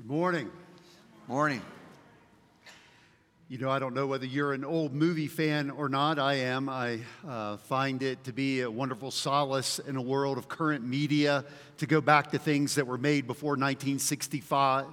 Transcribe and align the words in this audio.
Good 0.00 0.08
morning. 0.08 0.50
Morning. 1.28 1.60
You 3.50 3.58
know, 3.58 3.68
I 3.68 3.78
don't 3.78 3.92
know 3.92 4.06
whether 4.06 4.24
you're 4.24 4.54
an 4.54 4.64
old 4.64 4.94
movie 4.94 5.26
fan 5.26 5.68
or 5.68 5.90
not. 5.90 6.18
I 6.18 6.36
am. 6.36 6.70
I 6.70 7.00
uh, 7.28 7.58
find 7.58 8.02
it 8.02 8.24
to 8.24 8.32
be 8.32 8.62
a 8.62 8.70
wonderful 8.70 9.10
solace 9.10 9.78
in 9.78 9.96
a 9.96 10.00
world 10.00 10.38
of 10.38 10.48
current 10.48 10.86
media 10.86 11.44
to 11.76 11.86
go 11.86 12.00
back 12.00 12.30
to 12.30 12.38
things 12.38 12.76
that 12.76 12.86
were 12.86 12.96
made 12.96 13.26
before 13.26 13.50
1965. 13.50 14.86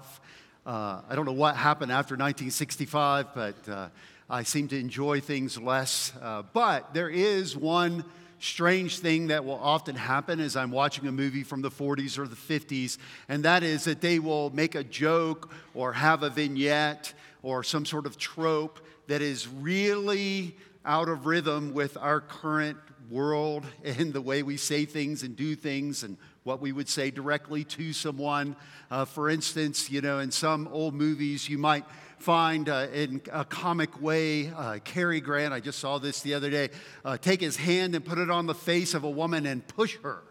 Uh, 0.65 0.99
I 1.09 1.15
don't 1.15 1.25
know 1.25 1.31
what 1.31 1.55
happened 1.55 1.93
after 1.93 2.15
1965, 2.15 3.27
but 3.33 3.69
uh, 3.69 3.87
I 4.29 4.43
seem 4.43 4.67
to 4.67 4.77
enjoy 4.77 5.21
things 5.21 5.57
less. 5.57 6.11
Uh, 6.21 6.43
but 6.51 6.93
there 6.93 7.09
is 7.09 7.55
one 7.55 8.03
strange 8.39 8.99
thing 8.99 9.27
that 9.27 9.45
will 9.45 9.59
often 9.59 9.95
happen 9.95 10.39
as 10.39 10.55
I'm 10.55 10.71
watching 10.71 11.07
a 11.07 11.11
movie 11.11 11.43
from 11.43 11.61
the 11.61 11.71
40s 11.71 12.17
or 12.17 12.27
the 12.27 12.35
50s, 12.35 12.97
and 13.27 13.43
that 13.43 13.63
is 13.63 13.85
that 13.85 14.01
they 14.01 14.19
will 14.19 14.49
make 14.51 14.75
a 14.75 14.83
joke 14.83 15.51
or 15.73 15.93
have 15.93 16.23
a 16.23 16.29
vignette 16.29 17.13
or 17.41 17.63
some 17.63 17.85
sort 17.85 18.05
of 18.05 18.17
trope 18.17 18.79
that 19.07 19.21
is 19.21 19.47
really 19.47 20.55
out 20.85 21.09
of 21.09 21.25
rhythm 21.25 21.73
with 21.73 21.97
our 21.97 22.21
current 22.21 22.77
world 23.09 23.65
and 23.83 24.13
the 24.13 24.21
way 24.21 24.43
we 24.43 24.57
say 24.57 24.85
things 24.85 25.23
and 25.23 25.35
do 25.35 25.55
things 25.55 26.03
and 26.03 26.17
what 26.43 26.61
we 26.61 26.71
would 26.71 26.89
say 26.89 27.11
directly 27.11 27.63
to 27.63 27.93
someone. 27.93 28.55
Uh, 28.89 29.05
for 29.05 29.29
instance, 29.29 29.89
you 29.89 30.01
know, 30.01 30.19
in 30.19 30.31
some 30.31 30.67
old 30.69 30.93
movies, 30.93 31.49
you 31.49 31.57
might 31.57 31.85
find 32.19 32.67
uh, 32.69 32.87
in 32.93 33.21
a 33.31 33.45
comic 33.45 34.01
way 34.01 34.49
uh, 34.49 34.79
Cary 34.83 35.21
Grant, 35.21 35.53
I 35.53 35.59
just 35.59 35.79
saw 35.79 35.97
this 35.97 36.21
the 36.21 36.33
other 36.33 36.49
day, 36.49 36.69
uh, 37.05 37.17
take 37.17 37.41
his 37.41 37.57
hand 37.57 37.95
and 37.95 38.03
put 38.03 38.17
it 38.17 38.29
on 38.29 38.47
the 38.47 38.55
face 38.55 38.93
of 38.93 39.03
a 39.03 39.09
woman 39.09 39.45
and 39.45 39.65
push 39.67 39.97
her. 40.03 40.23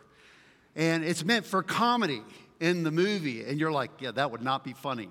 And 0.74 1.04
it's 1.04 1.24
meant 1.24 1.46
for 1.46 1.62
comedy 1.62 2.22
in 2.60 2.82
the 2.82 2.90
movie. 2.90 3.45
And 3.45 3.59
you're 3.59 3.72
like, 3.72 3.90
yeah, 4.00 4.10
that 4.12 4.30
would 4.30 4.42
not 4.42 4.64
be 4.64 4.72
funny 4.72 5.09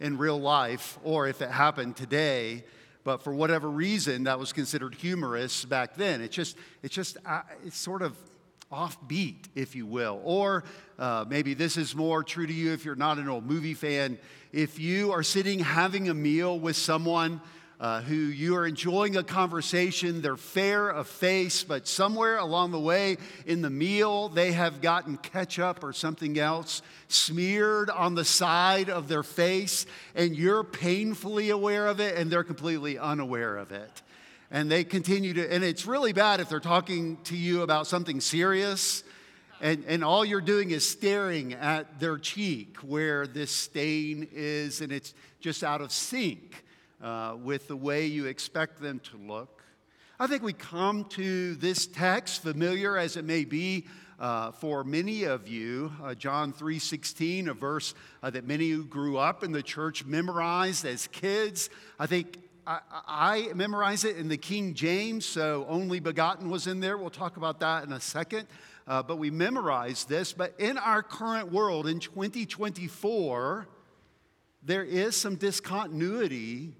in 0.00 0.18
real 0.18 0.40
life 0.40 0.98
or 1.04 1.28
if 1.28 1.40
it 1.42 1.50
happened 1.50 1.96
today. 1.96 2.64
But 3.04 3.22
for 3.22 3.34
whatever 3.34 3.68
reason, 3.68 4.24
that 4.24 4.38
was 4.38 4.52
considered 4.52 4.94
humorous 4.94 5.64
back 5.64 5.94
then. 5.94 6.20
It's 6.22 6.34
just, 6.34 6.56
it's 6.82 6.94
just, 6.94 7.18
uh, 7.26 7.42
it's 7.64 7.76
sort 7.76 8.02
of 8.02 8.16
offbeat, 8.74 9.46
if 9.54 9.76
you 9.76 9.86
will. 9.86 10.20
Or 10.24 10.64
uh, 10.98 11.24
maybe 11.28 11.54
this 11.54 11.76
is 11.76 11.94
more 11.94 12.24
true 12.24 12.46
to 12.46 12.52
you 12.52 12.72
if 12.72 12.84
you're 12.84 12.96
not 12.96 13.18
an 13.18 13.28
old 13.28 13.46
movie 13.46 13.74
fan. 13.74 14.18
If 14.52 14.78
you 14.78 15.12
are 15.12 15.22
sitting 15.22 15.60
having 15.60 16.08
a 16.08 16.14
meal 16.14 16.58
with 16.58 16.76
someone 16.76 17.40
uh, 17.80 18.00
who 18.02 18.14
you 18.14 18.56
are 18.56 18.66
enjoying 18.66 19.16
a 19.16 19.22
conversation, 19.22 20.22
they're 20.22 20.36
fair 20.36 20.88
of 20.88 21.06
face, 21.08 21.64
but 21.64 21.86
somewhere 21.88 22.38
along 22.38 22.70
the 22.70 22.78
way 22.78 23.16
in 23.46 23.62
the 23.62 23.70
meal, 23.70 24.28
they 24.28 24.52
have 24.52 24.80
gotten 24.80 25.16
ketchup 25.18 25.82
or 25.82 25.92
something 25.92 26.38
else 26.38 26.82
smeared 27.08 27.90
on 27.90 28.14
the 28.14 28.24
side 28.24 28.88
of 28.88 29.08
their 29.08 29.22
face, 29.22 29.86
and 30.14 30.36
you're 30.36 30.64
painfully 30.64 31.50
aware 31.50 31.86
of 31.86 32.00
it, 32.00 32.16
and 32.16 32.30
they're 32.30 32.44
completely 32.44 32.98
unaware 32.98 33.56
of 33.56 33.72
it 33.72 34.02
and 34.54 34.70
they 34.70 34.84
continue 34.84 35.34
to, 35.34 35.52
and 35.52 35.64
it's 35.64 35.84
really 35.84 36.12
bad 36.12 36.38
if 36.38 36.48
they're 36.48 36.60
talking 36.60 37.18
to 37.24 37.36
you 37.36 37.62
about 37.62 37.88
something 37.88 38.20
serious 38.20 39.02
and, 39.60 39.82
and 39.88 40.04
all 40.04 40.24
you're 40.24 40.40
doing 40.40 40.70
is 40.70 40.88
staring 40.88 41.54
at 41.54 41.98
their 41.98 42.18
cheek 42.18 42.76
where 42.78 43.26
this 43.26 43.50
stain 43.50 44.28
is, 44.32 44.80
and 44.80 44.92
it's 44.92 45.12
just 45.40 45.64
out 45.64 45.80
of 45.80 45.90
sync 45.90 46.64
uh, 47.02 47.34
with 47.42 47.66
the 47.66 47.76
way 47.76 48.06
you 48.06 48.26
expect 48.26 48.80
them 48.80 49.00
to 49.10 49.16
look. 49.16 49.64
I 50.20 50.28
think 50.28 50.44
we 50.44 50.52
come 50.52 51.04
to 51.06 51.56
this 51.56 51.88
text, 51.88 52.42
familiar 52.42 52.96
as 52.96 53.16
it 53.16 53.24
may 53.24 53.44
be 53.44 53.86
uh, 54.20 54.52
for 54.52 54.84
many 54.84 55.24
of 55.24 55.48
you, 55.48 55.92
uh, 56.02 56.14
John 56.14 56.52
3:16, 56.52 57.48
a 57.48 57.54
verse 57.54 57.94
uh, 58.22 58.30
that 58.30 58.46
many 58.46 58.70
who 58.70 58.84
grew 58.84 59.18
up 59.18 59.42
in 59.42 59.50
the 59.50 59.62
church 59.62 60.04
memorized 60.04 60.84
as 60.84 61.08
kids. 61.08 61.70
I 61.98 62.06
think 62.06 62.38
I, 62.66 62.80
I 63.06 63.52
memorize 63.54 64.04
it 64.04 64.16
in 64.16 64.28
the 64.28 64.36
King 64.36 64.74
James, 64.74 65.24
so 65.26 65.66
only 65.68 66.00
begotten 66.00 66.50
was 66.50 66.66
in 66.66 66.80
there. 66.80 66.96
We'll 66.96 67.10
talk 67.10 67.36
about 67.36 67.60
that 67.60 67.84
in 67.84 67.92
a 67.92 68.00
second. 68.00 68.46
Uh, 68.86 69.02
but 69.02 69.16
we 69.16 69.30
memorize 69.30 70.04
this. 70.04 70.32
But 70.32 70.54
in 70.58 70.78
our 70.78 71.02
current 71.02 71.52
world, 71.52 71.86
in 71.86 72.00
2024, 72.00 73.66
there 74.62 74.84
is 74.84 75.16
some 75.16 75.36
discontinuity 75.36 76.74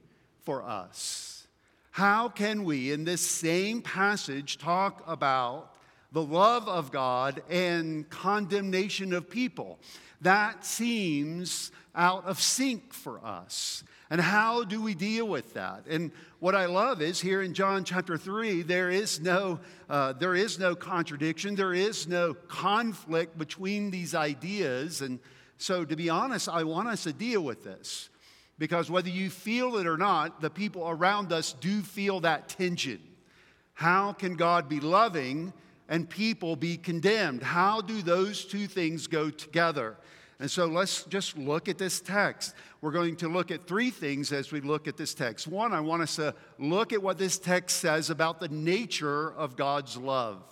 for 0.44 0.62
us. 0.62 1.46
How 1.90 2.28
can 2.28 2.64
we, 2.64 2.92
in 2.92 3.04
this 3.04 3.24
same 3.24 3.80
passage, 3.80 4.58
talk 4.58 5.02
about 5.06 5.76
the 6.12 6.22
love 6.22 6.68
of 6.68 6.90
God 6.90 7.42
and 7.48 8.08
condemnation 8.10 9.12
of 9.12 9.30
people? 9.30 9.78
That 10.20 10.64
seems 10.64 11.70
out 11.94 12.24
of 12.24 12.40
sync 12.40 12.92
for 12.92 13.24
us. 13.24 13.84
And 14.10 14.20
how 14.20 14.64
do 14.64 14.82
we 14.82 14.94
deal 14.94 15.26
with 15.26 15.54
that? 15.54 15.86
And 15.88 16.12
what 16.38 16.54
I 16.54 16.66
love 16.66 17.00
is 17.00 17.20
here 17.20 17.42
in 17.42 17.54
John 17.54 17.84
chapter 17.84 18.18
3, 18.18 18.62
there 18.62 18.90
is 18.90 19.20
no, 19.20 19.60
uh, 19.88 20.12
there 20.12 20.34
is 20.34 20.58
no 20.58 20.74
contradiction, 20.74 21.54
there 21.54 21.72
is 21.72 22.06
no 22.06 22.34
conflict 22.34 23.38
between 23.38 23.90
these 23.90 24.14
ideas. 24.14 25.00
And 25.00 25.20
so, 25.56 25.84
to 25.84 25.96
be 25.96 26.10
honest, 26.10 26.48
I 26.48 26.64
want 26.64 26.88
us 26.88 27.04
to 27.04 27.12
deal 27.12 27.40
with 27.40 27.64
this. 27.64 28.10
Because 28.58 28.90
whether 28.90 29.08
you 29.08 29.30
feel 29.30 29.76
it 29.78 29.86
or 29.86 29.96
not, 29.96 30.40
the 30.40 30.50
people 30.50 30.88
around 30.88 31.32
us 31.32 31.54
do 31.54 31.82
feel 31.82 32.20
that 32.20 32.48
tension. 32.48 33.00
How 33.72 34.12
can 34.12 34.36
God 34.36 34.68
be 34.68 34.78
loving 34.78 35.52
and 35.88 36.08
people 36.08 36.54
be 36.54 36.76
condemned? 36.76 37.42
How 37.42 37.80
do 37.80 38.00
those 38.00 38.44
two 38.44 38.66
things 38.68 39.08
go 39.08 39.30
together? 39.30 39.96
And 40.40 40.50
so 40.50 40.66
let's 40.66 41.04
just 41.04 41.38
look 41.38 41.68
at 41.68 41.78
this 41.78 42.00
text. 42.00 42.54
We're 42.80 42.90
going 42.90 43.16
to 43.16 43.28
look 43.28 43.50
at 43.50 43.66
three 43.66 43.90
things 43.90 44.32
as 44.32 44.50
we 44.50 44.60
look 44.60 44.88
at 44.88 44.96
this 44.96 45.14
text. 45.14 45.46
One, 45.46 45.72
I 45.72 45.80
want 45.80 46.02
us 46.02 46.16
to 46.16 46.34
look 46.58 46.92
at 46.92 47.02
what 47.02 47.18
this 47.18 47.38
text 47.38 47.78
says 47.78 48.10
about 48.10 48.40
the 48.40 48.48
nature 48.48 49.32
of 49.34 49.56
God's 49.56 49.96
love. 49.96 50.42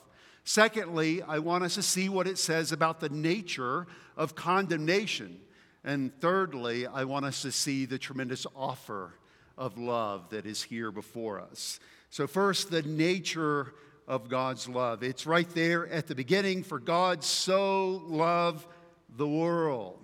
Secondly, 0.44 1.22
I 1.22 1.38
want 1.41 1.65
us 1.65 1.75
to 1.75 1.82
see 1.82 2.09
what 2.09 2.26
it 2.26 2.38
says 2.38 2.72
about 2.72 3.00
the 3.00 3.09
nature 3.09 3.87
of 4.16 4.34
condemnation. 4.34 5.41
And 5.84 6.12
thirdly, 6.21 6.87
I 6.87 7.04
want 7.04 7.25
us 7.25 7.42
to 7.42 7.53
see 7.53 7.84
the 7.84 7.98
tremendous 7.98 8.47
offer 8.54 9.15
of 9.59 9.78
love 9.78 10.31
that 10.31 10.47
is 10.47 10.62
here 10.62 10.91
before 10.91 11.41
us. 11.41 11.81
So, 12.10 12.26
first, 12.26 12.71
the 12.71 12.82
nature 12.82 13.75
of 14.09 14.28
God's 14.28 14.69
love. 14.69 15.03
It's 15.03 15.26
right 15.26 15.48
there 15.54 15.87
at 15.88 16.06
the 16.06 16.15
beginning. 16.15 16.62
For 16.62 16.78
God 16.78 17.22
so 17.22 18.03
loved 18.06 18.66
the 19.16 19.28
world. 19.28 19.98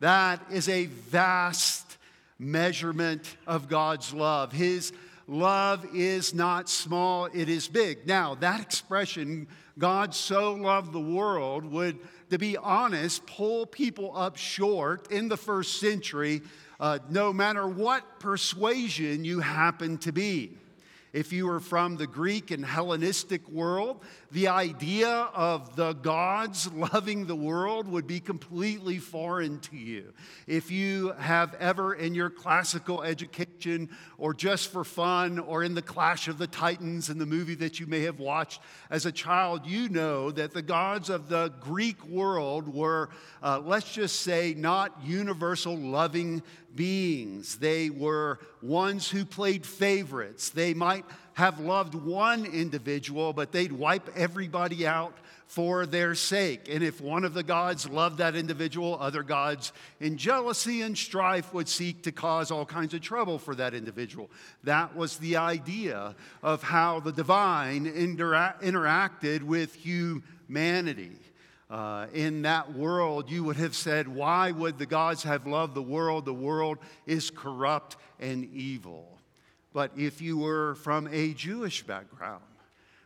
That 0.00 0.40
is 0.50 0.68
a 0.68 0.86
vast 0.86 1.96
measurement 2.38 3.36
of 3.46 3.68
God's 3.68 4.12
love. 4.12 4.52
His 4.52 4.92
love 5.26 5.86
is 5.94 6.34
not 6.34 6.68
small, 6.68 7.26
it 7.26 7.48
is 7.48 7.68
big. 7.68 8.06
Now, 8.06 8.34
that 8.36 8.60
expression, 8.60 9.48
God 9.78 10.14
so 10.14 10.54
loved 10.54 10.92
the 10.92 11.00
world, 11.00 11.64
would, 11.64 11.98
to 12.30 12.38
be 12.38 12.56
honest, 12.56 13.26
pull 13.26 13.66
people 13.66 14.16
up 14.16 14.36
short 14.36 15.10
in 15.10 15.28
the 15.28 15.36
first 15.36 15.80
century, 15.80 16.42
uh, 16.78 16.98
no 17.08 17.32
matter 17.32 17.66
what 17.66 18.20
persuasion 18.20 19.24
you 19.24 19.40
happen 19.40 19.98
to 19.98 20.12
be. 20.12 20.56
If 21.12 21.32
you 21.32 21.46
were 21.46 21.60
from 21.60 21.96
the 21.96 22.06
Greek 22.06 22.50
and 22.50 22.64
Hellenistic 22.64 23.48
world, 23.48 24.04
the 24.36 24.48
idea 24.48 25.08
of 25.08 25.76
the 25.76 25.94
gods 25.94 26.70
loving 26.74 27.24
the 27.24 27.34
world 27.34 27.88
would 27.88 28.06
be 28.06 28.20
completely 28.20 28.98
foreign 28.98 29.58
to 29.60 29.78
you. 29.78 30.12
If 30.46 30.70
you 30.70 31.12
have 31.12 31.54
ever 31.54 31.94
in 31.94 32.14
your 32.14 32.28
classical 32.28 33.02
education 33.02 33.88
or 34.18 34.34
just 34.34 34.70
for 34.70 34.84
fun 34.84 35.38
or 35.38 35.64
in 35.64 35.74
the 35.74 35.80
Clash 35.80 36.28
of 36.28 36.36
the 36.36 36.46
Titans 36.46 37.08
in 37.08 37.16
the 37.16 37.24
movie 37.24 37.54
that 37.54 37.80
you 37.80 37.86
may 37.86 38.02
have 38.02 38.20
watched 38.20 38.60
as 38.90 39.06
a 39.06 39.12
child, 39.12 39.64
you 39.64 39.88
know 39.88 40.30
that 40.32 40.52
the 40.52 40.60
gods 40.60 41.08
of 41.08 41.30
the 41.30 41.50
Greek 41.58 42.04
world 42.04 42.68
were, 42.68 43.08
uh, 43.42 43.62
let's 43.64 43.90
just 43.90 44.20
say, 44.20 44.52
not 44.54 45.02
universal 45.02 45.74
loving 45.74 46.42
beings. 46.74 47.56
They 47.56 47.88
were 47.88 48.38
ones 48.60 49.08
who 49.08 49.24
played 49.24 49.64
favorites. 49.64 50.50
They 50.50 50.74
might 50.74 51.06
have 51.36 51.60
loved 51.60 51.94
one 51.94 52.46
individual, 52.46 53.34
but 53.34 53.52
they'd 53.52 53.70
wipe 53.70 54.08
everybody 54.16 54.86
out 54.86 55.14
for 55.46 55.84
their 55.84 56.14
sake. 56.14 56.66
And 56.70 56.82
if 56.82 56.98
one 56.98 57.24
of 57.24 57.34
the 57.34 57.42
gods 57.42 57.86
loved 57.86 58.18
that 58.18 58.34
individual, 58.34 58.96
other 58.98 59.22
gods, 59.22 59.74
in 60.00 60.16
jealousy 60.16 60.80
and 60.80 60.96
strife, 60.96 61.52
would 61.52 61.68
seek 61.68 62.02
to 62.04 62.10
cause 62.10 62.50
all 62.50 62.64
kinds 62.64 62.94
of 62.94 63.02
trouble 63.02 63.38
for 63.38 63.54
that 63.54 63.74
individual. 63.74 64.30
That 64.64 64.96
was 64.96 65.18
the 65.18 65.36
idea 65.36 66.14
of 66.42 66.62
how 66.62 67.00
the 67.00 67.12
divine 67.12 67.84
intera- 67.84 68.58
interacted 68.62 69.42
with 69.42 69.74
humanity. 69.74 71.18
Uh, 71.68 72.06
in 72.14 72.42
that 72.42 72.72
world, 72.72 73.30
you 73.30 73.44
would 73.44 73.56
have 73.56 73.76
said, 73.76 74.08
Why 74.08 74.52
would 74.52 74.78
the 74.78 74.86
gods 74.86 75.24
have 75.24 75.46
loved 75.46 75.74
the 75.74 75.82
world? 75.82 76.24
The 76.24 76.32
world 76.32 76.78
is 77.04 77.28
corrupt 77.28 77.98
and 78.18 78.48
evil. 78.54 79.15
But 79.76 79.90
if 79.94 80.22
you 80.22 80.38
were 80.38 80.76
from 80.76 81.06
a 81.12 81.34
Jewish 81.34 81.82
background, 81.82 82.40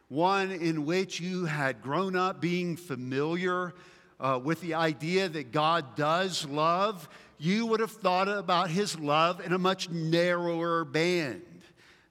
one 0.07 0.53
in 0.53 0.87
which 0.87 1.19
you 1.19 1.45
had 1.47 1.83
grown 1.83 2.15
up 2.15 2.41
being 2.41 2.77
familiar 2.77 3.75
uh, 4.21 4.39
with 4.41 4.61
the 4.61 4.75
idea 4.75 5.29
that 5.29 5.51
God 5.51 5.97
does 5.97 6.47
love, 6.47 7.09
you 7.39 7.67
would 7.67 7.81
have 7.81 7.91
thought 7.91 8.29
about 8.29 8.71
his 8.71 8.97
love 8.97 9.45
in 9.45 9.53
a 9.53 9.59
much 9.59 9.91
narrower 9.91 10.85
band 10.85 11.43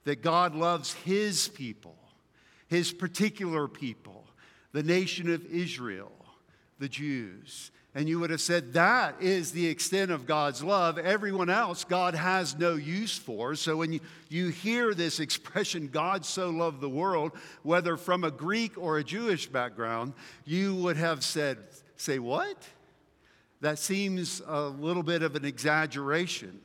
that 0.04 0.20
God 0.20 0.54
loves 0.54 0.92
his 0.92 1.48
people, 1.48 1.96
his 2.68 2.92
particular 2.92 3.66
people, 3.66 4.26
the 4.72 4.82
nation 4.82 5.32
of 5.32 5.42
Israel, 5.46 6.12
the 6.78 6.88
Jews. 6.90 7.70
And 7.94 8.08
you 8.08 8.20
would 8.20 8.30
have 8.30 8.40
said 8.40 8.74
that 8.74 9.20
is 9.20 9.50
the 9.50 9.66
extent 9.66 10.12
of 10.12 10.24
God's 10.24 10.62
love. 10.62 10.96
Everyone 10.96 11.50
else, 11.50 11.82
God 11.82 12.14
has 12.14 12.56
no 12.56 12.76
use 12.76 13.18
for. 13.18 13.56
So 13.56 13.78
when 13.78 13.98
you, 14.28 14.48
hear 14.48 14.94
this 14.94 15.18
expression, 15.18 15.88
God 15.88 16.24
so 16.24 16.50
loved 16.50 16.80
the 16.80 16.88
world, 16.88 17.32
whether 17.64 17.96
from 17.96 18.22
a 18.22 18.30
Greek 18.30 18.78
or 18.78 18.98
a 18.98 19.04
Jewish 19.04 19.48
background, 19.48 20.12
you 20.44 20.76
would 20.76 20.96
have 20.96 21.24
said, 21.24 21.58
Say 21.96 22.18
what? 22.18 22.56
That 23.60 23.78
seems 23.78 24.40
a 24.46 24.62
little 24.62 25.02
bit 25.02 25.22
of 25.22 25.34
an 25.34 25.44
exaggeration. 25.44 26.60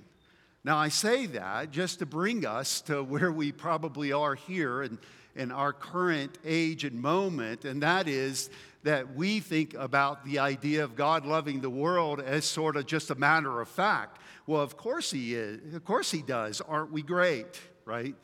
Now, 0.64 0.78
I 0.78 0.88
say 0.88 1.26
that 1.28 1.72
just 1.72 2.00
to 2.00 2.06
bring 2.06 2.46
us 2.46 2.82
to 2.82 3.04
where 3.04 3.32
we 3.32 3.52
probably 3.52 4.14
are 4.14 4.36
here 4.36 4.84
in, 4.84 4.98
in 5.36 5.52
our 5.52 5.74
current 5.74 6.38
age 6.46 6.86
and 6.86 7.02
moment, 7.02 7.66
and 7.66 7.84
that 7.84 8.08
is 8.08 8.50
that 8.86 9.16
we 9.16 9.40
think 9.40 9.74
about 9.74 10.24
the 10.26 10.38
idea 10.38 10.84
of 10.84 10.96
God 10.96 11.26
loving 11.26 11.60
the 11.60 11.72
world 11.72 12.22
as 12.22 12.46
sort 12.46 12.78
of 12.78 12.86
just 12.86 13.10
a 13.10 13.16
matter 13.16 13.60
of 13.60 13.68
fact. 13.68 14.22
Well, 14.46 14.62
of 14.62 14.78
course 14.78 15.10
He 15.10 15.34
is. 15.34 15.74
Of 15.74 15.84
course 15.84 16.12
He 16.12 16.22
does. 16.22 16.62
Aren't 16.62 16.92
we 16.92 17.02
great, 17.02 17.60
right? 17.84 18.16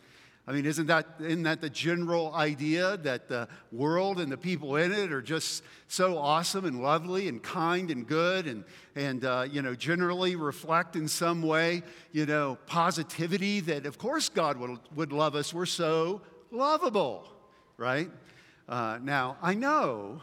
I 0.47 0.51
mean, 0.51 0.67
isn't 0.67 0.85
that, 0.85 1.07
isn't 1.19 1.43
that 1.43 1.61
the 1.61 1.69
general 1.69 2.35
idea 2.35 2.97
that 2.97 3.27
the 3.27 3.47
world 3.71 4.19
and 4.19 4.31
the 4.31 4.37
people 4.37 4.75
in 4.75 4.91
it 4.91 5.11
are 5.11 5.21
just 5.21 5.63
so 5.87 6.15
awesome 6.15 6.65
and 6.65 6.83
lovely 6.83 7.27
and 7.27 7.41
kind 7.41 7.89
and 7.89 8.07
good 8.07 8.45
and, 8.45 8.63
and 8.95 9.25
uh, 9.25 9.47
you 9.51 9.63
know, 9.63 9.73
generally 9.73 10.35
reflect 10.35 10.95
in 10.95 11.07
some 11.07 11.41
way, 11.41 11.81
you 12.11 12.27
know, 12.27 12.57
positivity 12.67 13.61
that, 13.61 13.87
of 13.87 13.97
course, 13.97 14.29
God 14.29 14.57
would, 14.57 14.79
would 14.95 15.11
love 15.11 15.33
us. 15.33 15.55
We're 15.55 15.65
so 15.65 16.21
lovable, 16.51 17.27
right? 17.77 18.11
Uh, 18.69 18.99
now, 19.01 19.37
I 19.41 19.55
know 19.55 20.21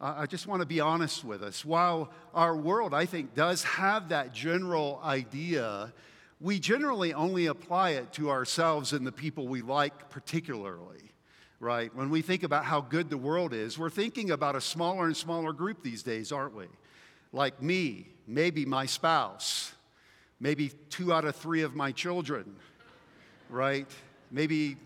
I 0.00 0.26
just 0.26 0.46
want 0.46 0.60
to 0.60 0.66
be 0.66 0.80
honest 0.80 1.24
with 1.24 1.42
us. 1.42 1.64
While 1.64 2.10
our 2.34 2.54
world, 2.54 2.92
I 2.92 3.06
think, 3.06 3.34
does 3.34 3.64
have 3.64 4.10
that 4.10 4.34
general 4.34 5.00
idea, 5.02 5.92
we 6.38 6.58
generally 6.58 7.14
only 7.14 7.46
apply 7.46 7.90
it 7.90 8.12
to 8.14 8.30
ourselves 8.30 8.92
and 8.92 9.06
the 9.06 9.12
people 9.12 9.48
we 9.48 9.62
like 9.62 10.10
particularly, 10.10 11.12
right? 11.60 11.94
When 11.94 12.10
we 12.10 12.20
think 12.20 12.42
about 12.42 12.66
how 12.66 12.82
good 12.82 13.08
the 13.08 13.16
world 13.16 13.54
is, 13.54 13.78
we're 13.78 13.88
thinking 13.88 14.30
about 14.30 14.54
a 14.54 14.60
smaller 14.60 15.06
and 15.06 15.16
smaller 15.16 15.54
group 15.54 15.82
these 15.82 16.02
days, 16.02 16.30
aren't 16.30 16.54
we? 16.54 16.66
Like 17.32 17.62
me, 17.62 18.08
maybe 18.26 18.66
my 18.66 18.84
spouse, 18.84 19.72
maybe 20.40 20.72
two 20.90 21.10
out 21.10 21.24
of 21.24 21.36
three 21.36 21.62
of 21.62 21.74
my 21.74 21.90
children, 21.90 22.56
right? 23.48 23.88
Maybe 24.30 24.76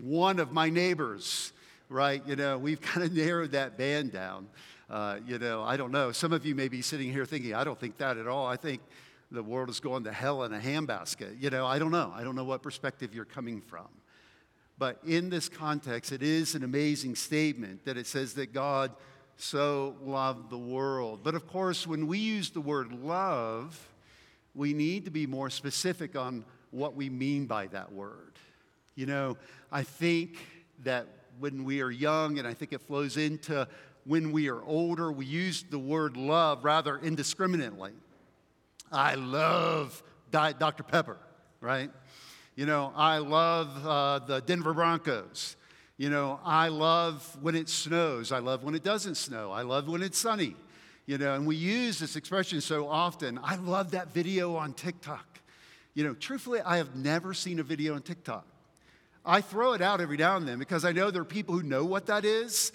one 0.00 0.38
of 0.38 0.52
my 0.52 0.70
neighbors 0.70 1.52
right? 1.88 2.22
You 2.26 2.36
know, 2.36 2.58
we've 2.58 2.80
kind 2.80 3.04
of 3.06 3.12
narrowed 3.12 3.52
that 3.52 3.76
band 3.76 4.12
down. 4.12 4.48
Uh, 4.88 5.16
you 5.26 5.38
know, 5.38 5.62
I 5.62 5.76
don't 5.76 5.92
know. 5.92 6.12
Some 6.12 6.32
of 6.32 6.44
you 6.44 6.54
may 6.54 6.68
be 6.68 6.82
sitting 6.82 7.10
here 7.10 7.24
thinking, 7.24 7.54
I 7.54 7.64
don't 7.64 7.78
think 7.78 7.96
that 7.98 8.16
at 8.16 8.26
all. 8.26 8.46
I 8.46 8.56
think 8.56 8.82
the 9.30 9.42
world 9.42 9.70
is 9.70 9.80
going 9.80 10.04
to 10.04 10.12
hell 10.12 10.44
in 10.44 10.52
a 10.52 10.58
handbasket. 10.58 11.40
You 11.40 11.50
know, 11.50 11.66
I 11.66 11.78
don't 11.78 11.90
know. 11.90 12.12
I 12.14 12.22
don't 12.22 12.36
know 12.36 12.44
what 12.44 12.62
perspective 12.62 13.14
you're 13.14 13.24
coming 13.24 13.60
from. 13.60 13.88
But 14.78 14.98
in 15.06 15.30
this 15.30 15.48
context, 15.48 16.12
it 16.12 16.22
is 16.22 16.54
an 16.54 16.64
amazing 16.64 17.14
statement 17.14 17.84
that 17.84 17.96
it 17.96 18.06
says 18.06 18.34
that 18.34 18.52
God 18.52 18.92
so 19.36 19.96
loved 20.02 20.50
the 20.50 20.58
world. 20.58 21.20
But 21.22 21.34
of 21.34 21.46
course, 21.46 21.86
when 21.86 22.06
we 22.06 22.18
use 22.18 22.50
the 22.50 22.60
word 22.60 22.92
love, 22.92 23.88
we 24.54 24.72
need 24.72 25.04
to 25.04 25.10
be 25.10 25.26
more 25.26 25.50
specific 25.50 26.16
on 26.16 26.44
what 26.70 26.94
we 26.94 27.08
mean 27.08 27.46
by 27.46 27.66
that 27.68 27.92
word. 27.92 28.32
You 28.94 29.06
know, 29.06 29.36
I 29.72 29.82
think 29.82 30.38
that 30.84 31.08
when 31.38 31.64
we 31.64 31.80
are 31.82 31.90
young, 31.90 32.38
and 32.38 32.46
I 32.46 32.54
think 32.54 32.72
it 32.72 32.80
flows 32.80 33.16
into 33.16 33.66
when 34.04 34.32
we 34.32 34.48
are 34.48 34.62
older. 34.64 35.10
We 35.12 35.26
use 35.26 35.64
the 35.68 35.78
word 35.78 36.16
love 36.16 36.64
rather 36.64 36.98
indiscriminately. 36.98 37.92
I 38.92 39.14
love 39.14 40.02
Diet 40.30 40.58
Dr. 40.58 40.82
Pepper, 40.82 41.18
right? 41.60 41.90
You 42.56 42.66
know, 42.66 42.92
I 42.94 43.18
love 43.18 43.86
uh, 43.86 44.18
the 44.20 44.40
Denver 44.40 44.74
Broncos. 44.74 45.56
You 45.96 46.10
know, 46.10 46.40
I 46.44 46.68
love 46.68 47.36
when 47.40 47.54
it 47.54 47.68
snows. 47.68 48.32
I 48.32 48.38
love 48.38 48.64
when 48.64 48.74
it 48.74 48.82
doesn't 48.82 49.16
snow. 49.16 49.50
I 49.52 49.62
love 49.62 49.88
when 49.88 50.02
it's 50.02 50.18
sunny. 50.18 50.56
You 51.06 51.18
know, 51.18 51.34
and 51.34 51.46
we 51.46 51.56
use 51.56 51.98
this 51.98 52.16
expression 52.16 52.60
so 52.60 52.88
often. 52.88 53.38
I 53.42 53.56
love 53.56 53.90
that 53.92 54.12
video 54.12 54.56
on 54.56 54.72
TikTok. 54.72 55.40
You 55.92 56.04
know, 56.04 56.14
truthfully, 56.14 56.60
I 56.60 56.78
have 56.78 56.96
never 56.96 57.34
seen 57.34 57.60
a 57.60 57.62
video 57.62 57.94
on 57.94 58.02
TikTok. 58.02 58.46
I 59.26 59.40
throw 59.40 59.72
it 59.72 59.80
out 59.80 60.00
every 60.00 60.18
now 60.18 60.36
and 60.36 60.46
then 60.46 60.58
because 60.58 60.84
I 60.84 60.92
know 60.92 61.10
there 61.10 61.22
are 61.22 61.24
people 61.24 61.54
who 61.54 61.62
know 61.62 61.84
what 61.84 62.06
that 62.06 62.24
is, 62.24 62.72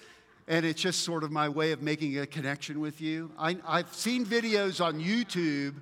and 0.48 0.66
it's 0.66 0.82
just 0.82 1.02
sort 1.02 1.24
of 1.24 1.32
my 1.32 1.48
way 1.48 1.72
of 1.72 1.84
making 1.84 2.18
a 2.18 2.26
connection 2.26 2.80
with 2.80 3.02
you. 3.02 3.32
I, 3.38 3.58
have 3.68 3.94
seen 3.94 4.26
videos 4.26 4.84
on 4.84 5.00
YouTube, 5.00 5.76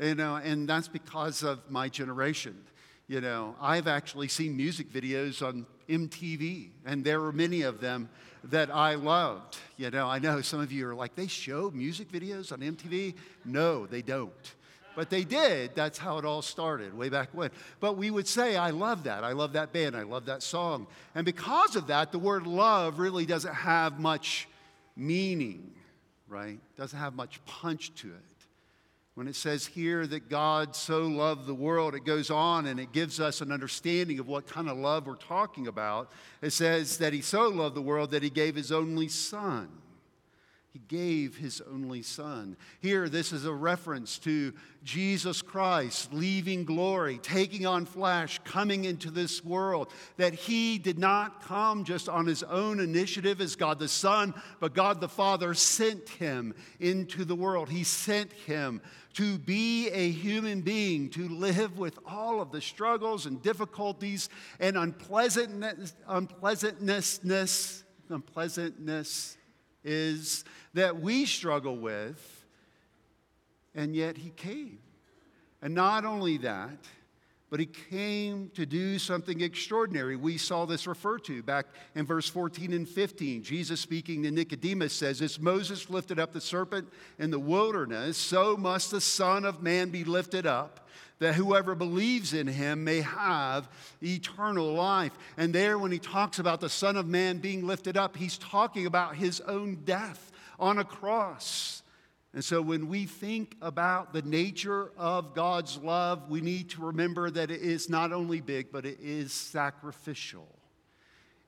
you 0.00 0.14
know, 0.16 0.36
and 0.36 0.68
that's 0.68 0.88
because 0.88 1.44
of 1.44 1.70
my 1.70 1.88
generation. 1.88 2.56
You 3.06 3.20
know, 3.20 3.54
I've 3.60 3.86
actually 3.86 4.28
seen 4.28 4.56
music 4.56 4.92
videos 4.92 5.46
on 5.46 5.66
MTV, 5.88 6.70
and 6.84 7.04
there 7.04 7.20
were 7.20 7.32
many 7.32 7.62
of 7.62 7.80
them 7.80 8.08
that 8.44 8.74
I 8.74 8.96
loved. 8.96 9.56
You 9.76 9.90
know, 9.90 10.08
I 10.08 10.18
know 10.18 10.40
some 10.42 10.60
of 10.60 10.72
you 10.72 10.88
are 10.88 10.94
like, 10.94 11.14
they 11.14 11.28
show 11.28 11.70
music 11.72 12.10
videos 12.10 12.52
on 12.52 12.58
MTV? 12.58 13.14
No, 13.44 13.86
they 13.86 14.02
don't. 14.02 14.32
But 14.98 15.10
they 15.10 15.22
did. 15.22 15.76
That's 15.76 15.96
how 15.96 16.18
it 16.18 16.24
all 16.24 16.42
started 16.42 16.92
way 16.92 17.08
back 17.08 17.28
when. 17.30 17.50
But 17.78 17.96
we 17.96 18.10
would 18.10 18.26
say, 18.26 18.56
I 18.56 18.70
love 18.70 19.04
that. 19.04 19.22
I 19.22 19.30
love 19.30 19.52
that 19.52 19.72
band. 19.72 19.96
I 19.96 20.02
love 20.02 20.26
that 20.26 20.42
song. 20.42 20.88
And 21.14 21.24
because 21.24 21.76
of 21.76 21.86
that, 21.86 22.10
the 22.10 22.18
word 22.18 22.48
love 22.48 22.98
really 22.98 23.24
doesn't 23.24 23.54
have 23.54 24.00
much 24.00 24.48
meaning, 24.96 25.70
right? 26.26 26.58
Doesn't 26.76 26.98
have 26.98 27.14
much 27.14 27.40
punch 27.46 27.94
to 28.00 28.08
it. 28.08 28.46
When 29.14 29.28
it 29.28 29.36
says 29.36 29.66
here 29.66 30.04
that 30.04 30.28
God 30.28 30.74
so 30.74 31.02
loved 31.02 31.46
the 31.46 31.54
world, 31.54 31.94
it 31.94 32.04
goes 32.04 32.28
on 32.28 32.66
and 32.66 32.80
it 32.80 32.90
gives 32.90 33.20
us 33.20 33.40
an 33.40 33.52
understanding 33.52 34.18
of 34.18 34.26
what 34.26 34.48
kind 34.48 34.68
of 34.68 34.76
love 34.76 35.06
we're 35.06 35.14
talking 35.14 35.68
about. 35.68 36.10
It 36.42 36.50
says 36.50 36.98
that 36.98 37.12
He 37.12 37.20
so 37.20 37.48
loved 37.50 37.76
the 37.76 37.82
world 37.82 38.10
that 38.10 38.24
He 38.24 38.30
gave 38.30 38.56
His 38.56 38.72
only 38.72 39.06
Son 39.06 39.68
he 40.78 40.96
gave 40.96 41.36
his 41.36 41.60
only 41.62 42.02
son. 42.02 42.56
Here, 42.80 43.08
this 43.08 43.32
is 43.32 43.44
a 43.44 43.52
reference 43.52 44.18
to 44.20 44.52
Jesus 44.84 45.42
Christ 45.42 46.12
leaving 46.12 46.64
glory, 46.64 47.18
taking 47.22 47.66
on 47.66 47.86
flesh, 47.86 48.38
coming 48.44 48.84
into 48.84 49.10
this 49.10 49.44
world. 49.44 49.90
That 50.16 50.34
he 50.34 50.78
did 50.78 50.98
not 50.98 51.42
come 51.42 51.84
just 51.84 52.08
on 52.08 52.26
his 52.26 52.42
own 52.42 52.80
initiative 52.80 53.40
as 53.40 53.56
God 53.56 53.78
the 53.78 53.88
Son, 53.88 54.34
but 54.60 54.74
God 54.74 55.00
the 55.00 55.08
Father 55.08 55.54
sent 55.54 56.08
him 56.08 56.54
into 56.80 57.24
the 57.24 57.36
world. 57.36 57.68
He 57.68 57.84
sent 57.84 58.32
him 58.32 58.80
to 59.14 59.38
be 59.38 59.88
a 59.88 60.10
human 60.10 60.60
being, 60.60 61.10
to 61.10 61.28
live 61.28 61.78
with 61.78 61.98
all 62.06 62.40
of 62.40 62.52
the 62.52 62.60
struggles 62.60 63.26
and 63.26 63.42
difficulties 63.42 64.28
and 64.60 64.76
unpleasantness, 64.76 65.94
unpleasantness, 66.06 67.84
unpleasantness 68.10 69.38
is 69.84 70.44
that 70.74 71.00
we 71.00 71.26
struggle 71.26 71.76
with, 71.76 72.46
and 73.74 73.94
yet 73.94 74.16
he 74.16 74.30
came. 74.30 74.78
And 75.62 75.74
not 75.74 76.04
only 76.04 76.38
that, 76.38 76.78
but 77.50 77.60
he 77.60 77.66
came 77.66 78.50
to 78.54 78.66
do 78.66 78.98
something 78.98 79.40
extraordinary. 79.40 80.16
We 80.16 80.36
saw 80.36 80.66
this 80.66 80.86
referred 80.86 81.24
to 81.24 81.42
back 81.42 81.66
in 81.94 82.04
verse 82.04 82.28
14 82.28 82.72
and 82.72 82.88
15. 82.88 83.42
Jesus 83.42 83.80
speaking 83.80 84.22
to 84.22 84.30
Nicodemus 84.30 84.92
says, 84.92 85.22
As 85.22 85.40
Moses 85.40 85.88
lifted 85.88 86.18
up 86.18 86.32
the 86.32 86.40
serpent 86.40 86.88
in 87.18 87.30
the 87.30 87.38
wilderness, 87.38 88.16
so 88.16 88.56
must 88.56 88.90
the 88.90 89.00
Son 89.00 89.44
of 89.44 89.62
Man 89.62 89.90
be 89.90 90.04
lifted 90.04 90.46
up 90.46 90.88
that 91.20 91.34
whoever 91.34 91.74
believes 91.74 92.32
in 92.32 92.46
him 92.46 92.84
may 92.84 93.00
have 93.00 93.68
eternal 94.02 94.72
life. 94.72 95.12
And 95.36 95.52
there, 95.52 95.78
when 95.78 95.90
he 95.90 95.98
talks 95.98 96.38
about 96.38 96.60
the 96.60 96.68
Son 96.68 96.96
of 96.96 97.06
Man 97.06 97.38
being 97.38 97.66
lifted 97.66 97.96
up, 97.96 98.16
he's 98.16 98.38
talking 98.38 98.86
about 98.86 99.16
his 99.16 99.40
own 99.42 99.78
death 99.84 100.30
on 100.60 100.78
a 100.78 100.84
cross. 100.84 101.82
And 102.38 102.44
so, 102.44 102.62
when 102.62 102.86
we 102.86 103.04
think 103.04 103.56
about 103.60 104.12
the 104.12 104.22
nature 104.22 104.92
of 104.96 105.34
God's 105.34 105.76
love, 105.76 106.30
we 106.30 106.40
need 106.40 106.70
to 106.70 106.82
remember 106.86 107.32
that 107.32 107.50
it 107.50 107.62
is 107.62 107.90
not 107.90 108.12
only 108.12 108.40
big, 108.40 108.70
but 108.70 108.86
it 108.86 109.00
is 109.02 109.32
sacrificial, 109.32 110.46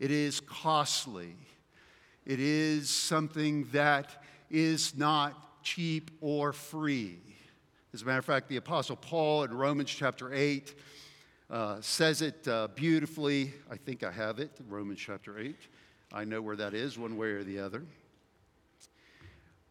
it 0.01 0.11
is 0.11 0.41
costly, 0.41 1.37
it 2.27 2.41
is 2.41 2.91
something 2.91 3.69
that 3.71 4.25
is 4.51 4.97
not 4.97 5.63
cheap 5.63 6.11
or 6.21 6.53
free. 6.53 7.21
As 7.95 8.03
a 8.03 8.05
matter 8.05 8.19
of 8.19 8.25
fact, 8.25 8.49
the 8.49 8.57
Apostle 8.57 8.97
Paul 8.97 9.45
in 9.45 9.55
Romans 9.55 9.91
chapter 9.91 10.35
8 10.35 10.75
uh, 11.51 11.81
says 11.81 12.21
it 12.21 12.49
uh, 12.49 12.67
beautifully. 12.75 13.55
I 13.71 13.77
think 13.77 14.03
I 14.03 14.11
have 14.11 14.41
it, 14.41 14.51
Romans 14.69 14.99
chapter 14.99 15.39
8. 15.39 15.55
I 16.13 16.25
know 16.25 16.43
where 16.43 16.57
that 16.57 16.75
is, 16.75 16.99
one 16.99 17.17
way 17.17 17.29
or 17.29 17.45
the 17.45 17.61
other. 17.61 17.85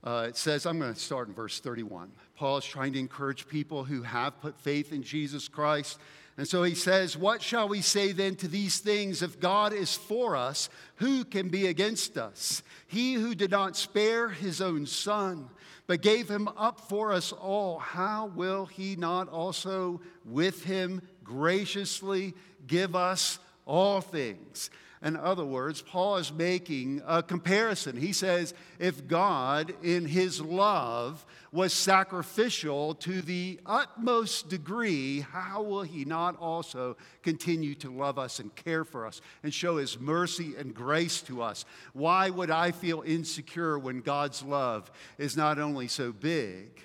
Uh, 0.04 0.28
it 0.30 0.38
says, 0.38 0.66
I'm 0.66 0.80
going 0.80 0.94
to 0.94 1.00
start 1.00 1.28
in 1.28 1.34
verse 1.34 1.60
31. 1.60 2.12
Paul 2.36 2.58
is 2.58 2.66
trying 2.66 2.94
to 2.94 3.00
encourage 3.00 3.48
people 3.48 3.84
who 3.84 4.02
have 4.04 4.40
put 4.42 4.58
faith 4.60 4.94
in 4.94 5.04
Jesus 5.04 5.48
Christ. 5.48 6.00
And 6.38 6.48
so 6.48 6.64
he 6.64 6.74
says, 6.74 7.18
What 7.18 7.42
shall 7.42 7.68
we 7.68 7.82
say 7.82 8.14
then 8.14 8.38
to 8.38 8.48
these 8.48 8.80
things? 8.80 9.22
If 9.22 9.42
God 9.42 9.74
is 9.74 9.96
for 9.96 10.38
us, 10.38 10.70
who 10.96 11.26
can 11.26 11.50
be 11.50 11.68
against 11.68 12.18
us? 12.18 12.64
He 12.88 13.16
who 13.16 13.36
did 13.36 13.52
not 13.52 13.76
spare 13.76 14.30
his 14.30 14.62
own 14.62 14.86
son, 14.86 15.50
but 15.86 16.02
gave 16.02 16.30
him 16.30 16.48
up 16.56 16.80
for 16.80 17.12
us 17.12 17.34
all, 17.34 17.80
how 17.80 18.28
will 18.28 18.68
he 18.68 18.96
not 18.96 19.28
also 19.28 20.00
with 20.24 20.64
him 20.64 21.02
graciously 21.26 22.34
give 22.68 22.96
us 22.96 23.38
all 23.66 24.00
things? 24.00 24.70
In 25.02 25.16
other 25.16 25.46
words, 25.46 25.82
Paul 25.82 26.18
is 26.18 26.34
making 26.34 27.02
a 27.08 27.24
comparison. 27.24 27.96
He 27.96 28.12
says, 28.12 28.54
if 28.80 29.08
God, 29.08 29.74
in 29.82 30.06
his 30.06 30.42
love, 30.42 31.26
was 31.54 31.72
sacrificial 31.72 32.96
to 32.96 33.22
the 33.22 33.62
utmost 33.66 34.50
degree, 34.50 35.22
how 35.22 35.64
will 35.64 35.84
he 35.84 36.04
not 36.04 36.38
also 36.38 36.98
continue 37.24 37.76
to 37.76 37.90
love 37.90 38.20
us 38.20 38.40
and 38.40 38.54
care 38.56 38.84
for 38.84 39.08
us 39.08 39.22
and 39.42 39.54
show 39.54 39.78
his 39.78 39.98
mercy 39.98 40.56
and 40.58 40.76
grace 40.76 41.22
to 41.22 41.42
us? 41.42 41.64
Why 41.94 42.30
would 42.30 42.52
I 42.52 42.72
feel 42.72 43.02
insecure 43.06 43.80
when 43.80 44.02
God's 44.02 44.44
love 44.44 44.92
is 45.18 45.38
not 45.38 45.60
only 45.60 45.88
so 45.88 46.12
big, 46.12 46.82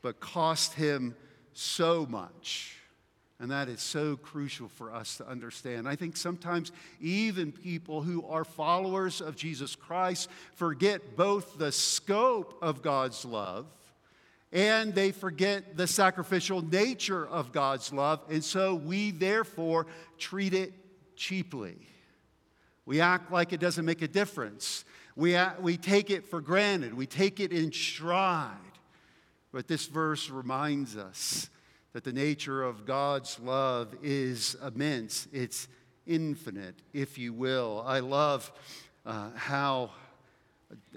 but 0.00 0.20
cost 0.20 0.72
him 0.72 1.14
so 1.52 2.06
much? 2.06 2.77
And 3.40 3.50
that 3.52 3.68
is 3.68 3.80
so 3.80 4.16
crucial 4.16 4.68
for 4.68 4.92
us 4.92 5.18
to 5.18 5.28
understand. 5.28 5.88
I 5.88 5.94
think 5.94 6.16
sometimes 6.16 6.72
even 7.00 7.52
people 7.52 8.02
who 8.02 8.26
are 8.26 8.44
followers 8.44 9.20
of 9.20 9.36
Jesus 9.36 9.76
Christ 9.76 10.28
forget 10.56 11.16
both 11.16 11.56
the 11.56 11.70
scope 11.70 12.58
of 12.60 12.82
God's 12.82 13.24
love 13.24 13.66
and 14.52 14.94
they 14.94 15.12
forget 15.12 15.76
the 15.76 15.86
sacrificial 15.86 16.62
nature 16.62 17.26
of 17.26 17.52
God's 17.52 17.92
love. 17.92 18.20
And 18.30 18.42
so 18.42 18.74
we 18.74 19.10
therefore 19.10 19.86
treat 20.16 20.54
it 20.54 20.72
cheaply. 21.16 21.76
We 22.86 23.00
act 23.00 23.30
like 23.30 23.52
it 23.52 23.60
doesn't 23.60 23.84
make 23.84 24.00
a 24.00 24.08
difference. 24.08 24.84
We, 25.14 25.34
act, 25.34 25.60
we 25.60 25.76
take 25.76 26.10
it 26.10 26.24
for 26.24 26.40
granted, 26.40 26.94
we 26.94 27.06
take 27.06 27.40
it 27.40 27.52
in 27.52 27.72
stride. 27.72 28.56
But 29.52 29.68
this 29.68 29.86
verse 29.86 30.30
reminds 30.30 30.96
us 30.96 31.50
that 31.92 32.04
the 32.04 32.12
nature 32.12 32.62
of 32.62 32.86
God's 32.86 33.38
love 33.40 33.94
is 34.02 34.56
immense, 34.64 35.26
it's 35.32 35.68
infinite, 36.06 36.76
if 36.92 37.18
you 37.18 37.32
will. 37.32 37.82
I 37.86 38.00
love 38.00 38.50
uh, 39.06 39.30
how 39.34 39.90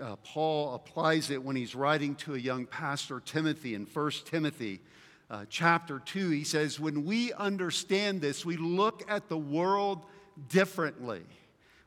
uh, 0.01 0.15
Paul 0.17 0.75
applies 0.75 1.31
it 1.31 1.43
when 1.43 1.55
he's 1.55 1.75
writing 1.75 2.15
to 2.15 2.35
a 2.35 2.37
young 2.37 2.65
pastor, 2.65 3.19
Timothy, 3.19 3.75
in 3.75 3.85
1 3.85 4.11
Timothy. 4.25 4.81
Uh, 5.29 5.45
chapter 5.49 5.99
2, 5.99 6.29
he 6.29 6.43
says, 6.43 6.79
When 6.79 7.05
we 7.05 7.31
understand 7.33 8.19
this, 8.19 8.45
we 8.45 8.57
look 8.57 9.09
at 9.09 9.29
the 9.29 9.37
world 9.37 10.05
differently. 10.49 11.21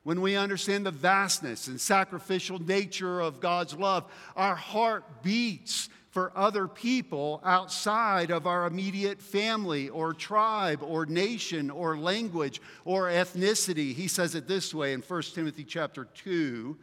When 0.03 0.21
we 0.21 0.37
understand 0.37 0.87
the 0.87 0.91
vastness 0.91 1.67
and 1.67 1.81
sacrificial 1.81 2.59
nature 2.59 3.21
of 3.21 3.41
God's 3.41 3.75
love, 3.75 4.11
our 4.37 4.55
heart 4.55 5.23
beats 5.23 5.89
for 6.15 6.31
other 6.37 6.69
people 6.69 7.41
outside 7.43 8.31
of 8.31 8.47
our 8.47 8.67
immediate 8.67 9.21
family 9.21 9.89
or 9.89 10.15
tribe 10.15 10.79
or 10.81 11.05
nation 11.07 11.73
or 11.73 11.99
language 11.99 12.61
or 12.85 13.09
ethnicity. 13.09 13.93
He 13.93 14.07
says 14.07 14.37
it 14.37 14.47
this 14.47 14.73
way 14.73 14.93
in 14.93 15.03
1 15.03 15.23
Timothy 15.35 15.65
chapter 15.65 16.05
2. 16.05 16.77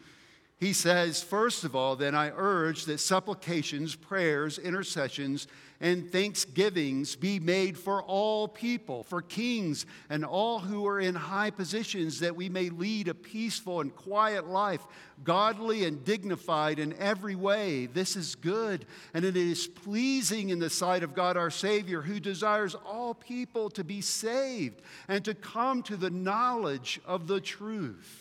He 0.61 0.73
says, 0.73 1.23
First 1.23 1.63
of 1.63 1.75
all, 1.75 1.95
then 1.95 2.13
I 2.13 2.31
urge 2.35 2.85
that 2.85 2.99
supplications, 2.99 3.95
prayers, 3.95 4.59
intercessions, 4.59 5.47
and 5.79 6.11
thanksgivings 6.11 7.15
be 7.15 7.39
made 7.39 7.79
for 7.79 8.03
all 8.03 8.47
people, 8.47 9.01
for 9.01 9.23
kings 9.23 9.87
and 10.07 10.23
all 10.23 10.59
who 10.59 10.85
are 10.85 10.99
in 10.99 11.15
high 11.15 11.49
positions, 11.49 12.19
that 12.19 12.35
we 12.35 12.47
may 12.47 12.69
lead 12.69 13.07
a 13.07 13.15
peaceful 13.15 13.81
and 13.81 13.95
quiet 13.95 14.47
life, 14.47 14.85
godly 15.23 15.83
and 15.85 16.05
dignified 16.05 16.77
in 16.77 16.93
every 16.99 17.33
way. 17.33 17.87
This 17.87 18.15
is 18.15 18.35
good, 18.35 18.85
and 19.15 19.25
it 19.25 19.35
is 19.35 19.65
pleasing 19.67 20.49
in 20.49 20.59
the 20.59 20.69
sight 20.69 21.01
of 21.01 21.15
God 21.15 21.37
our 21.37 21.49
Savior, 21.49 22.03
who 22.03 22.19
desires 22.19 22.75
all 22.75 23.15
people 23.15 23.71
to 23.71 23.83
be 23.83 24.01
saved 24.01 24.79
and 25.07 25.25
to 25.25 25.33
come 25.33 25.81
to 25.81 25.97
the 25.97 26.11
knowledge 26.11 27.01
of 27.03 27.25
the 27.25 27.41
truth. 27.41 28.20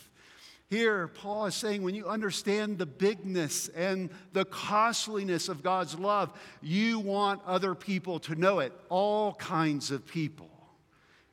Here, 0.71 1.09
Paul 1.09 1.47
is 1.47 1.55
saying 1.55 1.83
when 1.83 1.95
you 1.95 2.07
understand 2.07 2.77
the 2.77 2.85
bigness 2.85 3.67
and 3.75 4.09
the 4.31 4.45
costliness 4.45 5.49
of 5.49 5.63
God's 5.63 5.99
love, 5.99 6.31
you 6.61 6.97
want 6.99 7.41
other 7.45 7.75
people 7.75 8.19
to 8.21 8.35
know 8.35 8.59
it, 8.59 8.71
all 8.87 9.33
kinds 9.33 9.91
of 9.91 10.07
people. 10.07 10.49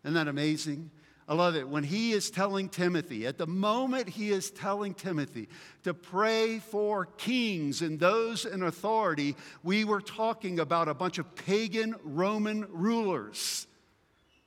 Isn't 0.02 0.14
that 0.14 0.26
amazing? 0.26 0.90
I 1.28 1.34
love 1.34 1.54
it. 1.54 1.68
When 1.68 1.84
he 1.84 2.10
is 2.10 2.32
telling 2.32 2.68
Timothy, 2.68 3.28
at 3.28 3.38
the 3.38 3.46
moment 3.46 4.08
he 4.08 4.30
is 4.30 4.50
telling 4.50 4.92
Timothy 4.92 5.48
to 5.84 5.94
pray 5.94 6.58
for 6.58 7.06
kings 7.06 7.80
and 7.80 8.00
those 8.00 8.44
in 8.44 8.64
authority, 8.64 9.36
we 9.62 9.84
were 9.84 10.00
talking 10.00 10.58
about 10.58 10.88
a 10.88 10.94
bunch 10.94 11.18
of 11.18 11.36
pagan 11.36 11.94
Roman 12.02 12.66
rulers. 12.72 13.68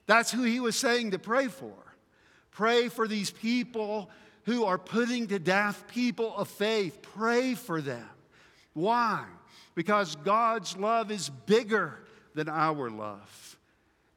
That's 0.06 0.34
who 0.34 0.44
he 0.44 0.60
was 0.60 0.76
saying 0.76 1.12
to 1.12 1.20
pray 1.20 1.48
for. 1.48 1.76
Pray 2.52 2.90
for 2.90 3.08
these 3.08 3.32
people 3.32 4.10
who 4.46 4.66
are 4.66 4.78
putting 4.78 5.28
to 5.28 5.40
death 5.40 5.86
people 5.88 6.36
of 6.36 6.48
faith. 6.48 7.02
Pray 7.02 7.54
for 7.54 7.82
them. 7.82 8.08
Why? 8.74 9.26
Because 9.76 10.16
God's 10.18 10.76
love 10.78 11.12
is 11.12 11.30
bigger 11.30 12.00
than 12.34 12.50
our 12.50 12.90
love, 12.90 13.58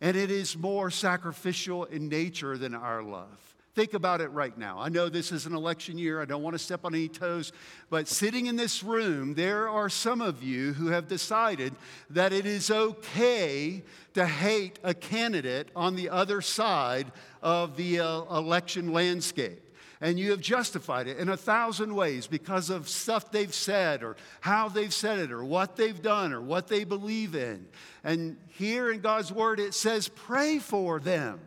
and 0.01 0.17
it 0.17 0.31
is 0.31 0.57
more 0.57 0.91
sacrificial 0.91 1.85
in 1.85 2.09
nature 2.09 2.57
than 2.57 2.75
our 2.75 3.03
love. 3.03 3.55
Think 3.75 3.95
about 3.95 4.21
it 4.21 4.29
right 4.29 4.57
now. 4.57 4.79
I 4.79 4.89
know 4.89 5.09
this 5.09 5.33
is 5.33 5.47
an 5.47 5.55
election 5.55 5.99
year. 5.99 6.23
I 6.23 6.27
don't 6.27 6.45
want 6.45 6.55
to 6.55 6.61
step 6.61 6.85
on 6.85 6.95
any 6.95 7.09
toes. 7.09 7.51
But 7.91 8.07
sitting 8.07 8.47
in 8.47 8.55
this 8.55 8.85
room, 8.85 9.35
there 9.35 9.69
are 9.69 9.89
some 9.89 10.21
of 10.21 10.45
you 10.45 10.75
who 10.75 10.89
have 10.89 11.09
decided 11.09 11.75
that 12.11 12.33
it 12.33 12.47
is 12.47 12.71
okay 12.71 13.83
to 14.15 14.27
hate 14.27 14.79
a 14.85 14.95
candidate 14.95 15.71
on 15.75 15.97
the 15.97 16.09
other 16.09 16.41
side 16.41 17.11
of 17.43 17.77
the 17.77 17.99
uh, 17.99 18.23
election 18.37 18.93
landscape 18.93 19.64
and 20.05 20.21
you 20.21 20.33
have 20.33 20.41
justified 20.43 21.07
it 21.07 21.17
in 21.17 21.31
a 21.31 21.37
thousand 21.37 21.95
ways 21.95 22.27
because 22.27 22.69
of 22.69 22.91
stuff 22.91 23.33
they've 23.33 23.55
said 23.55 24.03
or 24.03 24.17
how 24.43 24.69
they've 24.69 24.93
said 24.93 25.19
it 25.19 25.33
or 25.33 25.43
what 25.43 25.77
they've 25.77 26.03
done 26.03 26.35
or 26.35 26.43
what 26.43 26.69
they 26.69 26.85
believe 26.85 27.35
in. 27.35 27.65
And 28.05 28.37
here 28.49 28.93
in 28.93 29.01
God's 29.01 29.33
word, 29.33 29.59
it 29.59 29.73
says, 29.73 30.09
pray 30.09 30.59
for 30.59 31.01
them. 31.01 31.41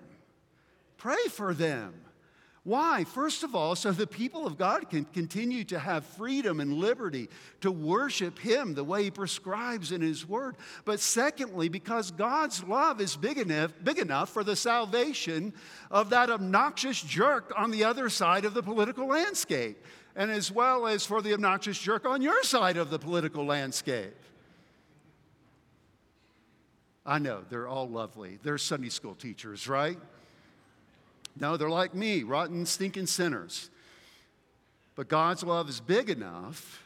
Pray 0.97 1.23
for 1.29 1.53
them. 1.53 1.93
Why? 2.67 3.05
First 3.05 3.43
of 3.43 3.55
all, 3.55 3.77
so 3.77 3.93
the 3.93 4.05
people 4.05 4.45
of 4.45 4.57
God 4.57 4.89
can 4.89 5.05
continue 5.05 5.63
to 5.63 5.79
have 5.79 6.05
freedom 6.05 6.59
and 6.59 6.73
liberty 6.73 7.29
to 7.61 7.71
worship 7.71 8.37
Him 8.37 8.73
the 8.73 8.83
way 8.83 9.05
He 9.05 9.09
prescribes 9.09 9.93
in 9.93 10.01
His 10.01 10.27
Word. 10.27 10.57
But 10.83 10.99
secondly, 10.99 11.69
because 11.69 12.11
God's 12.11 12.61
love 12.65 12.99
is 12.99 13.15
big 13.15 13.37
enough, 13.37 13.71
big 13.85 13.99
enough 13.99 14.27
for 14.31 14.43
the 14.43 14.57
salvation 14.57 15.53
of 15.89 16.09
that 16.09 16.29
obnoxious 16.29 17.01
jerk 17.01 17.53
on 17.55 17.71
the 17.71 17.85
other 17.85 18.09
side 18.09 18.43
of 18.43 18.53
the 18.53 18.63
political 18.63 19.07
landscape, 19.07 19.81
and 20.17 20.29
as 20.29 20.51
well 20.51 20.87
as 20.87 21.05
for 21.05 21.21
the 21.21 21.33
obnoxious 21.33 21.79
jerk 21.79 22.05
on 22.05 22.21
your 22.21 22.43
side 22.43 22.75
of 22.75 22.89
the 22.89 22.99
political 22.99 23.45
landscape. 23.45 24.13
I 27.05 27.19
know, 27.19 27.45
they're 27.49 27.69
all 27.69 27.87
lovely. 27.87 28.39
They're 28.43 28.57
Sunday 28.57 28.89
school 28.89 29.15
teachers, 29.15 29.69
right? 29.69 29.97
No, 31.39 31.57
they're 31.57 31.69
like 31.69 31.93
me, 31.93 32.23
rotten, 32.23 32.65
stinking 32.65 33.07
sinners. 33.07 33.69
But 34.95 35.07
God's 35.07 35.43
love 35.43 35.69
is 35.69 35.79
big 35.79 36.09
enough 36.09 36.83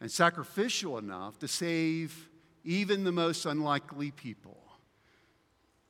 and 0.00 0.10
sacrificial 0.10 0.98
enough 0.98 1.38
to 1.38 1.48
save 1.48 2.28
even 2.64 3.04
the 3.04 3.12
most 3.12 3.46
unlikely 3.46 4.10
people. 4.10 4.58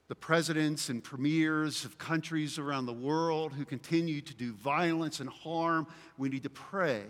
The 0.09 0.15
presidents 0.15 0.89
and 0.89 1.03
premiers 1.03 1.85
of 1.85 1.99
countries 1.99 2.59
around 2.59 2.87
the 2.87 2.93
world 2.93 3.55
who 3.55 3.65
continue 3.65 4.21
to 4.21 4.35
do 4.35 4.53
violence 4.53 5.19
and 5.19 5.29
harm, 5.29 5.87
we 6.17 6.29
need 6.29 6.45
to 6.45 6.51
pray 6.51 7.03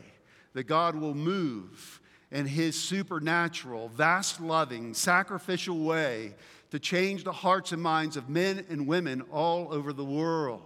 that 0.55 0.65
God 0.65 0.95
will 0.95 1.15
move 1.15 2.01
in 2.31 2.47
his 2.47 2.81
supernatural, 2.81 3.89
vast 3.89 4.41
loving, 4.41 4.95
sacrificial 4.95 5.79
way 5.79 6.35
to 6.71 6.79
change 6.79 7.25
the 7.25 7.33
hearts 7.33 7.73
and 7.73 7.81
minds 7.81 8.17
of 8.17 8.29
men 8.29 8.65
and 8.69 8.87
women 8.87 9.23
all 9.33 9.73
over 9.73 9.93
the 9.93 10.05
world. 10.05 10.63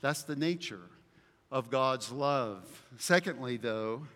That's 0.00 0.22
the 0.22 0.36
nature 0.36 0.90
of 1.50 1.70
God's 1.70 2.12
love. 2.12 2.84
Secondly, 2.98 3.56
though, 3.56 4.06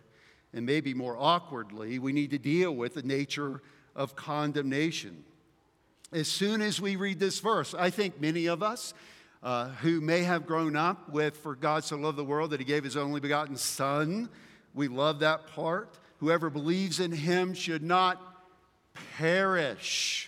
and 0.53 0.65
maybe 0.65 0.95
more 0.95 1.17
awkwardly, 1.19 1.99
we 1.99 2.13
need 2.13 2.31
to 2.31 2.39
deal 2.39 2.73
with 2.73 2.95
the 2.95 3.03
nature 3.03 3.63
of 3.95 4.17
condemnation. 4.17 5.25
As 6.13 6.29
soon 6.29 6.63
as 6.63 6.81
we 6.81 6.97
read 6.97 7.19
this 7.19 7.41
verse, 7.41 7.75
I 7.75 7.91
think 7.91 8.21
many 8.21 8.47
of 8.47 8.63
us 8.63 8.95
uh, 9.43 9.69
who 9.69 10.01
may 10.01 10.23
have 10.23 10.47
grown 10.47 10.75
up 10.75 11.11
with, 11.11 11.37
For 11.37 11.55
God 11.55 11.85
so 11.85 11.97
loved 11.97 12.19
the 12.19 12.25
world 12.25 12.51
that 12.51 12.61
he 12.61 12.65
gave 12.67 12.85
his 12.85 12.97
only 12.97 13.21
begotten 13.21 13.57
Son, 13.57 14.29
we 14.75 14.89
love 14.89 15.21
that 15.21 15.47
part. 15.49 15.99
whoever 16.19 16.51
believes 16.51 16.99
in 16.99 17.13
him 17.13 17.55
should 17.55 17.83
not 17.83 18.21
perish. 19.17 20.28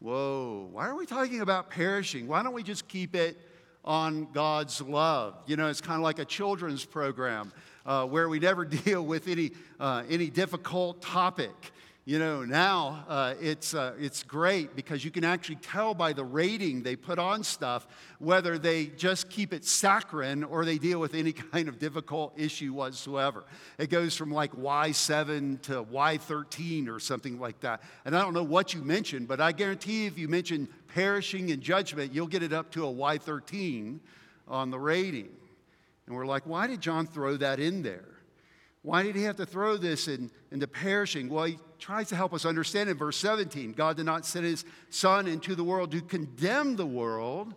Whoa, 0.00 0.68
why 0.70 0.86
are 0.86 0.94
we 0.94 1.06
talking 1.06 1.40
about 1.40 1.70
perishing? 1.70 2.28
Why 2.28 2.44
don't 2.44 2.52
we 2.52 2.62
just 2.62 2.86
keep 2.86 3.16
it 3.16 3.36
on 3.84 4.28
God's 4.32 4.80
love? 4.80 5.34
You 5.46 5.56
know, 5.56 5.66
it's 5.66 5.80
kind 5.80 5.96
of 5.96 6.04
like 6.04 6.20
a 6.20 6.24
children's 6.24 6.84
program 6.84 7.52
uh, 7.84 8.06
where 8.06 8.28
we 8.28 8.38
never 8.38 8.64
deal 8.84 9.04
with 9.04 9.26
any, 9.26 9.50
uh, 9.80 10.04
any 10.08 10.30
difficult 10.30 11.02
topic. 11.02 11.72
You 12.08 12.18
know, 12.18 12.42
now 12.42 13.04
uh, 13.06 13.34
it's, 13.38 13.74
uh, 13.74 13.92
it's 13.98 14.22
great 14.22 14.74
because 14.74 15.04
you 15.04 15.10
can 15.10 15.24
actually 15.24 15.56
tell 15.56 15.92
by 15.92 16.14
the 16.14 16.24
rating 16.24 16.82
they 16.82 16.96
put 16.96 17.18
on 17.18 17.44
stuff 17.44 17.86
whether 18.18 18.56
they 18.56 18.86
just 18.86 19.28
keep 19.28 19.52
it 19.52 19.62
saccharine 19.62 20.42
or 20.42 20.64
they 20.64 20.78
deal 20.78 21.00
with 21.00 21.12
any 21.12 21.32
kind 21.52 21.68
of 21.68 21.78
difficult 21.78 22.32
issue 22.34 22.72
whatsoever. 22.72 23.44
It 23.76 23.90
goes 23.90 24.16
from 24.16 24.30
like 24.30 24.52
Y7 24.52 25.60
to 25.64 25.84
Y13 25.84 26.88
or 26.88 26.98
something 26.98 27.38
like 27.38 27.60
that. 27.60 27.82
And 28.06 28.16
I 28.16 28.22
don't 28.22 28.32
know 28.32 28.42
what 28.42 28.72
you 28.72 28.80
mentioned, 28.80 29.28
but 29.28 29.38
I 29.38 29.52
guarantee 29.52 30.06
if 30.06 30.18
you 30.18 30.28
mention 30.28 30.66
perishing 30.94 31.50
and 31.50 31.60
judgment, 31.60 32.14
you'll 32.14 32.26
get 32.26 32.42
it 32.42 32.54
up 32.54 32.70
to 32.70 32.86
a 32.86 32.90
Y13 32.90 33.98
on 34.48 34.70
the 34.70 34.78
rating. 34.78 35.28
And 36.06 36.16
we're 36.16 36.24
like, 36.24 36.46
why 36.46 36.68
did 36.68 36.80
John 36.80 37.06
throw 37.06 37.36
that 37.36 37.60
in 37.60 37.82
there? 37.82 38.17
Why 38.82 39.02
did 39.02 39.16
he 39.16 39.22
have 39.24 39.36
to 39.36 39.46
throw 39.46 39.76
this 39.76 40.08
in, 40.08 40.30
into 40.50 40.66
perishing? 40.66 41.28
Well, 41.28 41.44
he 41.44 41.58
tries 41.78 42.08
to 42.08 42.16
help 42.16 42.32
us 42.32 42.44
understand 42.44 42.88
in 42.88 42.96
verse 42.96 43.16
17 43.16 43.72
God 43.72 43.96
did 43.96 44.06
not 44.06 44.24
send 44.24 44.44
his 44.44 44.64
Son 44.90 45.26
into 45.26 45.54
the 45.54 45.64
world 45.64 45.90
to 45.92 46.00
condemn 46.00 46.76
the 46.76 46.86
world, 46.86 47.54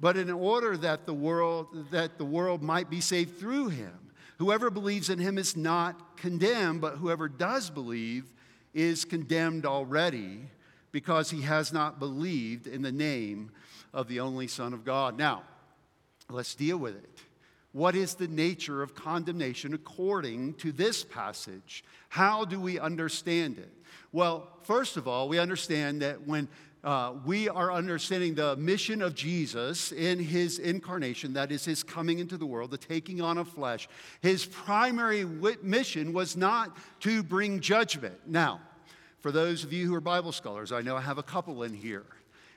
but 0.00 0.16
in 0.16 0.30
order 0.30 0.76
that 0.78 1.06
the 1.06 1.14
world, 1.14 1.68
that 1.90 2.18
the 2.18 2.24
world 2.24 2.62
might 2.62 2.90
be 2.90 3.00
saved 3.00 3.38
through 3.38 3.68
him. 3.68 3.92
Whoever 4.38 4.70
believes 4.70 5.10
in 5.10 5.18
him 5.18 5.38
is 5.38 5.56
not 5.56 6.16
condemned, 6.16 6.80
but 6.80 6.96
whoever 6.96 7.28
does 7.28 7.70
believe 7.70 8.32
is 8.74 9.04
condemned 9.04 9.66
already 9.66 10.48
because 10.90 11.30
he 11.30 11.42
has 11.42 11.72
not 11.72 11.98
believed 11.98 12.66
in 12.66 12.82
the 12.82 12.92
name 12.92 13.50
of 13.92 14.08
the 14.08 14.20
only 14.20 14.48
Son 14.48 14.72
of 14.72 14.84
God. 14.84 15.18
Now, 15.18 15.42
let's 16.28 16.54
deal 16.54 16.78
with 16.78 16.96
it. 16.96 17.20
What 17.72 17.96
is 17.96 18.14
the 18.14 18.28
nature 18.28 18.82
of 18.82 18.94
condemnation 18.94 19.72
according 19.72 20.54
to 20.54 20.72
this 20.72 21.04
passage? 21.04 21.84
How 22.10 22.44
do 22.44 22.60
we 22.60 22.78
understand 22.78 23.58
it? 23.58 23.72
Well, 24.12 24.48
first 24.62 24.98
of 24.98 25.08
all, 25.08 25.28
we 25.28 25.38
understand 25.38 26.02
that 26.02 26.26
when 26.26 26.48
uh, 26.84 27.14
we 27.24 27.48
are 27.48 27.72
understanding 27.72 28.34
the 28.34 28.56
mission 28.56 29.00
of 29.00 29.14
Jesus 29.14 29.92
in 29.92 30.18
his 30.18 30.58
incarnation, 30.58 31.32
that 31.32 31.50
is, 31.50 31.64
his 31.64 31.82
coming 31.82 32.18
into 32.18 32.36
the 32.36 32.44
world, 32.44 32.70
the 32.70 32.78
taking 32.78 33.22
on 33.22 33.38
of 33.38 33.48
flesh, 33.48 33.88
his 34.20 34.44
primary 34.44 35.24
mission 35.62 36.12
was 36.12 36.36
not 36.36 36.76
to 37.00 37.22
bring 37.22 37.60
judgment. 37.60 38.18
Now, 38.26 38.60
for 39.20 39.30
those 39.30 39.62
of 39.64 39.72
you 39.72 39.86
who 39.86 39.94
are 39.94 40.00
Bible 40.00 40.32
scholars, 40.32 40.72
I 40.72 40.82
know 40.82 40.96
I 40.96 41.00
have 41.00 41.18
a 41.18 41.22
couple 41.22 41.62
in 41.62 41.72
here. 41.72 42.04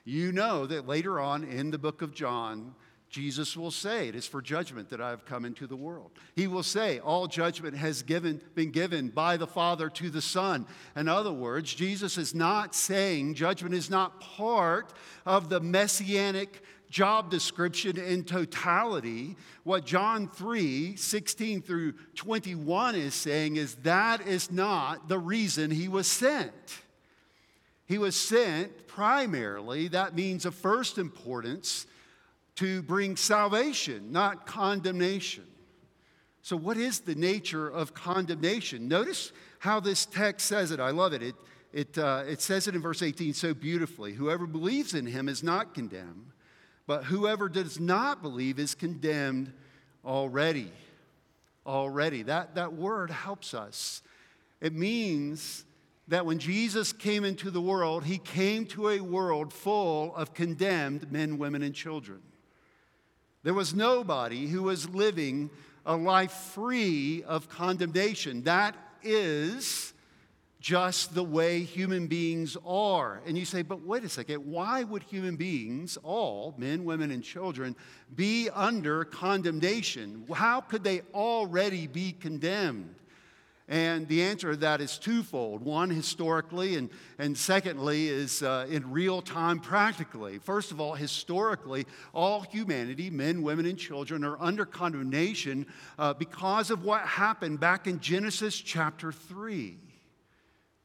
You 0.04 0.32
know 0.32 0.66
that 0.66 0.88
later 0.88 1.20
on 1.20 1.44
in 1.44 1.72
the 1.72 1.78
book 1.78 2.02
of 2.02 2.14
John, 2.14 2.74
Jesus 3.10 3.56
will 3.56 3.72
say, 3.72 4.08
It 4.10 4.16
is 4.16 4.28
for 4.28 4.42
judgment 4.42 4.90
that 4.90 5.00
I 5.00 5.10
have 5.10 5.26
come 5.26 5.46
into 5.46 5.68
the 5.68 5.76
world. 5.76 6.12
He 6.36 6.48
will 6.48 6.64
say, 6.64 7.00
All 7.00 7.28
judgment 7.28 7.78
has 7.78 8.04
given, 8.04 8.42
been 8.56 8.72
given 8.72 9.10
by 9.10 9.38
the 9.38 9.48
Father 9.48 9.90
to 9.90 10.10
the 10.10 10.22
Son. 10.22 10.66
In 10.96 11.08
other 11.08 11.32
words, 11.32 11.74
Jesus 11.74 12.18
is 12.18 12.36
not 12.36 12.76
saying 12.76 13.36
judgment 13.36 13.76
is 13.76 13.90
not 13.90 14.20
part 14.20 14.94
of 15.26 15.50
the 15.50 15.60
messianic 15.60 16.62
job 16.90 17.30
description 17.30 17.98
in 17.98 18.24
totality. 18.24 19.36
What 19.64 19.86
John 19.86 20.28
3 20.28 20.96
16 20.96 21.62
through 21.62 21.94
21 22.16 22.96
is 22.96 23.14
saying 23.14 23.56
is 23.56 23.76
that 23.84 24.28
is 24.28 24.52
not 24.52 25.08
the 25.08 25.20
reason 25.20 25.72
he 25.72 25.88
was 25.88 26.08
sent. 26.08 26.82
He 27.88 27.98
was 27.98 28.16
sent 28.16 28.88
primarily, 28.88 29.90
that 29.90 30.16
means 30.16 30.46
of 30.46 30.56
first 30.56 30.98
importance 30.98 31.86
to 32.56 32.82
bring 32.84 33.16
salvation, 33.16 34.12
not 34.12 34.46
condemnation. 34.46 35.44
So, 36.42 36.56
what 36.56 36.78
is 36.78 37.00
the 37.00 37.16
nature 37.16 37.68
of 37.68 37.94
condemnation? 37.94 38.88
Notice 38.88 39.32
how 39.60 39.80
this 39.80 40.06
text 40.06 40.48
says 40.48 40.72
it. 40.72 40.80
I 40.80 40.92
love 40.92 41.14
it. 41.14 41.24
It, 41.24 41.36
it, 41.74 41.98
uh, 41.98 42.24
it 42.28 42.40
says 42.40 42.68
it 42.68 42.76
in 42.76 42.82
verse 42.82 43.02
18 43.02 43.34
so 43.34 43.54
beautifully. 43.54 44.14
Whoever 44.14 44.46
believes 44.46 44.94
in 44.94 45.06
him 45.06 45.28
is 45.28 45.44
not 45.44 45.74
condemned, 45.74 46.32
but 46.88 47.06
whoever 47.06 47.50
does 47.50 47.80
not 47.80 48.22
believe 48.22 48.60
is 48.60 48.76
condemned 48.76 49.52
already. 50.06 50.72
Already. 51.66 52.22
That, 52.24 52.56
that 52.56 52.74
word 52.74 53.10
helps 53.10 53.54
us. 53.54 54.04
It 54.62 54.74
means 54.74 55.66
that 56.08 56.26
when 56.26 56.38
Jesus 56.38 56.94
came 56.94 57.26
into 57.26 57.50
the 57.50 57.60
world, 57.60 58.06
he 58.06 58.20
came 58.20 58.66
to 58.68 58.90
a 58.90 59.00
world 59.00 59.52
full 59.52 60.16
of 60.16 60.34
condemned 60.34 61.12
men, 61.12 61.40
women, 61.40 61.64
and 61.64 61.74
children. 61.74 62.22
There 63.46 63.54
was 63.54 63.76
nobody 63.76 64.48
who 64.48 64.64
was 64.64 64.90
living 64.90 65.52
a 65.86 65.96
life 65.96 66.32
free 66.32 67.24
of 67.28 67.48
condemnation. 67.48 68.42
That 68.42 68.76
is 69.04 69.94
just 70.60 71.14
the 71.14 71.24
way 71.24 71.62
human 71.62 72.08
beings 72.08 72.58
are. 72.66 73.22
And 73.28 73.38
you 73.38 73.46
say, 73.46 73.62
but 73.62 73.86
wait 73.86 74.04
a 74.04 74.10
second, 74.10 74.52
why 74.52 74.82
would 74.82 75.04
human 75.04 75.36
beings, 75.36 75.96
all 76.02 76.56
men, 76.58 76.86
women, 76.86 77.12
and 77.12 77.24
children, 77.24 77.76
be 78.16 78.50
under 78.50 79.06
condemnation? 79.06 80.26
How 80.34 80.60
could 80.60 80.84
they 80.84 81.02
already 81.14 81.86
be 81.86 82.14
condemned? 82.14 82.96
And 83.68 84.08
the 84.08 84.22
answer 84.22 84.52
to 84.52 84.58
that 84.58 84.80
is 84.80 85.00
twofold. 85.00 85.64
One, 85.64 85.90
historically, 85.90 86.76
and, 86.76 86.90
and 87.18 87.36
secondly, 87.36 88.10
is 88.10 88.44
uh, 88.44 88.68
in 88.70 88.92
real 88.92 89.24
time, 89.24 89.60
practically. 89.60 90.38
First 90.38 90.72
of 90.72 90.80
all, 90.80 90.94
historically, 90.94 91.88
all 92.14 92.42
humanity, 92.42 93.10
men, 93.10 93.42
women, 93.42 93.66
and 93.66 93.78
children, 93.78 94.24
are 94.24 94.40
under 94.40 94.66
condemnation 94.66 95.66
uh, 95.98 96.14
because 96.14 96.70
of 96.70 96.84
what 96.84 97.02
happened 97.02 97.60
back 97.60 97.88
in 97.88 98.00
Genesis 98.00 98.56
chapter 98.56 99.12
3. 99.12 99.80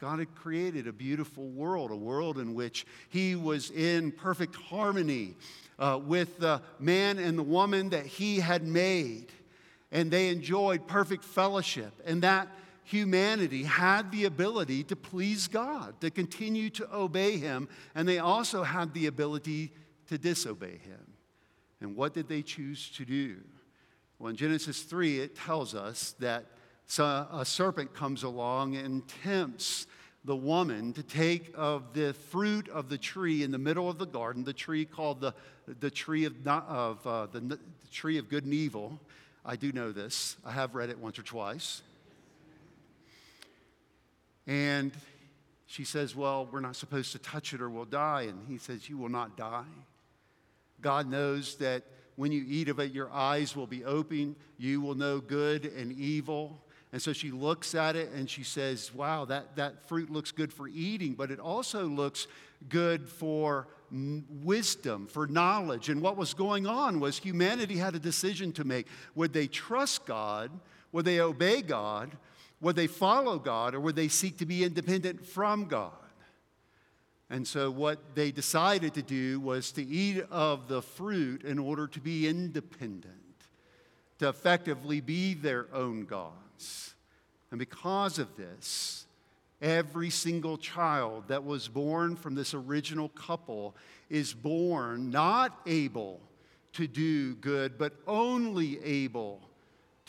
God 0.00 0.18
had 0.18 0.34
created 0.34 0.86
a 0.86 0.92
beautiful 0.94 1.48
world, 1.48 1.90
a 1.90 1.96
world 1.96 2.38
in 2.38 2.54
which 2.54 2.86
He 3.10 3.36
was 3.36 3.70
in 3.70 4.10
perfect 4.10 4.56
harmony 4.56 5.34
uh, 5.78 6.00
with 6.02 6.38
the 6.38 6.62
man 6.78 7.18
and 7.18 7.38
the 7.38 7.42
woman 7.42 7.90
that 7.90 8.06
He 8.06 8.40
had 8.40 8.66
made. 8.66 9.26
And 9.92 10.10
they 10.10 10.28
enjoyed 10.28 10.86
perfect 10.86 11.24
fellowship. 11.24 11.92
And 12.06 12.22
that 12.22 12.48
humanity 12.90 13.62
had 13.62 14.10
the 14.10 14.24
ability 14.24 14.82
to 14.84 14.96
please 14.96 15.48
God, 15.48 16.00
to 16.00 16.10
continue 16.10 16.70
to 16.70 16.94
obey 16.94 17.36
Him, 17.36 17.68
and 17.94 18.08
they 18.08 18.18
also 18.18 18.62
had 18.62 18.92
the 18.94 19.06
ability 19.06 19.72
to 20.08 20.18
disobey 20.18 20.78
Him. 20.78 21.14
And 21.80 21.96
what 21.96 22.14
did 22.14 22.28
they 22.28 22.42
choose 22.42 22.90
to 22.96 23.04
do? 23.04 23.36
Well, 24.18 24.30
in 24.30 24.36
Genesis 24.36 24.82
3, 24.82 25.20
it 25.20 25.36
tells 25.36 25.74
us 25.74 26.14
that 26.18 26.46
a 26.98 27.44
serpent 27.44 27.94
comes 27.94 28.22
along 28.22 28.76
and 28.76 29.06
tempts 29.22 29.86
the 30.24 30.36
woman 30.36 30.92
to 30.92 31.02
take 31.02 31.52
of 31.54 31.94
the 31.94 32.12
fruit 32.12 32.68
of 32.68 32.88
the 32.88 32.98
tree 32.98 33.42
in 33.42 33.50
the 33.50 33.58
middle 33.58 33.88
of 33.88 33.98
the 33.98 34.06
garden, 34.06 34.44
the 34.44 34.52
tree 34.52 34.84
called 34.84 35.20
the, 35.20 35.32
the 35.78 35.90
tree 35.90 36.26
of, 36.26 36.46
of 36.46 37.06
uh, 37.06 37.26
the, 37.32 37.40
the 37.40 37.58
tree 37.90 38.18
of 38.18 38.28
good 38.28 38.44
and 38.44 38.52
evil. 38.52 39.00
I 39.46 39.56
do 39.56 39.72
know 39.72 39.92
this. 39.92 40.36
I 40.44 40.50
have 40.50 40.74
read 40.74 40.90
it 40.90 40.98
once 40.98 41.18
or 41.18 41.22
twice. 41.22 41.80
And 44.50 44.90
she 45.66 45.84
says, 45.84 46.16
Well, 46.16 46.48
we're 46.50 46.58
not 46.58 46.74
supposed 46.74 47.12
to 47.12 47.20
touch 47.20 47.54
it 47.54 47.60
or 47.60 47.70
we'll 47.70 47.84
die. 47.84 48.22
And 48.22 48.48
he 48.48 48.58
says, 48.58 48.88
You 48.90 48.98
will 48.98 49.08
not 49.08 49.36
die. 49.36 49.62
God 50.80 51.08
knows 51.08 51.54
that 51.56 51.84
when 52.16 52.32
you 52.32 52.44
eat 52.48 52.68
of 52.68 52.80
it, 52.80 52.92
your 52.92 53.12
eyes 53.12 53.54
will 53.54 53.68
be 53.68 53.84
open. 53.84 54.34
You 54.58 54.80
will 54.80 54.96
know 54.96 55.20
good 55.20 55.66
and 55.66 55.92
evil. 55.92 56.60
And 56.92 57.00
so 57.00 57.12
she 57.12 57.30
looks 57.30 57.76
at 57.76 57.94
it 57.94 58.10
and 58.10 58.28
she 58.28 58.42
says, 58.42 58.92
Wow, 58.92 59.24
that, 59.26 59.54
that 59.54 59.86
fruit 59.86 60.10
looks 60.10 60.32
good 60.32 60.52
for 60.52 60.66
eating, 60.66 61.14
but 61.14 61.30
it 61.30 61.38
also 61.38 61.86
looks 61.86 62.26
good 62.68 63.08
for 63.08 63.68
wisdom, 63.92 65.06
for 65.06 65.28
knowledge. 65.28 65.88
And 65.88 66.02
what 66.02 66.16
was 66.16 66.34
going 66.34 66.66
on 66.66 66.98
was 66.98 67.18
humanity 67.18 67.76
had 67.76 67.94
a 67.94 68.00
decision 68.00 68.50
to 68.54 68.64
make. 68.64 68.88
Would 69.14 69.32
they 69.32 69.46
trust 69.46 70.06
God? 70.06 70.50
Would 70.90 71.04
they 71.04 71.20
obey 71.20 71.62
God? 71.62 72.16
Would 72.60 72.76
they 72.76 72.86
follow 72.86 73.38
God 73.38 73.74
or 73.74 73.80
would 73.80 73.96
they 73.96 74.08
seek 74.08 74.38
to 74.38 74.46
be 74.46 74.64
independent 74.64 75.26
from 75.26 75.66
God? 75.66 75.92
And 77.30 77.46
so, 77.46 77.70
what 77.70 78.16
they 78.16 78.32
decided 78.32 78.94
to 78.94 79.02
do 79.02 79.38
was 79.38 79.70
to 79.72 79.82
eat 79.84 80.24
of 80.30 80.66
the 80.66 80.82
fruit 80.82 81.44
in 81.44 81.60
order 81.60 81.86
to 81.86 82.00
be 82.00 82.26
independent, 82.26 83.14
to 84.18 84.28
effectively 84.28 85.00
be 85.00 85.34
their 85.34 85.66
own 85.72 86.06
gods. 86.06 86.94
And 87.52 87.58
because 87.58 88.18
of 88.18 88.36
this, 88.36 89.06
every 89.62 90.10
single 90.10 90.58
child 90.58 91.28
that 91.28 91.44
was 91.44 91.68
born 91.68 92.16
from 92.16 92.34
this 92.34 92.52
original 92.52 93.08
couple 93.10 93.76
is 94.08 94.32
born 94.32 95.10
not 95.10 95.60
able 95.66 96.20
to 96.72 96.88
do 96.88 97.34
good, 97.36 97.78
but 97.78 97.92
only 98.08 98.82
able 98.82 99.40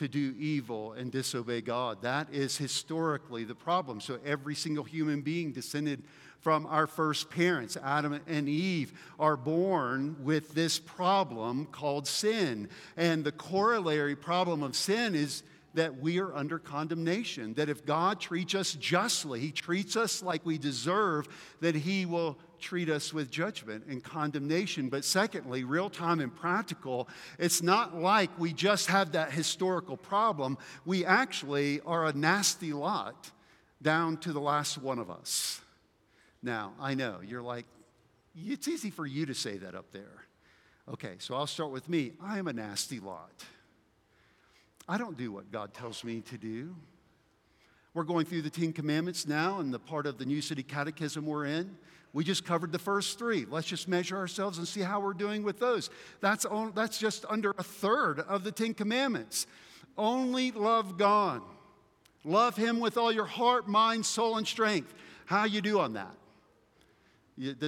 to 0.02 0.08
do 0.08 0.34
evil 0.40 0.94
and 0.94 1.12
disobey 1.12 1.62
God. 1.62 2.02
That 2.02 2.34
is 2.34 2.58
historically 2.58 3.44
the 3.44 3.54
problem. 3.54 4.02
So 4.02 4.18
every 4.26 4.56
single 4.56 4.84
human 4.84 5.22
being 5.22 5.52
descended 5.52 6.02
from 6.40 6.66
our 6.66 6.88
first 6.88 7.30
parents, 7.30 7.78
Adam 7.78 8.20
and 8.26 8.50
Eve, 8.50 8.94
are 9.20 9.38
born 9.38 10.16
with 10.24 10.56
this 10.56 10.80
problem 10.80 11.68
called 11.68 12.08
sin. 12.08 12.68
And 12.98 13.24
the 13.24 13.32
corollary 13.32 14.16
problem 14.16 14.64
of 14.64 14.76
sin 14.76 15.14
is 15.14 15.44
that 15.76 16.00
we 16.00 16.20
are 16.20 16.34
under 16.34 16.58
condemnation. 16.58 17.54
That 17.54 17.70
if 17.70 17.86
God 17.86 18.20
treats 18.20 18.56
us 18.56 18.74
justly, 18.74 19.40
He 19.40 19.52
treats 19.52 19.96
us 19.96 20.24
like 20.24 20.44
we 20.44 20.58
deserve, 20.58 21.28
that 21.60 21.76
He 21.76 22.08
will 22.08 22.40
treat 22.62 22.90
us 22.90 23.14
with 23.14 23.30
judgment 23.30 23.86
and 23.88 24.04
condemnation. 24.04 24.90
But 24.90 25.04
secondly, 25.04 25.64
real 25.64 25.90
time 25.90 26.20
and 26.20 26.34
practical, 26.34 27.10
it's 27.38 27.62
not 27.62 27.98
like 27.98 28.30
we 28.40 28.54
just 28.54 28.88
have 28.88 29.12
that 29.14 29.32
historical 29.32 29.98
problem. 29.98 30.58
We 30.86 31.04
actually 31.04 31.82
are 31.82 32.06
a 32.06 32.14
nasty 32.14 32.72
lot 32.72 33.32
down 33.82 34.18
to 34.18 34.32
the 34.32 34.40
last 34.40 34.78
one 34.78 35.00
of 35.00 35.10
us. 35.10 35.62
Now, 36.44 36.74
I 36.80 36.94
know 36.94 37.20
you're 37.26 37.42
like, 37.42 37.66
it's 38.36 38.68
easy 38.68 38.90
for 38.90 39.06
you 39.06 39.26
to 39.26 39.34
say 39.34 39.58
that 39.58 39.76
up 39.76 39.92
there. 39.92 40.26
Okay, 40.92 41.16
so 41.20 41.36
I'll 41.36 41.48
start 41.48 41.72
with 41.72 41.90
me. 41.90 42.14
I 42.22 42.40
am 42.40 42.48
a 42.48 42.54
nasty 42.54 43.00
lot. 43.00 43.44
I 44.88 44.98
don't 44.98 45.18
do 45.18 45.32
what 45.32 45.52
God 45.52 45.74
tells 45.74 46.04
me 46.04 46.22
to 46.22 46.38
do. 46.38 46.76
We're 47.94 48.04
going 48.04 48.26
through 48.26 48.44
the 48.44 48.50
Ten 48.50 48.72
Commandments 48.72 49.28
now, 49.28 49.60
and 49.60 49.74
the 49.74 49.80
part 49.80 50.06
of 50.06 50.18
the 50.18 50.26
New 50.26 50.42
City 50.42 50.64
Catechism 50.64 51.26
we're 51.26 51.46
in. 51.46 51.78
We 52.14 52.24
just 52.24 52.44
covered 52.46 52.72
the 52.72 52.80
first 52.80 53.18
three. 53.18 53.46
Let's 53.50 53.68
just 53.68 53.88
measure 53.88 54.18
ourselves 54.18 54.58
and 54.58 54.68
see 54.68 54.82
how 54.82 55.00
we're 55.00 55.14
doing 55.14 55.44
with 55.44 55.60
those. 55.60 55.90
That's, 56.20 56.44
on, 56.46 56.74
that's 56.76 56.98
just 56.98 57.26
under 57.30 57.54
a 57.58 57.64
third 57.64 58.20
of 58.20 58.44
the 58.44 58.52
Ten 58.52 58.74
Commandments. 58.74 59.48
Only 59.98 60.52
love 60.52 60.98
God. 60.98 61.42
Love 62.24 62.58
Him 62.58 62.80
with 62.80 62.98
all 62.98 63.12
your 63.12 63.26
heart, 63.26 63.68
mind, 63.68 64.06
soul, 64.06 64.38
and 64.38 64.48
strength. 64.48 64.94
How 65.26 65.46
you 65.46 65.62
do 65.62 65.80
on 65.80 65.94
that? 65.94 66.14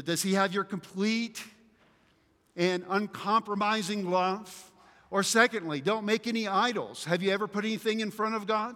Does 0.06 0.22
He 0.22 0.34
have 0.34 0.54
your 0.54 0.66
complete 0.66 1.42
and 2.56 2.84
uncompromising 2.90 4.10
love? 4.10 4.72
Or 5.10 5.24
secondly, 5.24 5.80
don't 5.80 6.06
make 6.06 6.28
any 6.28 6.48
idols. 6.48 7.06
Have 7.06 7.24
you 7.24 7.32
ever 7.32 7.48
put 7.48 7.64
anything 7.66 8.02
in 8.02 8.12
front 8.12 8.36
of 8.36 8.46
God? 8.46 8.76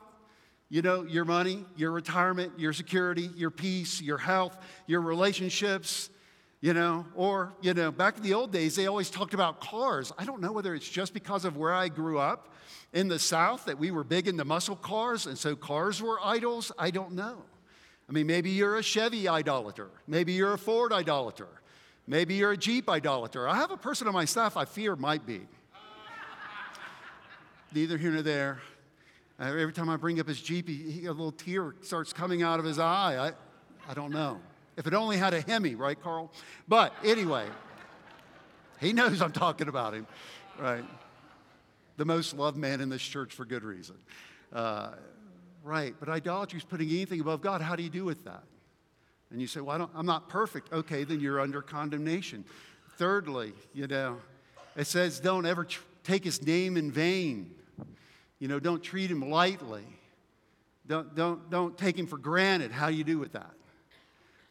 You 0.69 0.81
know, 0.81 1.03
your 1.03 1.23
money, 1.23 1.65
your 1.77 1.91
retirement, 1.91 2.59
your 2.59 2.73
security, 2.73 3.29
your 3.35 3.51
peace, 3.51 4.01
your 4.01 4.17
health, 4.17 4.57
your 4.85 5.01
relationships, 5.01 6.09
you 6.59 6.73
know, 6.73 7.05
or, 7.15 7.53
you 7.61 7.73
know, 7.73 7.91
back 7.91 8.17
in 8.17 8.23
the 8.23 8.33
old 8.33 8.51
days, 8.51 8.75
they 8.75 8.87
always 8.87 9.09
talked 9.09 9.33
about 9.33 9.61
cars. 9.61 10.11
I 10.17 10.25
don't 10.25 10.41
know 10.41 10.51
whether 10.51 10.73
it's 10.75 10.89
just 10.89 11.13
because 11.13 11.45
of 11.45 11.55
where 11.55 11.73
I 11.73 11.87
grew 11.87 12.19
up 12.19 12.53
in 12.93 13.07
the 13.07 13.19
South 13.19 13.65
that 13.65 13.77
we 13.77 13.91
were 13.91 14.03
big 14.03 14.27
into 14.27 14.43
muscle 14.43 14.75
cars, 14.75 15.25
and 15.25 15.37
so 15.37 15.55
cars 15.55 16.01
were 16.01 16.19
idols. 16.23 16.71
I 16.77 16.91
don't 16.91 17.13
know. 17.13 17.43
I 18.09 18.11
mean, 18.11 18.25
maybe 18.25 18.49
you're 18.49 18.77
a 18.77 18.83
Chevy 18.83 19.27
idolater. 19.27 19.89
Maybe 20.07 20.33
you're 20.33 20.53
a 20.53 20.57
Ford 20.57 20.91
idolater. 20.91 21.47
Maybe 22.07 22.35
you're 22.35 22.53
a 22.53 22.57
Jeep 22.57 22.89
idolater. 22.89 23.47
I 23.47 23.55
have 23.55 23.71
a 23.71 23.77
person 23.77 24.07
on 24.07 24.13
my 24.13 24.25
staff 24.25 24.57
I 24.57 24.65
fear 24.65 24.95
might 24.95 25.25
be. 25.25 25.41
Neither 27.73 27.97
here 27.97 28.11
nor 28.11 28.21
there. 28.21 28.61
Uh, 29.39 29.45
every 29.45 29.73
time 29.73 29.89
I 29.89 29.97
bring 29.97 30.19
up 30.19 30.27
his 30.27 30.41
Jeep, 30.41 30.67
he, 30.67 30.91
he, 30.91 31.05
a 31.05 31.11
little 31.11 31.31
tear 31.31 31.75
starts 31.81 32.11
coming 32.11 32.41
out 32.41 32.59
of 32.59 32.65
his 32.65 32.79
eye. 32.79 33.17
I, 33.87 33.91
I 33.91 33.93
don't 33.93 34.11
know. 34.11 34.39
If 34.77 34.87
it 34.87 34.93
only 34.93 35.17
had 35.17 35.33
a 35.33 35.41
Hemi, 35.41 35.75
right, 35.75 35.99
Carl? 36.01 36.31
But 36.67 36.93
anyway, 37.03 37.47
he 38.79 38.93
knows 38.93 39.21
I'm 39.21 39.31
talking 39.31 39.67
about 39.67 39.93
him, 39.93 40.07
right? 40.59 40.83
The 41.97 42.05
most 42.05 42.35
loved 42.35 42.57
man 42.57 42.81
in 42.81 42.89
this 42.89 43.01
church 43.01 43.33
for 43.33 43.45
good 43.45 43.63
reason. 43.63 43.95
Uh, 44.53 44.91
right, 45.63 45.95
but 45.99 46.09
idolatry 46.09 46.57
is 46.59 46.65
putting 46.65 46.89
anything 46.89 47.21
above 47.21 47.41
God. 47.41 47.61
How 47.61 47.75
do 47.75 47.83
you 47.83 47.89
do 47.89 48.05
with 48.05 48.23
that? 48.25 48.43
And 49.31 49.41
you 49.41 49.47
say, 49.47 49.59
well, 49.59 49.89
I 49.93 49.99
am 49.99 50.05
not 50.05 50.29
perfect. 50.29 50.71
Okay, 50.71 51.03
then 51.03 51.19
you're 51.19 51.39
under 51.39 51.61
condemnation. 51.61 52.45
Thirdly, 52.97 53.53
you 53.73 53.87
know, 53.87 54.19
it 54.75 54.87
says 54.87 55.19
don't 55.19 55.45
ever 55.45 55.65
tr- 55.65 55.81
take 56.03 56.23
his 56.23 56.41
name 56.41 56.77
in 56.77 56.91
vain. 56.91 57.53
You 58.39 58.47
know, 58.47 58.59
don't 58.59 58.83
treat 58.83 59.09
him 59.09 59.29
lightly. 59.29 59.85
Don't, 60.85 61.15
don't, 61.15 61.49
don't 61.49 61.77
take 61.77 61.97
him 61.97 62.07
for 62.07 62.17
granted. 62.17 62.71
How 62.71 62.89
do 62.89 62.95
you 62.95 63.03
do 63.03 63.19
with 63.19 63.33
that? 63.33 63.51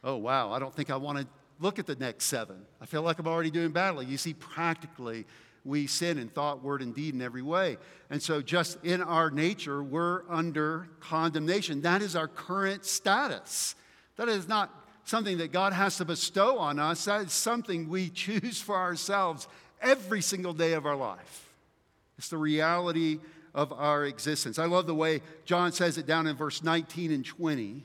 Oh, 0.05 0.17
wow, 0.17 0.53
I 0.53 0.59
don't 0.59 0.75
think 0.75 0.91
I 0.91 0.97
want 0.97 1.19
to 1.19 1.27
look 1.59 1.79
at 1.79 1.87
the 1.87 1.97
next 1.97 2.27
seven. 2.27 2.57
I 2.81 2.87
feel 2.87 3.03
like 3.03 3.19
I'm 3.19 3.27
already 3.27 3.51
doing 3.51 3.71
badly. 3.71 4.07
You 4.07 4.19
see, 4.19 4.35
practically, 4.35 5.27
we 5.65 5.87
sin 5.87 6.19
in 6.19 6.29
thought, 6.29 6.63
word, 6.63 6.83
and 6.83 6.95
deed 6.95 7.15
in 7.15 7.23
every 7.23 7.43
way. 7.43 7.79
And 8.11 8.23
so, 8.23 8.41
just 8.41 8.79
in 8.85 9.03
our 9.03 9.31
nature, 9.31 9.83
we're 9.83 10.23
under 10.29 10.89
condemnation. 11.01 11.83
That 11.83 12.03
is 12.03 12.15
our 12.15 12.29
current 12.29 12.85
status. 12.85 13.75
That 14.17 14.29
is 14.29 14.47
not 14.47 14.71
something 15.05 15.39
that 15.39 15.53
God 15.53 15.73
has 15.73 15.97
to 15.99 16.05
bestow 16.05 16.59
on 16.59 16.79
us, 16.79 17.05
that 17.07 17.27
is 17.27 17.33
something 17.33 17.89
we 17.89 18.09
choose 18.11 18.61
for 18.61 18.77
ourselves 18.77 19.49
every 19.81 20.21
single 20.21 20.53
day 20.53 20.75
of 20.75 20.87
our 20.87 20.97
life. 20.97 21.49
It's 22.19 22.29
the 22.29 22.39
reality 22.39 23.19
of 23.57 23.73
our 23.73 24.05
existence. 24.05 24.59
I 24.59 24.67
love 24.67 24.87
the 24.87 24.95
way 24.95 25.23
John 25.47 25.73
says 25.73 25.99
it 25.99 26.07
down 26.07 26.29
in 26.29 26.37
verse 26.37 26.63
19 26.63 27.11
and 27.11 27.25
20. 27.25 27.85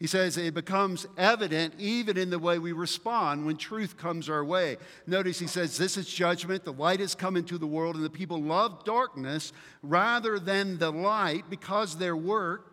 He 0.00 0.06
says 0.06 0.38
it 0.38 0.54
becomes 0.54 1.06
evident 1.18 1.74
even 1.78 2.16
in 2.16 2.30
the 2.30 2.38
way 2.38 2.58
we 2.58 2.72
respond 2.72 3.44
when 3.44 3.58
truth 3.58 3.98
comes 3.98 4.30
our 4.30 4.42
way. 4.42 4.78
Notice 5.06 5.38
he 5.38 5.46
says, 5.46 5.76
This 5.76 5.98
is 5.98 6.08
judgment. 6.08 6.64
The 6.64 6.72
light 6.72 7.00
has 7.00 7.14
come 7.14 7.36
into 7.36 7.58
the 7.58 7.66
world, 7.66 7.96
and 7.96 8.04
the 8.04 8.08
people 8.08 8.42
love 8.42 8.82
darkness 8.84 9.52
rather 9.82 10.38
than 10.38 10.78
the 10.78 10.90
light 10.90 11.44
because 11.50 11.98
their 11.98 12.16
work 12.16 12.69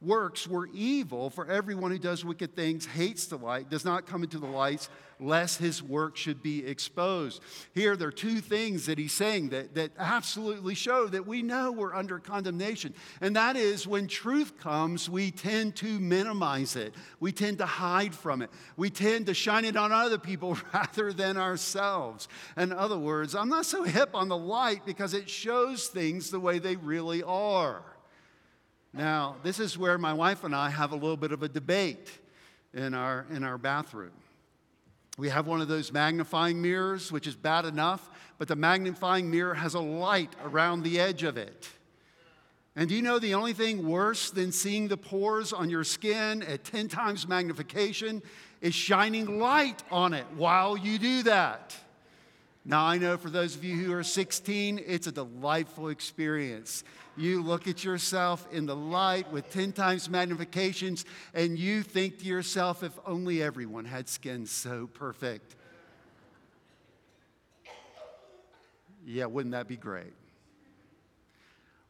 works 0.00 0.46
were 0.46 0.68
evil, 0.72 1.28
for 1.28 1.46
everyone 1.46 1.90
who 1.90 1.98
does 1.98 2.24
wicked 2.24 2.54
things 2.54 2.86
hates 2.86 3.26
the 3.26 3.36
light, 3.36 3.68
does 3.68 3.84
not 3.84 4.06
come 4.06 4.22
into 4.22 4.38
the 4.38 4.46
light, 4.46 4.88
lest 5.18 5.58
his 5.58 5.82
work 5.82 6.16
should 6.16 6.40
be 6.40 6.64
exposed. 6.64 7.42
Here, 7.74 7.96
there 7.96 8.08
are 8.08 8.12
two 8.12 8.40
things 8.40 8.86
that 8.86 8.98
he's 8.98 9.12
saying 9.12 9.48
that, 9.48 9.74
that 9.74 9.90
absolutely 9.98 10.76
show 10.76 11.08
that 11.08 11.26
we 11.26 11.42
know 11.42 11.72
we're 11.72 11.94
under 11.94 12.20
condemnation. 12.20 12.94
And 13.20 13.34
that 13.34 13.56
is 13.56 13.88
when 13.88 14.06
truth 14.06 14.56
comes, 14.58 15.10
we 15.10 15.32
tend 15.32 15.74
to 15.76 15.98
minimize 15.98 16.76
it, 16.76 16.94
we 17.18 17.32
tend 17.32 17.58
to 17.58 17.66
hide 17.66 18.14
from 18.14 18.42
it, 18.42 18.50
we 18.76 18.90
tend 18.90 19.26
to 19.26 19.34
shine 19.34 19.64
it 19.64 19.76
on 19.76 19.90
other 19.90 20.18
people 20.18 20.56
rather 20.74 21.12
than 21.12 21.36
ourselves. 21.36 22.28
In 22.56 22.72
other 22.72 22.98
words, 22.98 23.34
I'm 23.34 23.48
not 23.48 23.66
so 23.66 23.82
hip 23.82 24.10
on 24.14 24.28
the 24.28 24.36
light 24.38 24.86
because 24.86 25.12
it 25.12 25.28
shows 25.28 25.88
things 25.88 26.30
the 26.30 26.38
way 26.38 26.60
they 26.60 26.76
really 26.76 27.24
are. 27.24 27.82
Now, 28.92 29.36
this 29.42 29.60
is 29.60 29.76
where 29.76 29.98
my 29.98 30.12
wife 30.12 30.44
and 30.44 30.54
I 30.54 30.70
have 30.70 30.92
a 30.92 30.96
little 30.96 31.16
bit 31.16 31.32
of 31.32 31.42
a 31.42 31.48
debate 31.48 32.10
in 32.72 32.94
our, 32.94 33.26
in 33.30 33.44
our 33.44 33.58
bathroom. 33.58 34.12
We 35.18 35.28
have 35.30 35.46
one 35.46 35.60
of 35.60 35.68
those 35.68 35.92
magnifying 35.92 36.62
mirrors, 36.62 37.10
which 37.10 37.26
is 37.26 37.34
bad 37.34 37.64
enough, 37.64 38.08
but 38.38 38.48
the 38.48 38.56
magnifying 38.56 39.30
mirror 39.30 39.54
has 39.54 39.74
a 39.74 39.80
light 39.80 40.32
around 40.44 40.84
the 40.84 41.00
edge 41.00 41.24
of 41.24 41.36
it. 41.36 41.68
And 42.76 42.88
do 42.88 42.94
you 42.94 43.02
know 43.02 43.18
the 43.18 43.34
only 43.34 43.52
thing 43.52 43.88
worse 43.88 44.30
than 44.30 44.52
seeing 44.52 44.86
the 44.86 44.96
pores 44.96 45.52
on 45.52 45.68
your 45.68 45.82
skin 45.82 46.42
at 46.44 46.62
10 46.62 46.86
times 46.86 47.26
magnification 47.26 48.22
is 48.60 48.72
shining 48.72 49.40
light 49.40 49.82
on 49.90 50.14
it 50.14 50.26
while 50.36 50.76
you 50.76 50.98
do 50.98 51.24
that? 51.24 51.74
Now, 52.68 52.84
I 52.84 52.98
know 52.98 53.16
for 53.16 53.30
those 53.30 53.56
of 53.56 53.64
you 53.64 53.76
who 53.76 53.94
are 53.94 54.04
16, 54.04 54.84
it's 54.86 55.06
a 55.06 55.12
delightful 55.12 55.88
experience 55.88 56.84
you 57.16 57.42
look 57.42 57.66
at 57.66 57.82
yourself 57.82 58.46
in 58.52 58.66
the 58.66 58.76
light 58.76 59.32
with 59.32 59.50
10 59.50 59.72
times 59.72 60.06
magnifications, 60.08 61.04
and 61.34 61.58
you 61.58 61.82
think 61.82 62.18
to 62.18 62.24
yourself, 62.26 62.82
if 62.82 62.92
only 63.06 63.42
everyone 63.42 63.86
had 63.86 64.08
skin 64.08 64.46
so 64.46 64.86
perfect. 64.86 65.56
Yeah, 69.04 69.24
wouldn't 69.24 69.52
that 69.52 69.66
be 69.66 69.76
great? 69.76 70.12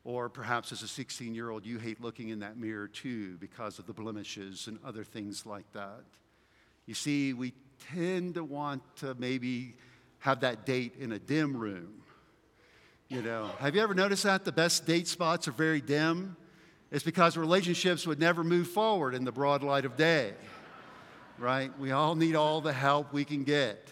Or 0.05 0.29
perhaps 0.29 0.71
as 0.71 0.83
a 0.83 0.88
16 0.88 1.35
year 1.35 1.51
old, 1.51 1.67
you 1.67 1.79
hate 1.79 2.01
looking 2.01 2.29
in 2.29 2.38
that 2.38 2.57
mirror 2.57 2.87
too 2.87 3.37
because 3.38 3.81
of 3.81 3.87
the 3.87 3.93
blemishes 3.93 4.69
and 4.69 4.79
other 4.85 5.03
things 5.03 5.45
like 5.45 5.71
that. 5.73 6.05
You 6.87 6.95
see, 6.95 7.35
we 7.35 7.53
tend 7.93 8.35
to 8.35 8.45
want 8.45 8.83
to 8.99 9.17
maybe 9.19 9.75
have 10.21 10.41
that 10.41 10.67
date 10.67 10.95
in 10.99 11.13
a 11.13 11.19
dim 11.19 11.57
room 11.57 11.99
you 13.09 13.23
know, 13.23 13.51
have 13.59 13.75
you 13.75 13.81
ever 13.81 13.95
noticed 13.95 14.25
that 14.25 14.45
the 14.45 14.53
best 14.53 14.85
date 14.85 15.09
spots 15.09 15.49
are 15.49 15.53
very 15.53 15.81
dim? 15.81 16.37
It's 16.91 17.05
because 17.05 17.39
relationships 17.39 18.07
would 18.07 18.21
never 18.21 18.45
move 18.45 18.69
forward 18.69 19.15
in 19.15 19.25
the 19.25 19.33
broad 19.33 19.63
light 19.63 19.87
of 19.87 19.97
day, 19.97 20.35
right? 21.39 21.77
We 21.79 21.93
all 21.93 22.15
need 22.15 22.37
all 22.37 22.61
the 22.61 22.73
help 22.73 23.15
we 23.15 23.25
can 23.25 23.45
get. 23.45 23.89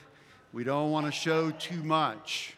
We 0.53 0.65
don't 0.65 0.91
want 0.91 1.07
to 1.07 1.12
show 1.12 1.51
too 1.51 1.83
much. 1.83 2.57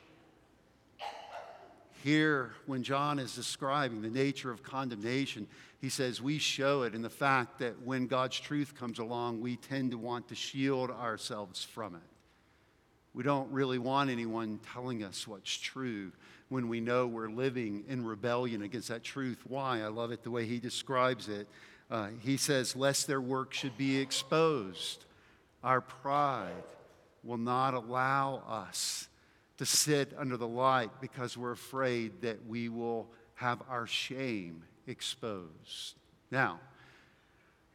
Here, 2.03 2.55
when 2.67 2.83
John 2.83 3.21
is 3.21 3.37
describing 3.37 4.03
the 4.03 4.11
nature 4.11 4.51
of 4.51 4.65
condemnation, 4.65 5.47
he 5.81 5.89
says 5.89 6.21
we 6.21 6.39
show 6.39 6.83
it 6.83 6.95
in 6.95 7.03
the 7.03 7.11
fact 7.11 7.61
that 7.61 7.83
when 7.83 8.09
God's 8.09 8.39
truth 8.41 8.75
comes 8.77 8.99
along, 8.99 9.41
we 9.41 9.57
tend 9.57 9.93
to 9.93 9.99
want 9.99 10.27
to 10.29 10.35
shield 10.35 10.91
ourselves 10.91 11.63
from 11.63 11.95
it. 11.95 12.18
We 13.19 13.25
don't 13.25 13.51
really 13.51 13.79
want 13.81 14.11
anyone 14.11 14.61
telling 14.73 15.03
us 15.03 15.27
what's 15.27 15.53
true 15.53 16.13
when 16.51 16.69
we 16.69 16.81
know 16.81 17.09
we're 17.09 17.29
living 17.29 17.83
in 17.89 18.05
rebellion 18.05 18.63
against 18.63 18.87
that 18.91 19.03
truth. 19.03 19.39
Why? 19.49 19.83
I 19.83 19.89
love 19.89 20.13
it 20.13 20.23
the 20.23 20.31
way 20.31 20.47
he 20.47 20.61
describes 20.61 21.29
it. 21.29 21.49
Uh, 21.91 22.11
he 22.21 22.37
says, 22.37 22.77
Lest 22.77 23.09
their 23.09 23.21
work 23.21 23.53
should 23.53 23.77
be 23.77 23.99
exposed. 23.99 25.05
Our 25.65 25.81
pride 25.81 26.63
will 27.25 27.39
not 27.39 27.75
allow 27.75 28.45
us 28.47 29.09
to 29.57 29.67
sit 29.67 30.15
under 30.17 30.37
the 30.37 30.47
light 30.47 30.93
because 31.01 31.37
we're 31.37 31.51
afraid 31.51 32.23
that 32.23 32.47
we 32.47 32.69
will 32.69 33.09
have 33.35 33.61
our 33.69 33.89
shame 33.89 34.63
exposed. 34.87 35.97
Now, 36.31 36.61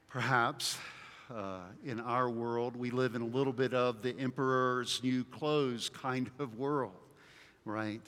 perhaps 0.08 0.78
uh, 1.34 1.60
in 1.84 2.00
our 2.00 2.30
world, 2.30 2.76
we 2.76 2.91
live 2.91 3.15
in 3.15 3.22
a 3.22 3.26
little 3.26 3.54
bit 3.54 3.74
of 3.74 4.02
the 4.02 4.17
emperor's 4.19 5.02
new 5.04 5.24
clothes 5.24 5.89
kind 5.89 6.30
of 6.38 6.60
world, 6.60 6.91
right? 7.65 8.02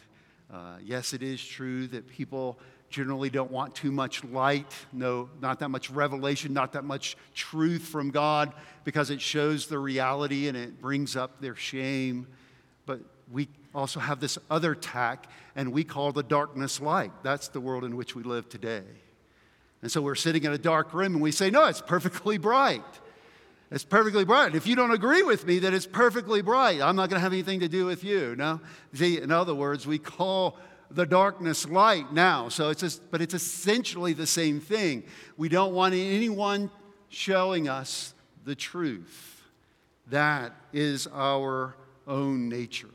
Uh, 0.53 0.75
yes, 0.83 1.13
it 1.13 1.23
is 1.23 1.43
true 1.43 1.87
that 1.87 2.07
people 2.07 2.59
generally 2.89 3.31
don't 3.31 3.49
want 3.49 3.73
too 3.73 3.91
much 3.91 4.23
light, 4.25 4.71
no, 4.93 5.29
not 5.41 5.59
that 5.59 5.69
much 5.69 5.89
revelation, 5.89 6.53
not 6.53 6.73
that 6.73 6.83
much 6.83 7.17
truth 7.33 7.81
from 7.81 8.11
God, 8.11 8.53
because 8.83 9.09
it 9.09 9.19
shows 9.19 9.67
the 9.67 9.79
reality 9.79 10.47
and 10.47 10.55
it 10.55 10.79
brings 10.79 11.15
up 11.15 11.41
their 11.41 11.55
shame. 11.55 12.27
But 12.85 12.99
we 13.31 13.47
also 13.73 13.99
have 13.99 14.19
this 14.19 14.37
other 14.51 14.75
tack, 14.75 15.27
and 15.55 15.73
we 15.73 15.83
call 15.83 16.11
the 16.11 16.23
darkness 16.23 16.79
light. 16.79 17.11
That's 17.23 17.47
the 17.47 17.59
world 17.59 17.83
in 17.83 17.95
which 17.95 18.15
we 18.15 18.21
live 18.21 18.47
today. 18.49 18.83
And 19.81 19.91
so 19.91 20.01
we're 20.01 20.15
sitting 20.15 20.43
in 20.43 20.53
a 20.53 20.57
dark 20.57 20.93
room 20.93 21.13
and 21.13 21.21
we 21.21 21.31
say, 21.31 21.49
No, 21.49 21.65
it's 21.65 21.81
perfectly 21.81 22.37
bright. 22.37 22.83
It's 23.71 23.83
perfectly 23.83 24.25
bright. 24.25 24.55
If 24.55 24.67
you 24.67 24.75
don't 24.75 24.91
agree 24.91 25.23
with 25.23 25.45
me 25.45 25.59
that 25.59 25.73
it's 25.73 25.87
perfectly 25.87 26.41
bright, 26.41 26.81
I'm 26.81 26.95
not 26.95 27.09
going 27.09 27.17
to 27.17 27.23
have 27.23 27.33
anything 27.33 27.61
to 27.61 27.67
do 27.67 27.85
with 27.85 28.03
you. 28.03 28.35
No? 28.35 28.61
See, 28.93 29.19
in 29.19 29.31
other 29.31 29.55
words, 29.55 29.87
we 29.87 29.97
call 29.97 30.57
the 30.91 31.05
darkness 31.05 31.67
light 31.67 32.13
now. 32.13 32.49
So 32.49 32.69
it's 32.69 32.81
just, 32.81 33.09
but 33.09 33.21
it's 33.21 33.33
essentially 33.33 34.13
the 34.13 34.27
same 34.27 34.59
thing. 34.59 35.03
We 35.35 35.49
don't 35.49 35.73
want 35.73 35.95
anyone 35.95 36.69
showing 37.09 37.67
us 37.67 38.13
the 38.45 38.55
truth. 38.55 39.41
That 40.07 40.53
is 40.71 41.07
our 41.07 41.75
own 42.07 42.47
nature. 42.49 42.87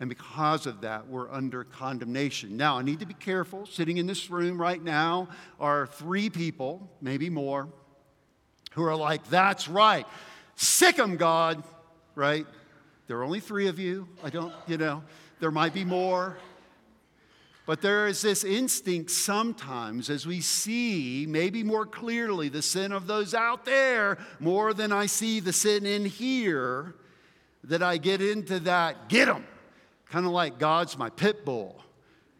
And 0.00 0.08
because 0.08 0.66
of 0.66 0.80
that, 0.80 1.08
we're 1.08 1.30
under 1.30 1.62
condemnation. 1.62 2.56
Now, 2.56 2.78
I 2.78 2.82
need 2.82 3.00
to 3.00 3.06
be 3.06 3.14
careful. 3.14 3.66
Sitting 3.66 3.98
in 3.98 4.06
this 4.06 4.30
room 4.30 4.60
right 4.60 4.82
now 4.82 5.28
are 5.60 5.86
three 5.86 6.30
people, 6.30 6.88
maybe 7.02 7.28
more, 7.28 7.68
who 8.70 8.82
are 8.84 8.96
like, 8.96 9.28
that's 9.28 9.68
right. 9.68 10.06
Sic 10.56 10.96
them, 10.96 11.16
God, 11.16 11.62
right? 12.14 12.46
There 13.06 13.18
are 13.18 13.24
only 13.24 13.40
three 13.40 13.68
of 13.68 13.78
you. 13.78 14.08
I 14.22 14.30
don't, 14.30 14.52
you 14.66 14.78
know, 14.78 15.02
there 15.40 15.50
might 15.50 15.74
be 15.74 15.84
more. 15.84 16.36
But 17.66 17.82
there 17.82 18.08
is 18.08 18.22
this 18.22 18.42
instinct 18.42 19.10
sometimes 19.10 20.10
as 20.10 20.26
we 20.26 20.40
see, 20.40 21.26
maybe 21.28 21.62
more 21.62 21.86
clearly, 21.86 22.48
the 22.48 22.62
sin 22.62 22.90
of 22.90 23.06
those 23.06 23.34
out 23.34 23.64
there 23.64 24.18
more 24.40 24.74
than 24.74 24.92
I 24.92 25.06
see 25.06 25.40
the 25.40 25.52
sin 25.52 25.86
in 25.86 26.04
here, 26.04 26.94
that 27.64 27.82
I 27.82 27.98
get 27.98 28.20
into 28.20 28.58
that, 28.60 29.08
get 29.08 29.26
them. 29.26 29.44
Kind 30.10 30.26
of 30.26 30.32
like 30.32 30.58
God's 30.58 30.98
my 30.98 31.10
pit 31.10 31.44
bull, 31.44 31.80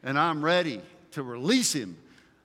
and 0.02 0.18
I'm 0.18 0.44
ready 0.44 0.80
to 1.12 1.22
release 1.22 1.72
him 1.72 1.96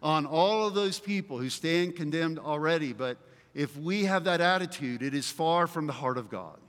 on 0.04 0.26
all 0.28 0.68
of 0.68 0.76
those 0.76 1.00
people 1.00 1.40
who 1.40 1.50
stand 1.50 1.96
condemned 1.96 2.38
already. 2.38 2.94
But 2.94 3.18
if 3.56 3.76
we 3.78 4.04
have 4.04 4.26
that 4.26 4.42
attitude, 4.42 5.02
it 5.02 5.16
is 5.16 5.32
far 5.32 5.66
from 5.66 5.88
the 5.88 5.94
heart 5.94 6.18
of 6.18 6.30
God. 6.30 6.60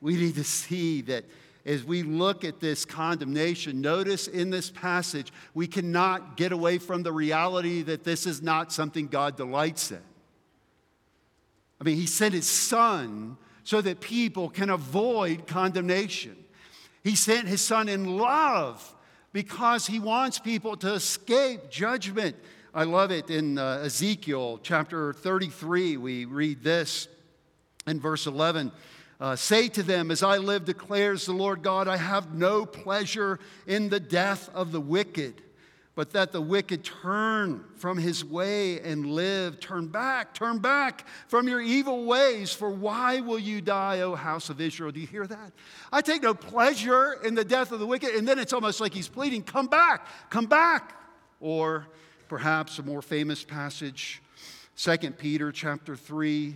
We 0.00 0.16
need 0.16 0.36
to 0.36 0.44
see 0.44 1.02
that 1.02 1.26
as 1.66 1.84
we 1.84 2.02
look 2.02 2.44
at 2.44 2.60
this 2.60 2.86
condemnation, 2.86 3.82
notice 3.82 4.26
in 4.26 4.48
this 4.48 4.70
passage, 4.70 5.30
we 5.52 5.66
cannot 5.66 6.38
get 6.38 6.50
away 6.50 6.78
from 6.78 7.02
the 7.02 7.12
reality 7.12 7.82
that 7.82 8.04
this 8.04 8.26
is 8.26 8.40
not 8.40 8.72
something 8.72 9.06
God 9.06 9.36
delights 9.36 9.90
in. 9.90 10.00
I 11.78 11.84
mean, 11.84 11.96
He 11.96 12.06
sent 12.06 12.32
His 12.32 12.46
Son 12.46 13.36
so 13.64 13.82
that 13.82 14.00
people 14.00 14.48
can 14.48 14.70
avoid 14.70 15.46
condemnation. 15.46 16.36
He 17.04 17.14
sent 17.14 17.46
His 17.48 17.60
Son 17.60 17.86
in 17.90 18.16
love 18.16 18.94
because 19.34 19.86
He 19.86 20.00
wants 20.00 20.38
people 20.38 20.74
to 20.78 20.94
escape 20.94 21.68
judgment 21.68 22.34
I 22.74 22.84
love 22.84 23.10
it 23.10 23.30
in 23.30 23.56
uh, 23.56 23.80
Ezekiel 23.84 24.60
chapter 24.62 25.14
33. 25.14 25.96
We 25.96 26.26
read 26.26 26.62
this 26.62 27.08
in 27.86 27.98
verse 27.98 28.26
11. 28.26 28.72
Uh, 29.18 29.36
Say 29.36 29.68
to 29.68 29.82
them, 29.82 30.10
As 30.10 30.22
I 30.22 30.36
live, 30.36 30.66
declares 30.66 31.24
the 31.24 31.32
Lord 31.32 31.62
God, 31.62 31.88
I 31.88 31.96
have 31.96 32.34
no 32.34 32.66
pleasure 32.66 33.38
in 33.66 33.88
the 33.88 33.98
death 33.98 34.50
of 34.54 34.70
the 34.70 34.82
wicked, 34.82 35.40
but 35.94 36.12
that 36.12 36.30
the 36.30 36.42
wicked 36.42 36.84
turn 36.84 37.64
from 37.76 37.96
his 37.96 38.22
way 38.22 38.80
and 38.80 39.06
live. 39.12 39.60
Turn 39.60 39.88
back, 39.88 40.34
turn 40.34 40.58
back 40.58 41.06
from 41.26 41.48
your 41.48 41.62
evil 41.62 42.04
ways, 42.04 42.52
for 42.52 42.68
why 42.68 43.20
will 43.20 43.38
you 43.38 43.62
die, 43.62 44.02
O 44.02 44.14
house 44.14 44.50
of 44.50 44.60
Israel? 44.60 44.92
Do 44.92 45.00
you 45.00 45.06
hear 45.06 45.26
that? 45.26 45.52
I 45.90 46.02
take 46.02 46.22
no 46.22 46.34
pleasure 46.34 47.14
in 47.24 47.34
the 47.34 47.46
death 47.46 47.72
of 47.72 47.80
the 47.80 47.86
wicked. 47.86 48.10
And 48.10 48.28
then 48.28 48.38
it's 48.38 48.52
almost 48.52 48.78
like 48.78 48.92
he's 48.92 49.08
pleading, 49.08 49.44
Come 49.44 49.68
back, 49.68 50.06
come 50.28 50.46
back. 50.46 50.96
Or 51.40 51.86
perhaps 52.28 52.78
a 52.78 52.82
more 52.82 53.02
famous 53.02 53.42
passage 53.42 54.22
2 54.76 54.96
peter 55.12 55.50
chapter 55.50 55.96
3 55.96 56.54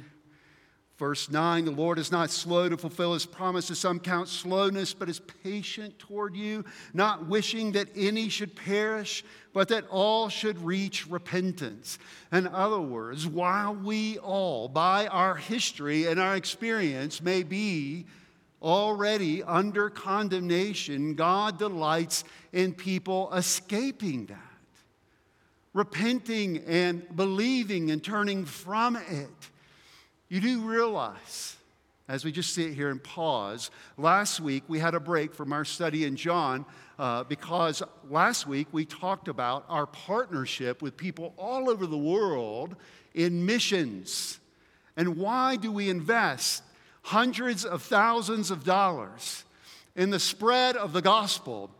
verse 0.98 1.30
9 1.30 1.64
the 1.64 1.70
lord 1.70 1.98
is 1.98 2.12
not 2.12 2.30
slow 2.30 2.68
to 2.68 2.76
fulfill 2.76 3.14
his 3.14 3.24
promises 3.24 3.78
some 3.78 3.98
count 3.98 4.28
slowness 4.28 4.92
but 4.92 5.08
is 5.08 5.20
patient 5.42 5.98
toward 5.98 6.36
you 6.36 6.64
not 6.92 7.26
wishing 7.26 7.72
that 7.72 7.88
any 7.96 8.28
should 8.28 8.54
perish 8.54 9.24
but 9.54 9.68
that 9.68 9.84
all 9.90 10.30
should 10.30 10.58
reach 10.62 11.06
repentance. 11.08 11.98
In 12.30 12.46
other 12.46 12.80
words 12.80 13.26
while 13.26 13.74
we 13.74 14.18
all 14.18 14.68
by 14.68 15.06
our 15.06 15.34
history 15.34 16.06
and 16.06 16.20
our 16.20 16.36
experience 16.36 17.20
may 17.22 17.42
be 17.42 18.06
already 18.60 19.42
under 19.42 19.90
condemnation 19.90 21.14
god 21.14 21.58
delights 21.58 22.24
in 22.52 22.72
people 22.72 23.32
escaping 23.32 24.26
that 24.26 24.51
repenting 25.74 26.58
and 26.66 27.16
believing 27.16 27.90
and 27.90 28.02
turning 28.02 28.44
from 28.44 28.96
it. 28.96 29.28
You 30.28 30.40
do 30.40 30.60
realize, 30.60 31.56
as 32.08 32.24
we 32.24 32.32
just 32.32 32.54
sit 32.54 32.72
here 32.74 32.90
and 32.90 33.02
pause, 33.02 33.70
last 33.96 34.40
week 34.40 34.64
we 34.68 34.78
had 34.78 34.94
a 34.94 35.00
break 35.00 35.34
from 35.34 35.52
our 35.52 35.64
study 35.64 36.04
in 36.04 36.16
John 36.16 36.64
uh, 36.98 37.24
because 37.24 37.82
last 38.08 38.46
week 38.46 38.68
we 38.72 38.84
talked 38.84 39.28
about 39.28 39.64
our 39.68 39.86
partnership 39.86 40.82
with 40.82 40.96
people 40.96 41.34
all 41.36 41.70
over 41.70 41.86
the 41.86 41.98
world 41.98 42.76
in 43.14 43.44
missions. 43.46 44.40
And 44.96 45.16
why 45.16 45.56
do 45.56 45.72
we 45.72 45.88
invest 45.88 46.62
hundreds 47.02 47.64
of 47.64 47.82
thousands 47.82 48.50
of 48.50 48.64
dollars 48.64 49.44
in 49.96 50.10
the 50.10 50.20
spread 50.20 50.76
of 50.76 50.92
the 50.92 51.02
gospel 51.02 51.70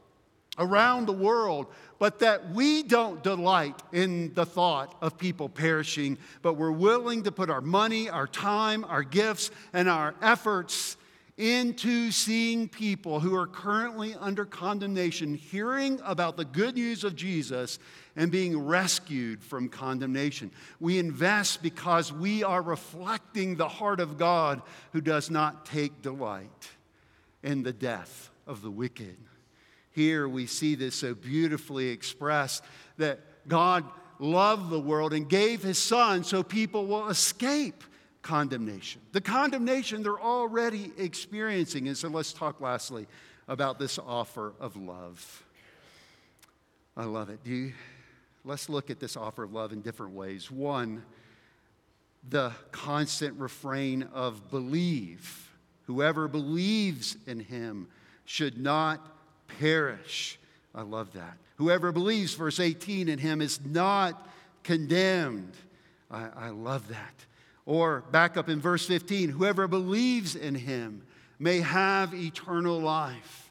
around 0.58 1.06
the 1.06 1.12
world 1.12 1.66
but 2.02 2.18
that 2.18 2.50
we 2.50 2.82
don't 2.82 3.22
delight 3.22 3.80
in 3.92 4.34
the 4.34 4.44
thought 4.44 4.96
of 5.00 5.16
people 5.16 5.48
perishing, 5.48 6.18
but 6.42 6.54
we're 6.54 6.72
willing 6.72 7.22
to 7.22 7.30
put 7.30 7.48
our 7.48 7.60
money, 7.60 8.10
our 8.10 8.26
time, 8.26 8.84
our 8.86 9.04
gifts, 9.04 9.52
and 9.72 9.88
our 9.88 10.12
efforts 10.20 10.96
into 11.38 12.10
seeing 12.10 12.68
people 12.68 13.20
who 13.20 13.36
are 13.36 13.46
currently 13.46 14.16
under 14.18 14.44
condemnation, 14.44 15.36
hearing 15.36 16.00
about 16.04 16.36
the 16.36 16.44
good 16.44 16.74
news 16.74 17.04
of 17.04 17.14
Jesus 17.14 17.78
and 18.16 18.32
being 18.32 18.58
rescued 18.58 19.40
from 19.40 19.68
condemnation. 19.68 20.50
We 20.80 20.98
invest 20.98 21.62
because 21.62 22.12
we 22.12 22.42
are 22.42 22.62
reflecting 22.62 23.54
the 23.54 23.68
heart 23.68 24.00
of 24.00 24.18
God 24.18 24.60
who 24.92 25.00
does 25.00 25.30
not 25.30 25.66
take 25.66 26.02
delight 26.02 26.70
in 27.44 27.62
the 27.62 27.72
death 27.72 28.30
of 28.44 28.60
the 28.60 28.72
wicked. 28.72 29.16
Here 29.92 30.28
we 30.28 30.46
see 30.46 30.74
this 30.74 30.94
so 30.94 31.14
beautifully 31.14 31.88
expressed 31.88 32.64
that 32.96 33.20
God 33.48 33.84
loved 34.18 34.70
the 34.70 34.80
world 34.80 35.12
and 35.12 35.28
gave 35.28 35.62
his 35.62 35.78
son 35.78 36.24
so 36.24 36.42
people 36.42 36.86
will 36.86 37.08
escape 37.08 37.84
condemnation. 38.22 39.02
The 39.12 39.20
condemnation 39.20 40.02
they're 40.02 40.20
already 40.20 40.92
experiencing. 40.96 41.88
And 41.88 41.96
so 41.96 42.08
let's 42.08 42.32
talk 42.32 42.60
lastly 42.60 43.06
about 43.48 43.78
this 43.78 43.98
offer 43.98 44.54
of 44.60 44.76
love. 44.76 45.44
I 46.96 47.04
love 47.04 47.30
it. 47.30 47.42
Do 47.42 47.50
you, 47.50 47.72
let's 48.44 48.68
look 48.68 48.90
at 48.90 49.00
this 49.00 49.16
offer 49.16 49.42
of 49.42 49.52
love 49.52 49.72
in 49.72 49.80
different 49.82 50.14
ways. 50.14 50.50
One, 50.50 51.02
the 52.28 52.52
constant 52.70 53.38
refrain 53.38 54.04
of 54.14 54.50
believe. 54.50 55.50
Whoever 55.86 56.28
believes 56.28 57.16
in 57.26 57.40
him 57.40 57.88
should 58.24 58.58
not 58.58 59.04
perish. 59.58 60.38
I 60.74 60.82
love 60.82 61.12
that. 61.12 61.36
Whoever 61.56 61.92
believes, 61.92 62.34
verse 62.34 62.58
18, 62.58 63.08
in 63.08 63.18
him 63.18 63.40
is 63.40 63.60
not 63.64 64.28
condemned. 64.62 65.52
I, 66.10 66.28
I 66.36 66.48
love 66.50 66.88
that. 66.88 67.14
Or 67.66 68.02
back 68.10 68.36
up 68.36 68.48
in 68.48 68.60
verse 68.60 68.86
15, 68.86 69.30
whoever 69.30 69.68
believes 69.68 70.34
in 70.34 70.54
him 70.54 71.02
may 71.38 71.60
have 71.60 72.14
eternal 72.14 72.80
life. 72.80 73.50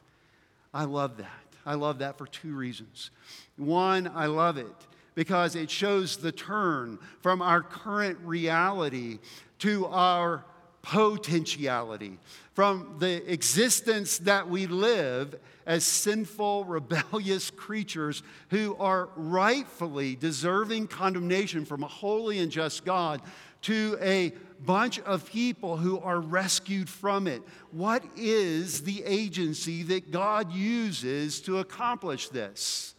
I 0.74 0.84
love 0.84 1.18
that. 1.18 1.28
I 1.64 1.74
love 1.74 1.98
that 1.98 2.18
for 2.18 2.26
two 2.26 2.54
reasons. 2.54 3.10
One, 3.56 4.10
I 4.14 4.26
love 4.26 4.56
it 4.56 4.74
because 5.14 5.54
it 5.54 5.70
shows 5.70 6.16
the 6.16 6.32
turn 6.32 6.98
from 7.20 7.42
our 7.42 7.62
current 7.62 8.18
reality 8.24 9.18
to 9.60 9.86
our 9.86 10.44
potentiality, 10.82 12.18
from 12.54 12.96
the 12.98 13.32
existence 13.32 14.18
that 14.18 14.48
we 14.48 14.66
live 14.66 15.38
as 15.64 15.84
sinful, 15.84 16.64
rebellious 16.64 17.50
creatures 17.50 18.22
who 18.50 18.76
are 18.76 19.08
rightfully 19.16 20.16
deserving 20.16 20.88
condemnation 20.88 21.64
from 21.64 21.82
a 21.82 21.88
holy 21.88 22.40
and 22.40 22.50
just 22.50 22.84
God 22.84 23.22
to 23.62 23.96
a 24.00 24.32
bunch 24.64 25.00
of 25.00 25.30
people 25.30 25.76
who 25.76 25.98
are 26.00 26.20
rescued 26.20 26.88
from 26.88 27.26
it. 27.26 27.42
What 27.70 28.04
is 28.16 28.82
the 28.82 29.02
agency 29.04 29.82
that 29.84 30.10
God 30.10 30.52
uses 30.52 31.40
to 31.42 31.58
accomplish 31.58 32.28
this? 32.28 32.94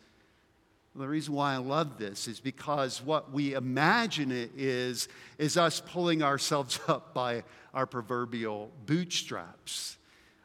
The 0.96 1.08
reason 1.08 1.34
why 1.34 1.54
I 1.54 1.58
love 1.58 1.98
this 1.98 2.28
is 2.28 2.39
because 2.39 3.02
what 3.02 3.32
we 3.32 3.56
imagine 3.56 4.32
it 4.32 4.52
is, 4.56 5.08
is 5.39 5.58
us 5.58 5.82
pulling 5.82 6.22
ourselves 6.22 6.80
up 6.88 7.13
by 7.13 7.43
our 7.74 7.86
proverbial 7.86 8.72
bootstraps 8.86 9.98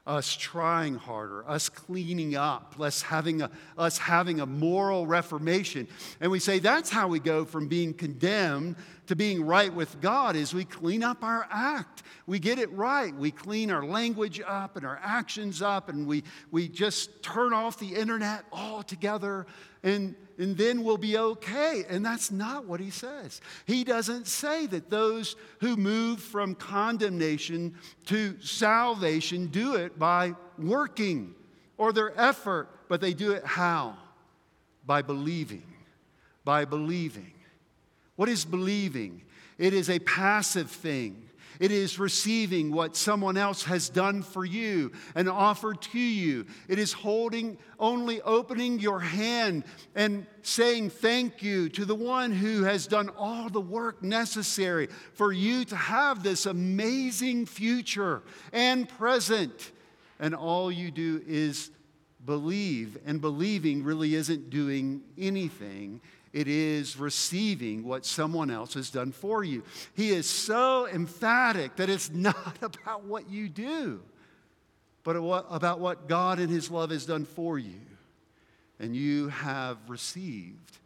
us 0.09 0.35
trying 0.35 0.95
harder, 0.95 1.47
us 1.47 1.69
cleaning 1.69 2.35
up, 2.35 2.75
us 2.81 3.03
having, 3.03 3.43
a, 3.43 3.51
us 3.77 3.99
having 3.99 4.41
a 4.41 4.47
moral 4.47 5.07
reformation. 5.07 5.87
And 6.19 6.31
we 6.31 6.39
say 6.39 6.59
that's 6.59 6.89
how 6.89 7.09
we 7.09 7.21
go 7.21 7.45
from 7.45 7.69
being 7.69 7.93
condemned 7.93 8.77
to 9.09 9.17
being 9.17 9.45
right 9.45 9.73
with 9.73 10.01
God 10.03 10.37
is 10.37 10.53
we 10.53 10.65
clean 10.65 11.03
up 11.03 11.25
our 11.25 11.49
act. 11.51 12.03
We 12.27 12.39
get 12.39 12.59
it 12.59 12.71
right. 12.73 13.15
We 13.15 13.31
clean 13.31 13.71
our 13.71 13.83
language 13.83 14.41
up 14.47 14.77
and 14.77 14.85
our 14.85 15.01
actions 15.03 15.63
up 15.63 15.89
and 15.89 16.07
we, 16.07 16.25
we 16.51 16.69
just 16.69 17.23
turn 17.23 17.55
off 17.55 17.79
the 17.79 17.95
internet 17.95 18.45
altogether 18.53 19.47
and, 19.83 20.15
and 20.37 20.57
then 20.59 20.85
we'll 20.85 20.99
be 20.99 21.17
okay. 21.17 21.85
And 21.89 22.05
that's 22.05 22.31
not 22.31 22.67
what 22.67 22.81
he 22.81 22.91
says. 22.91 23.41
He 23.65 23.83
doesn't 23.83 24.27
say 24.27 24.67
that 24.67 24.91
those 24.91 25.37
who 25.61 25.77
move 25.77 26.21
from 26.21 26.55
condemnation 26.55 27.77
to 28.07 28.39
salvation 28.43 29.47
do 29.47 29.77
it 29.77 29.99
by 29.99 30.35
working 30.59 31.35
or 31.79 31.95
their 31.95 32.13
effort, 32.21 32.69
but 32.89 33.01
they 33.01 33.15
do 33.15 33.33
it 33.33 33.47
how? 33.47 33.97
By 34.85 35.01
believing. 35.01 35.65
By 36.45 36.67
believing. 36.67 37.33
What 38.19 38.29
is 38.29 38.45
believing? 38.45 39.23
It 39.59 39.73
is 39.73 39.89
a 39.89 40.01
passive 40.01 40.73
thing. 40.73 41.23
It 41.61 41.71
is 41.71 42.01
receiving 42.01 42.73
what 42.73 42.97
someone 42.97 43.37
else 43.37 43.63
has 43.63 43.89
done 43.89 44.25
for 44.25 44.45
you 44.45 44.91
and 45.15 45.29
offered 45.29 45.81
to 45.83 46.01
you. 46.01 46.45
It 46.67 46.81
is 46.81 46.93
holding, 46.93 47.59
only 47.79 48.21
opening 48.23 48.81
your 48.81 48.99
hand 48.99 49.63
and 49.95 50.27
saying 50.43 50.91
thank 50.91 51.45
you 51.45 51.69
to 51.69 51.85
the 51.85 51.95
one 51.95 52.33
who 52.33 52.65
has 52.65 52.89
done 52.89 53.09
all 53.17 53.49
the 53.51 53.61
work 53.61 54.03
necessary 54.03 54.89
for 55.13 55.33
you 55.33 55.65
to 55.67 55.77
have 55.77 56.25
this 56.25 56.47
amazing 56.47 57.47
future 57.47 58.25
and 58.53 58.89
present. 58.89 59.71
And 60.19 60.35
all 60.35 60.73
you 60.73 60.91
do 60.91 61.23
is 61.25 61.71
believe, 62.25 62.99
and 63.07 63.21
believing 63.21 63.85
really 63.85 64.17
isn't 64.17 64.51
doing 64.51 65.03
anything 65.17 66.01
it 66.39 66.47
is 66.47 66.97
receiving 66.97 67.83
what 67.83 68.07
someone 68.07 68.49
else 68.49 68.75
has 68.75 68.91
done 68.91 69.11
for 69.11 69.43
you. 69.43 69.65
He 69.97 70.11
is 70.11 70.31
so 70.31 70.87
emphatic 70.87 71.75
that 71.75 71.91
it's 71.91 72.11
not 72.15 72.57
about 72.63 73.03
what 73.03 73.29
you 73.29 73.49
do, 73.49 74.01
but 75.03 75.17
about 75.17 75.81
what 75.81 76.07
God 76.09 76.39
in 76.39 76.49
His 76.49 76.71
love 76.71 76.91
has 76.91 77.05
done 77.05 77.25
for 77.25 77.59
you. 77.59 77.81
And 78.79 78.95
you 78.95 79.27
have 79.31 79.79
received 79.89 80.79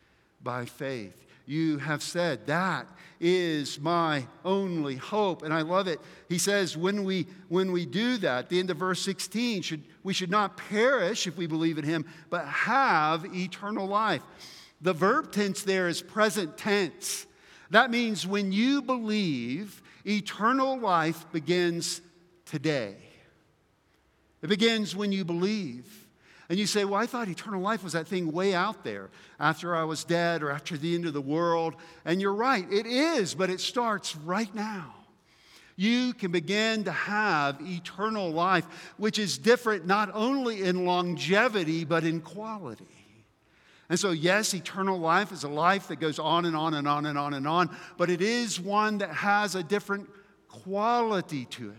by 0.42 0.64
faith. 0.64 1.22
You 1.44 1.76
have 1.76 2.02
said, 2.02 2.46
That 2.46 2.86
is 3.20 3.78
my 3.78 4.26
only 4.46 4.96
hope. 4.96 5.42
And 5.42 5.52
I 5.52 5.60
love 5.60 5.86
it. 5.86 6.00
He 6.30 6.38
says, 6.38 6.78
when 6.78 7.04
we, 7.04 7.26
when 7.50 7.72
we 7.72 7.84
do 7.84 8.16
that, 8.18 8.48
the 8.48 8.58
end 8.58 8.70
of 8.70 8.78
verse 8.78 9.02
16, 9.02 9.60
should, 9.60 9.82
we 10.02 10.14
should 10.14 10.30
not 10.30 10.56
perish 10.56 11.26
if 11.26 11.36
we 11.36 11.46
believe 11.46 11.76
in 11.76 11.84
Him, 11.84 12.06
but 12.30 12.46
have 12.46 13.26
eternal 13.36 13.86
life. 13.86 14.22
The 14.82 14.92
verb 14.92 15.30
tense 15.32 15.62
there 15.62 15.88
is 15.88 16.02
present 16.02 16.58
tense. 16.58 17.26
That 17.70 17.90
means 17.90 18.26
when 18.26 18.52
you 18.52 18.82
believe, 18.82 19.80
eternal 20.04 20.78
life 20.78 21.24
begins 21.32 22.00
today. 22.44 22.96
It 24.42 24.48
begins 24.48 24.94
when 24.94 25.12
you 25.12 25.24
believe. 25.24 26.08
And 26.48 26.58
you 26.58 26.66
say, 26.66 26.84
Well, 26.84 27.00
I 27.00 27.06
thought 27.06 27.28
eternal 27.28 27.62
life 27.62 27.82
was 27.82 27.94
that 27.94 28.08
thing 28.08 28.32
way 28.32 28.54
out 28.54 28.84
there 28.84 29.08
after 29.38 29.74
I 29.74 29.84
was 29.84 30.04
dead 30.04 30.42
or 30.42 30.50
after 30.50 30.76
the 30.76 30.94
end 30.94 31.06
of 31.06 31.14
the 31.14 31.20
world. 31.20 31.76
And 32.04 32.20
you're 32.20 32.34
right, 32.34 32.70
it 32.70 32.84
is, 32.84 33.34
but 33.34 33.48
it 33.48 33.60
starts 33.60 34.16
right 34.16 34.52
now. 34.54 34.94
You 35.76 36.12
can 36.12 36.30
begin 36.32 36.84
to 36.84 36.92
have 36.92 37.58
eternal 37.62 38.30
life, 38.30 38.66
which 38.98 39.18
is 39.18 39.38
different 39.38 39.86
not 39.86 40.10
only 40.12 40.62
in 40.62 40.84
longevity, 40.84 41.84
but 41.84 42.04
in 42.04 42.20
quality. 42.20 43.01
And 43.92 44.00
so, 44.00 44.12
yes, 44.12 44.54
eternal 44.54 44.98
life 44.98 45.32
is 45.32 45.44
a 45.44 45.50
life 45.50 45.88
that 45.88 46.00
goes 46.00 46.18
on 46.18 46.46
and 46.46 46.56
on 46.56 46.72
and 46.72 46.88
on 46.88 47.04
and 47.04 47.18
on 47.18 47.34
and 47.34 47.46
on, 47.46 47.68
but 47.98 48.08
it 48.08 48.22
is 48.22 48.58
one 48.58 48.96
that 48.96 49.10
has 49.10 49.54
a 49.54 49.62
different 49.62 50.08
quality 50.48 51.44
to 51.44 51.68
it. 51.68 51.76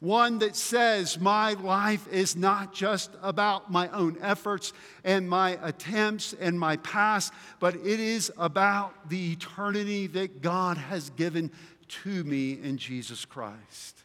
One 0.00 0.38
that 0.38 0.56
says, 0.56 1.20
My 1.20 1.52
life 1.52 2.08
is 2.08 2.34
not 2.34 2.72
just 2.72 3.10
about 3.20 3.70
my 3.70 3.88
own 3.88 4.16
efforts 4.22 4.72
and 5.04 5.28
my 5.28 5.58
attempts 5.62 6.32
and 6.32 6.58
my 6.58 6.78
past, 6.78 7.34
but 7.60 7.74
it 7.74 8.00
is 8.00 8.32
about 8.38 9.10
the 9.10 9.32
eternity 9.32 10.06
that 10.06 10.40
God 10.40 10.78
has 10.78 11.10
given 11.10 11.50
to 11.88 12.24
me 12.24 12.52
in 12.52 12.78
Jesus 12.78 13.26
Christ. 13.26 14.02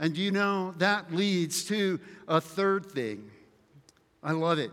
And 0.00 0.16
you 0.16 0.32
know, 0.32 0.74
that 0.78 1.14
leads 1.14 1.62
to 1.66 2.00
a 2.26 2.40
third 2.40 2.86
thing. 2.86 3.30
I 4.24 4.32
love 4.32 4.58
it. 4.58 4.72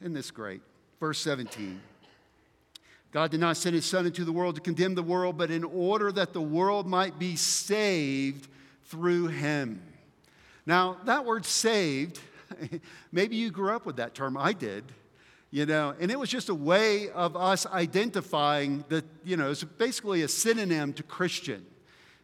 Isn't 0.00 0.14
this 0.14 0.30
great? 0.30 0.62
Verse 0.98 1.18
17. 1.20 1.80
God 3.12 3.30
did 3.30 3.40
not 3.40 3.56
send 3.56 3.74
his 3.74 3.84
son 3.84 4.06
into 4.06 4.24
the 4.24 4.32
world 4.32 4.54
to 4.54 4.60
condemn 4.60 4.94
the 4.94 5.02
world, 5.02 5.36
but 5.36 5.50
in 5.50 5.64
order 5.64 6.12
that 6.12 6.32
the 6.32 6.40
world 6.40 6.86
might 6.86 7.18
be 7.18 7.36
saved 7.36 8.48
through 8.84 9.28
him. 9.28 9.82
Now, 10.64 10.98
that 11.04 11.24
word 11.24 11.44
saved, 11.44 12.20
maybe 13.12 13.36
you 13.36 13.50
grew 13.50 13.74
up 13.74 13.84
with 13.84 13.96
that 13.96 14.14
term. 14.14 14.36
I 14.36 14.52
did. 14.52 14.84
You 15.50 15.66
know, 15.66 15.94
and 15.98 16.12
it 16.12 16.18
was 16.18 16.28
just 16.28 16.48
a 16.48 16.54
way 16.54 17.10
of 17.10 17.36
us 17.36 17.66
identifying 17.66 18.84
that, 18.88 19.04
you 19.24 19.36
know, 19.36 19.50
it's 19.50 19.64
basically 19.64 20.22
a 20.22 20.28
synonym 20.28 20.92
to 20.92 21.02
Christian. 21.02 21.66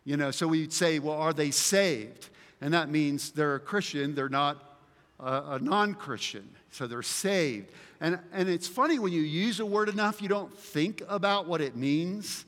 You 0.04 0.16
know, 0.16 0.30
so 0.30 0.46
we'd 0.46 0.72
say, 0.72 1.00
well, 1.00 1.16
are 1.16 1.32
they 1.32 1.50
saved? 1.50 2.28
And 2.60 2.72
that 2.72 2.88
means 2.88 3.32
they're 3.32 3.56
a 3.56 3.60
Christian, 3.60 4.14
they're 4.14 4.28
not 4.28 4.75
a, 5.20 5.42
a 5.50 5.58
non 5.58 5.94
Christian 5.94 6.48
so 6.76 6.86
they're 6.86 7.02
saved. 7.02 7.72
And, 8.00 8.18
and 8.32 8.48
it's 8.48 8.68
funny 8.68 8.98
when 8.98 9.12
you 9.12 9.22
use 9.22 9.60
a 9.60 9.66
word 9.66 9.88
enough, 9.88 10.20
you 10.20 10.28
don't 10.28 10.56
think 10.56 11.02
about 11.08 11.46
what 11.46 11.60
it 11.60 11.74
means. 11.74 12.44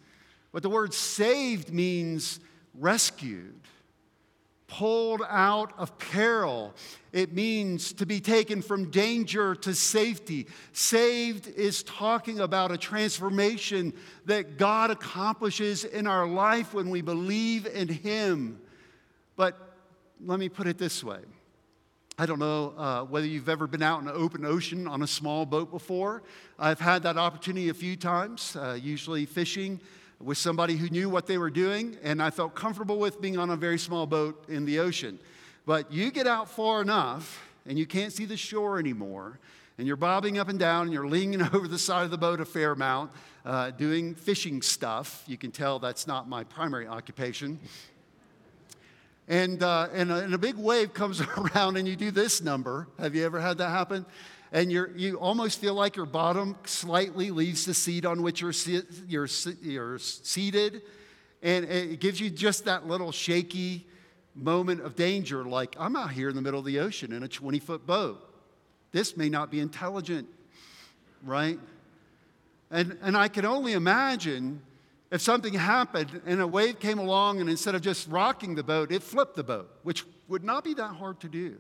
But 0.53 0.63
the 0.63 0.71
word 0.71 0.93
saved 0.93 1.73
means 1.73 2.41
rescued, 2.75 3.61
pulled 4.67 5.23
out 5.29 5.73
of 5.79 5.99
peril. 5.99 6.75
It 7.13 7.33
means 7.33 7.95
to 7.95 8.07
be 8.07 8.21
taken 8.21 8.61
from 8.61 8.91
danger 8.91 9.55
to 9.55 9.75
safety. 9.75 10.47
Saved 10.73 11.49
is 11.49 11.83
talking 11.83 12.41
about 12.41 12.71
a 12.71 12.77
transformation 12.77 13.95
that 14.27 14.59
God 14.59 14.91
accomplishes 14.91 15.85
in 15.85 16.07
our 16.07 16.27
life 16.27 16.75
when 16.75 16.91
we 16.91 17.01
believe 17.01 17.67
in 17.67 17.89
Him. 17.89 18.61
But 19.37 19.57
let 20.23 20.39
me 20.39 20.51
put 20.51 20.67
it 20.67 20.77
this 20.77 21.03
way 21.03 21.21
I 22.21 22.27
don't 22.27 22.41
know 22.41 22.75
uh, 22.77 23.05
whether 23.05 23.29
you've 23.29 23.49
ever 23.49 23.69
been 23.69 23.81
out 23.81 24.01
in 24.01 24.07
the 24.07 24.13
open 24.13 24.45
ocean 24.45 24.89
on 24.89 25.03
a 25.03 25.07
small 25.07 25.47
boat 25.47 25.71
before. 25.71 26.25
I've 26.59 26.81
had 26.81 27.05
that 27.05 27.17
opportunity 27.17 27.69
a 27.69 27.75
few 27.75 27.95
times, 27.95 28.57
uh, 28.57 28.77
usually 28.83 29.25
fishing 29.25 29.81
with 30.19 30.37
somebody 30.37 30.75
who 30.75 30.89
knew 30.89 31.09
what 31.09 31.29
they 31.29 31.39
were 31.39 31.49
doing, 31.49 31.97
and 32.03 32.21
I 32.21 32.31
felt 32.31 32.57
comfortable 32.57 32.99
with 32.99 33.21
being 33.21 33.39
on 33.39 33.51
a 33.51 33.57
very 33.57 33.79
small 33.79 34.05
boat 34.05 34.47
in 34.49 34.65
the 34.65 34.81
ocean. 34.81 35.21
But 35.65 35.93
you 35.93 36.11
get 36.11 36.27
out 36.27 36.51
far 36.51 36.83
enough, 36.83 37.49
and 37.67 37.79
you 37.79 37.87
can't 37.87 38.13
see 38.13 38.25
the 38.25 38.37
shore 38.37 38.81
anymore, 38.81 39.39
and 39.79 39.87
you're 39.87 39.95
bobbing 39.95 40.39
up 40.39 40.49
and 40.49 40.59
down, 40.59 40.87
and 40.87 40.93
you're 40.93 41.07
leaning 41.07 41.41
over 41.55 41.69
the 41.69 41.79
side 41.79 42.03
of 42.03 42.11
the 42.11 42.19
boat 42.19 42.41
a 42.41 42.45
fair 42.45 42.73
amount, 42.73 43.13
uh, 43.45 43.71
doing 43.71 44.17
fishing 44.17 44.61
stuff. 44.61 45.23
You 45.29 45.39
can 45.39 45.53
tell 45.53 45.79
that's 45.79 46.09
not 46.09 46.29
my 46.29 46.43
primary 46.43 46.89
occupation 46.89 47.61
and, 49.29 49.63
uh, 49.63 49.89
and, 49.93 50.11
a, 50.11 50.17
and 50.17 50.35
a 50.35 50.39
big 50.39 50.57
wave 50.57 50.95
comes 50.95 51.21
around 51.37 51.77
and 51.77 51.87
you 51.87 51.95
do 51.95 52.11
this 52.11 52.43
number. 52.43 52.89
Have 52.99 53.15
you 53.15 53.25
ever 53.25 53.39
had 53.39 53.59
that 53.59 53.69
happen? 53.69 54.07
And 54.51 54.73
you 54.73 54.87
you 54.97 55.17
almost 55.17 55.61
feel 55.61 55.75
like 55.75 55.95
your 55.95 56.07
bottom 56.07 56.57
slightly 56.65 57.31
leaves 57.31 57.67
the 57.67 57.75
seat 57.75 58.07
on 58.07 58.23
which 58.23 58.41
you're, 58.41 58.55
you're, 59.07 59.29
you're 59.61 59.99
seated. 59.99 60.81
And 61.43 61.67
it 61.67 62.01
gives 62.01 62.19
you 62.19 62.31
just 62.31 62.65
that 62.65 62.87
little 62.87 63.13
shaky 63.13 63.87
moment 64.35 64.81
of 64.81 64.97
danger, 64.97 65.45
like 65.45 65.77
I'm 65.79 65.97
out 65.97 66.13
here 66.13 66.31
in 66.31 66.35
the 66.35 66.43
middle 66.43 66.59
of 66.59 66.65
the 66.65 66.79
ocean 66.79 67.13
in 67.13 67.23
a 67.23 67.29
20 67.29 67.59
foot 67.59 67.87
boat. 67.87 68.25
This 68.91 69.19
may 69.19 69.29
not 69.29 69.51
be 69.51 69.61
intelligent, 69.61 70.27
right? 71.23 71.59
And, 72.71 72.97
and 73.03 73.17
I 73.17 73.29
can 73.29 73.45
only 73.45 73.75
imagine 73.75 74.63
if 75.11 75.23
something 75.23 75.55
happened 75.55 76.21
and 76.27 76.41
a 76.41 76.47
wave 76.47 76.79
came 76.81 76.99
along 76.99 77.41
and 77.41 77.49
instead 77.49 77.75
of 77.75 77.81
just 77.81 78.09
rocking 78.09 78.55
the 78.55 78.63
boat, 78.63 78.93
it 78.93 79.03
flipped 79.03 79.37
the 79.37 79.45
boat, 79.45 79.71
which 79.83 80.05
would 80.29 80.45
not 80.45 80.65
be 80.65 80.75
that 80.75 80.95
hard 80.95 81.21
to 81.21 81.29
do. 81.29 81.57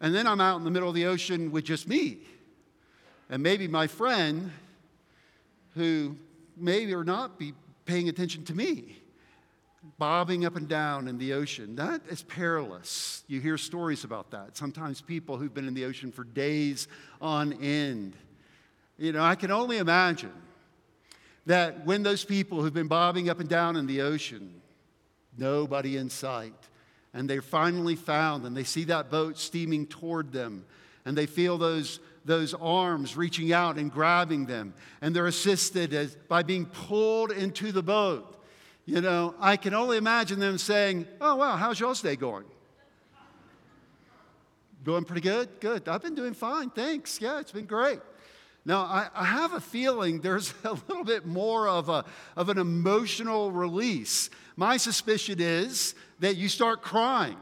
And 0.00 0.14
then 0.14 0.26
I'm 0.26 0.40
out 0.40 0.56
in 0.56 0.64
the 0.64 0.70
middle 0.70 0.88
of 0.88 0.94
the 0.94 1.06
ocean 1.06 1.50
with 1.50 1.64
just 1.64 1.86
me. 1.88 2.18
And 3.28 3.42
maybe 3.42 3.68
my 3.68 3.86
friend, 3.86 4.50
who 5.74 6.16
may 6.56 6.92
or 6.92 7.04
not 7.04 7.38
be 7.38 7.52
paying 7.84 8.08
attention 8.08 8.44
to 8.46 8.54
me, 8.54 8.96
bobbing 9.98 10.44
up 10.44 10.56
and 10.56 10.68
down 10.68 11.08
in 11.08 11.18
the 11.18 11.32
ocean. 11.32 11.76
That 11.76 12.02
is 12.08 12.22
perilous. 12.22 13.22
You 13.26 13.40
hear 13.40 13.58
stories 13.58 14.04
about 14.04 14.30
that. 14.30 14.56
Sometimes 14.56 15.00
people 15.00 15.36
who've 15.36 15.52
been 15.52 15.68
in 15.68 15.74
the 15.74 15.84
ocean 15.84 16.10
for 16.10 16.24
days 16.24 16.88
on 17.20 17.52
end. 17.62 18.14
You 18.98 19.12
know, 19.12 19.22
I 19.22 19.34
can 19.34 19.50
only 19.50 19.78
imagine 19.78 20.32
that 21.48 21.86
when 21.86 22.02
those 22.02 22.26
people 22.26 22.60
who've 22.62 22.74
been 22.74 22.88
bobbing 22.88 23.30
up 23.30 23.40
and 23.40 23.48
down 23.48 23.74
in 23.76 23.86
the 23.86 24.02
ocean, 24.02 24.60
nobody 25.38 25.96
in 25.96 26.10
sight, 26.10 26.52
and 27.14 27.28
they're 27.28 27.40
finally 27.40 27.96
found 27.96 28.44
and 28.44 28.54
they 28.54 28.64
see 28.64 28.84
that 28.84 29.10
boat 29.10 29.38
steaming 29.38 29.86
toward 29.86 30.30
them, 30.30 30.66
and 31.06 31.16
they 31.16 31.24
feel 31.24 31.56
those, 31.56 32.00
those 32.26 32.52
arms 32.52 33.16
reaching 33.16 33.50
out 33.50 33.78
and 33.78 33.90
grabbing 33.90 34.44
them, 34.44 34.74
and 35.00 35.16
they're 35.16 35.26
assisted 35.26 35.94
as, 35.94 36.14
by 36.28 36.42
being 36.42 36.66
pulled 36.66 37.32
into 37.32 37.72
the 37.72 37.82
boat. 37.82 38.44
You 38.84 39.00
know, 39.00 39.34
I 39.40 39.56
can 39.56 39.72
only 39.72 39.96
imagine 39.96 40.38
them 40.38 40.58
saying, 40.58 41.06
Oh, 41.18 41.36
wow, 41.36 41.56
how's 41.56 41.80
y'all's 41.80 42.02
day 42.02 42.16
going? 42.16 42.44
Going 44.84 45.04
pretty 45.04 45.22
good? 45.22 45.48
Good. 45.60 45.88
I've 45.88 46.02
been 46.02 46.14
doing 46.14 46.34
fine. 46.34 46.68
Thanks. 46.68 47.22
Yeah, 47.22 47.40
it's 47.40 47.52
been 47.52 47.66
great. 47.66 48.00
Now, 48.68 48.82
I, 48.82 49.08
I, 49.14 49.24
have 49.24 49.54
a 49.54 49.60
feeling 49.60 50.20
there's 50.20 50.52
a 50.64 50.74
little 50.88 51.02
bit 51.02 51.24
more 51.24 51.66
of, 51.66 51.88
a, 51.88 52.04
of 52.36 52.50
an 52.50 52.58
emotional 52.58 53.50
release. 53.50 54.28
My 54.56 54.76
suspicion 54.76 55.40
is 55.40 55.94
that 56.20 56.36
you 56.36 56.50
start 56.50 56.82
crying 56.82 57.38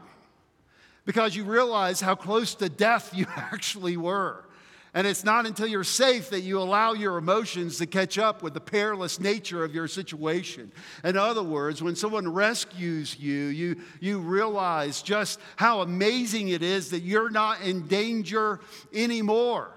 because 1.03 1.35
you 1.35 1.43
realize 1.43 1.99
how 1.99 2.15
close 2.15 2.55
to 2.55 2.69
death 2.69 3.11
you 3.13 3.25
actually 3.35 3.97
were. 3.97 4.45
And 4.93 5.05
it's 5.05 5.25
not 5.25 5.45
until 5.45 5.67
you're 5.67 5.83
safe 5.83 6.29
that 6.29 6.41
you 6.41 6.59
allow 6.59 6.93
your 6.93 7.17
emotions 7.17 7.77
to 7.79 7.87
catch 7.87 8.17
up 8.17 8.41
with 8.41 8.53
the 8.53 8.61
perilous 8.61 9.19
nature 9.19 9.65
of 9.65 9.75
your 9.75 9.89
situation. 9.89 10.71
In 11.03 11.17
other 11.17 11.43
words, 11.43 11.83
when 11.83 11.97
someone 11.97 12.31
rescues 12.31 13.19
you, 13.19 13.47
you, 13.47 13.81
you 13.99 14.19
realize 14.19 15.01
just 15.01 15.41
how 15.57 15.81
amazing 15.81 16.47
it 16.47 16.63
is 16.63 16.91
that 16.91 17.01
you're 17.01 17.29
not 17.29 17.59
in 17.59 17.85
danger 17.87 18.61
anymore. 18.93 19.76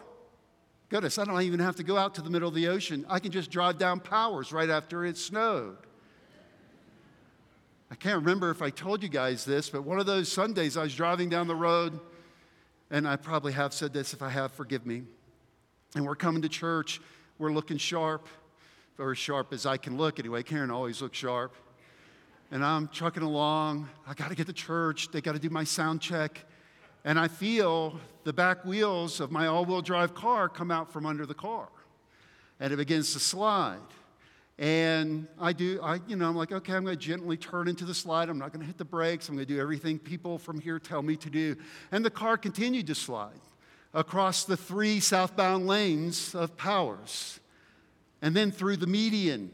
Goodness, 0.90 1.18
I 1.18 1.24
don't 1.24 1.40
even 1.42 1.60
have 1.60 1.76
to 1.76 1.84
go 1.84 1.96
out 1.96 2.16
to 2.16 2.22
the 2.22 2.30
middle 2.30 2.48
of 2.48 2.54
the 2.54 2.66
ocean. 2.66 3.06
I 3.08 3.20
can 3.20 3.30
just 3.30 3.48
drive 3.48 3.78
down 3.78 4.00
Powers 4.00 4.52
right 4.52 4.68
after 4.68 5.04
it 5.04 5.16
snowed. 5.16 5.76
I 7.92 7.94
can't 7.94 8.16
remember 8.16 8.50
if 8.50 8.60
I 8.60 8.70
told 8.70 9.00
you 9.04 9.08
guys 9.08 9.44
this, 9.44 9.70
but 9.70 9.82
one 9.82 10.00
of 10.00 10.06
those 10.06 10.30
Sundays 10.30 10.76
I 10.76 10.82
was 10.82 10.94
driving 10.94 11.28
down 11.28 11.46
the 11.46 11.54
road, 11.54 12.00
and 12.90 13.06
I 13.06 13.14
probably 13.14 13.52
have 13.52 13.72
said 13.72 13.92
this. 13.92 14.12
If 14.12 14.20
I 14.20 14.30
have, 14.30 14.50
forgive 14.50 14.84
me. 14.84 15.04
And 15.94 16.04
we're 16.04 16.16
coming 16.16 16.42
to 16.42 16.48
church. 16.48 17.00
We're 17.38 17.52
looking 17.52 17.76
sharp, 17.76 18.26
or 18.98 19.12
as 19.12 19.18
sharp 19.18 19.52
as 19.52 19.66
I 19.66 19.76
can 19.76 19.96
look 19.96 20.18
anyway. 20.18 20.42
Karen 20.42 20.72
always 20.72 21.00
looks 21.00 21.16
sharp. 21.16 21.54
And 22.50 22.64
I'm 22.64 22.88
trucking 22.88 23.22
along. 23.22 23.88
I 24.08 24.14
got 24.14 24.30
to 24.30 24.34
get 24.34 24.48
to 24.48 24.52
church. 24.52 25.12
They 25.12 25.20
got 25.20 25.32
to 25.34 25.38
do 25.38 25.50
my 25.50 25.62
sound 25.62 26.00
check 26.00 26.44
and 27.04 27.18
I 27.18 27.28
feel 27.28 27.98
the 28.24 28.32
back 28.32 28.64
wheels 28.64 29.20
of 29.20 29.30
my 29.30 29.46
all 29.46 29.64
wheel 29.64 29.82
drive 29.82 30.14
car 30.14 30.48
come 30.48 30.70
out 30.70 30.92
from 30.92 31.06
under 31.06 31.26
the 31.26 31.34
car. 31.34 31.68
And 32.58 32.72
it 32.72 32.76
begins 32.76 33.12
to 33.14 33.20
slide. 33.20 33.78
And 34.58 35.26
I 35.40 35.54
do, 35.54 35.80
I, 35.82 36.00
you 36.06 36.16
know, 36.16 36.28
I'm 36.28 36.36
like, 36.36 36.52
okay, 36.52 36.74
I'm 36.74 36.84
going 36.84 36.98
to 36.98 37.02
gently 37.02 37.38
turn 37.38 37.66
into 37.66 37.86
the 37.86 37.94
slide. 37.94 38.28
I'm 38.28 38.38
not 38.38 38.52
going 38.52 38.60
to 38.60 38.66
hit 38.66 38.76
the 38.76 38.84
brakes. 38.84 39.28
I'm 39.28 39.36
going 39.36 39.46
to 39.46 39.54
do 39.54 39.58
everything 39.58 39.98
people 39.98 40.36
from 40.36 40.60
here 40.60 40.78
tell 40.78 41.00
me 41.00 41.16
to 41.16 41.30
do. 41.30 41.56
And 41.90 42.04
the 42.04 42.10
car 42.10 42.36
continued 42.36 42.86
to 42.88 42.94
slide 42.94 43.40
across 43.94 44.44
the 44.44 44.58
three 44.58 45.00
southbound 45.00 45.66
lanes 45.66 46.34
of 46.34 46.56
Powers, 46.56 47.40
and 48.22 48.36
then 48.36 48.52
through 48.52 48.76
the 48.76 48.86
median 48.86 49.50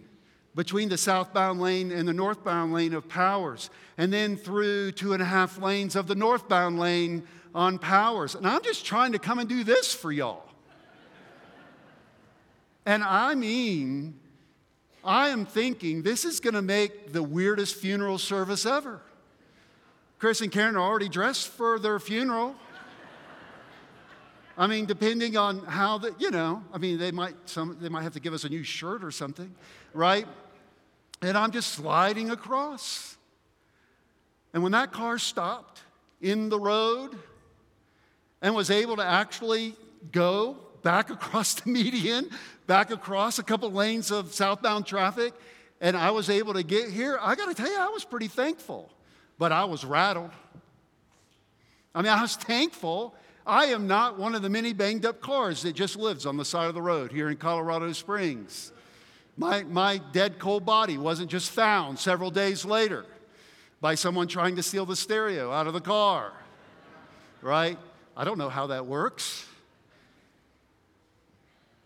between 0.56 0.88
the 0.88 0.96
southbound 0.96 1.60
lane 1.60 1.92
and 1.92 2.08
the 2.08 2.14
northbound 2.14 2.72
lane 2.72 2.94
of 2.94 3.08
Powers, 3.08 3.70
and 3.98 4.12
then 4.12 4.36
through 4.36 4.90
two 4.92 5.12
and 5.12 5.22
a 5.22 5.26
half 5.26 5.58
lanes 5.58 5.94
of 5.94 6.08
the 6.08 6.14
northbound 6.14 6.80
lane 6.80 7.22
on 7.54 7.78
Powers. 7.78 8.34
And 8.34 8.46
I'm 8.46 8.62
just 8.62 8.84
trying 8.84 9.12
to 9.12 9.18
come 9.18 9.38
and 9.38 9.48
do 9.48 9.62
this 9.62 9.94
for 9.94 10.10
y'all. 10.10 10.42
And 12.86 13.04
I 13.04 13.34
mean, 13.34 14.18
I 15.04 15.28
am 15.28 15.44
thinking 15.44 16.02
this 16.02 16.24
is 16.24 16.40
going 16.40 16.54
to 16.54 16.62
make 16.62 17.12
the 17.12 17.22
weirdest 17.22 17.76
funeral 17.76 18.16
service 18.16 18.64
ever. 18.64 19.00
Chris 20.18 20.40
and 20.40 20.50
Karen 20.50 20.76
are 20.76 20.80
already 20.80 21.08
dressed 21.08 21.48
for 21.48 21.78
their 21.78 21.98
funeral. 21.98 22.56
I 24.56 24.66
mean, 24.66 24.86
depending 24.86 25.36
on 25.36 25.58
how 25.66 25.98
the, 25.98 26.14
you 26.18 26.30
know, 26.30 26.62
I 26.72 26.78
mean, 26.78 26.98
they 26.98 27.10
might, 27.10 27.34
some, 27.44 27.76
they 27.78 27.90
might 27.90 28.04
have 28.04 28.14
to 28.14 28.20
give 28.20 28.32
us 28.32 28.44
a 28.44 28.48
new 28.48 28.62
shirt 28.62 29.04
or 29.04 29.10
something, 29.10 29.54
right? 29.92 30.26
And 31.22 31.36
I'm 31.36 31.50
just 31.50 31.72
sliding 31.72 32.30
across. 32.30 33.16
And 34.52 34.62
when 34.62 34.72
that 34.72 34.92
car 34.92 35.18
stopped 35.18 35.80
in 36.20 36.48
the 36.48 36.58
road 36.58 37.16
and 38.42 38.54
was 38.54 38.70
able 38.70 38.96
to 38.96 39.04
actually 39.04 39.74
go 40.12 40.56
back 40.82 41.10
across 41.16 41.54
the 41.54 41.70
median, 41.70 42.30
back 42.66 42.90
across 42.90 43.38
a 43.38 43.42
couple 43.42 43.70
lanes 43.70 44.10
of 44.10 44.32
southbound 44.32 44.86
traffic, 44.86 45.32
and 45.80 45.96
I 45.96 46.10
was 46.10 46.30
able 46.30 46.54
to 46.54 46.62
get 46.62 46.90
here, 46.90 47.18
I 47.20 47.34
got 47.34 47.48
to 47.48 47.54
tell 47.54 47.70
you, 47.70 47.78
I 47.78 47.88
was 47.88 48.04
pretty 48.04 48.28
thankful, 48.28 48.90
but 49.38 49.52
I 49.52 49.64
was 49.64 49.84
rattled. 49.84 50.30
I 51.94 52.02
mean, 52.02 52.12
I 52.12 52.22
was 52.22 52.36
thankful. 52.36 53.14
I 53.46 53.66
am 53.66 53.86
not 53.86 54.18
one 54.18 54.34
of 54.34 54.42
the 54.42 54.50
many 54.50 54.72
banged 54.72 55.06
up 55.06 55.20
cars 55.20 55.62
that 55.62 55.74
just 55.74 55.96
lives 55.96 56.26
on 56.26 56.36
the 56.36 56.44
side 56.44 56.68
of 56.68 56.74
the 56.74 56.82
road 56.82 57.12
here 57.12 57.28
in 57.28 57.36
Colorado 57.36 57.92
Springs. 57.92 58.72
My, 59.36 59.64
my 59.64 59.98
dead 60.12 60.38
cold 60.38 60.64
body 60.64 60.96
wasn't 60.96 61.30
just 61.30 61.50
found 61.50 61.98
several 61.98 62.30
days 62.30 62.64
later 62.64 63.04
by 63.80 63.94
someone 63.94 64.28
trying 64.28 64.56
to 64.56 64.62
steal 64.62 64.86
the 64.86 64.96
stereo 64.96 65.52
out 65.52 65.66
of 65.66 65.74
the 65.74 65.80
car, 65.80 66.32
right? 67.42 67.78
I 68.16 68.24
don't 68.24 68.38
know 68.38 68.48
how 68.48 68.68
that 68.68 68.86
works. 68.86 69.46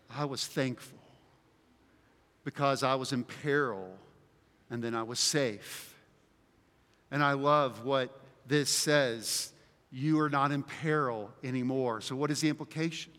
I 0.09 0.25
was 0.25 0.45
thankful 0.45 0.97
because 2.43 2.83
I 2.83 2.95
was 2.95 3.11
in 3.11 3.23
peril 3.23 3.89
and 4.69 4.81
then 4.81 4.95
I 4.95 5.03
was 5.03 5.19
safe. 5.19 5.95
And 7.11 7.21
I 7.21 7.33
love 7.33 7.83
what 7.83 8.17
this 8.47 8.69
says 8.69 9.51
you 9.91 10.19
are 10.21 10.29
not 10.29 10.51
in 10.51 10.63
peril 10.63 11.29
anymore. 11.43 11.99
So, 11.99 12.15
what 12.15 12.31
is 12.31 12.39
the 12.39 12.47
implication? 12.47 13.11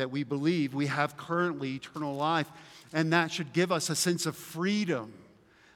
That 0.00 0.10
we 0.10 0.24
believe 0.24 0.72
we 0.72 0.86
have 0.86 1.18
currently 1.18 1.74
eternal 1.74 2.16
life. 2.16 2.50
And 2.90 3.12
that 3.12 3.30
should 3.30 3.52
give 3.52 3.70
us 3.70 3.90
a 3.90 3.94
sense 3.94 4.24
of 4.24 4.34
freedom 4.34 5.12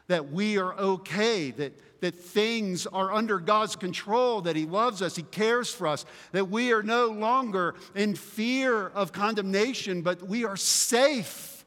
that 0.07 0.31
we 0.31 0.59
are 0.59 0.75
okay, 0.75 1.51
that, 1.53 1.73
that 2.01 2.15
things 2.15 2.87
are 2.87 3.13
under 3.13 3.39
God's 3.39 3.77
control, 3.77 4.43
that 4.43 4.57
He 4.57 4.67
loves 4.67 5.01
us, 5.01 5.17
He 5.17 5.23
cares 5.23 5.73
for 5.73 5.87
us, 5.87 6.05
that 6.33 6.51
we 6.51 6.73
are 6.73 6.83
no 6.83 7.07
longer 7.07 7.75
in 7.95 8.15
fear 8.15 8.89
of 8.89 9.13
condemnation, 9.13 10.03
but 10.03 10.23
we 10.23 10.45
are 10.45 10.57
safe. 10.57 11.65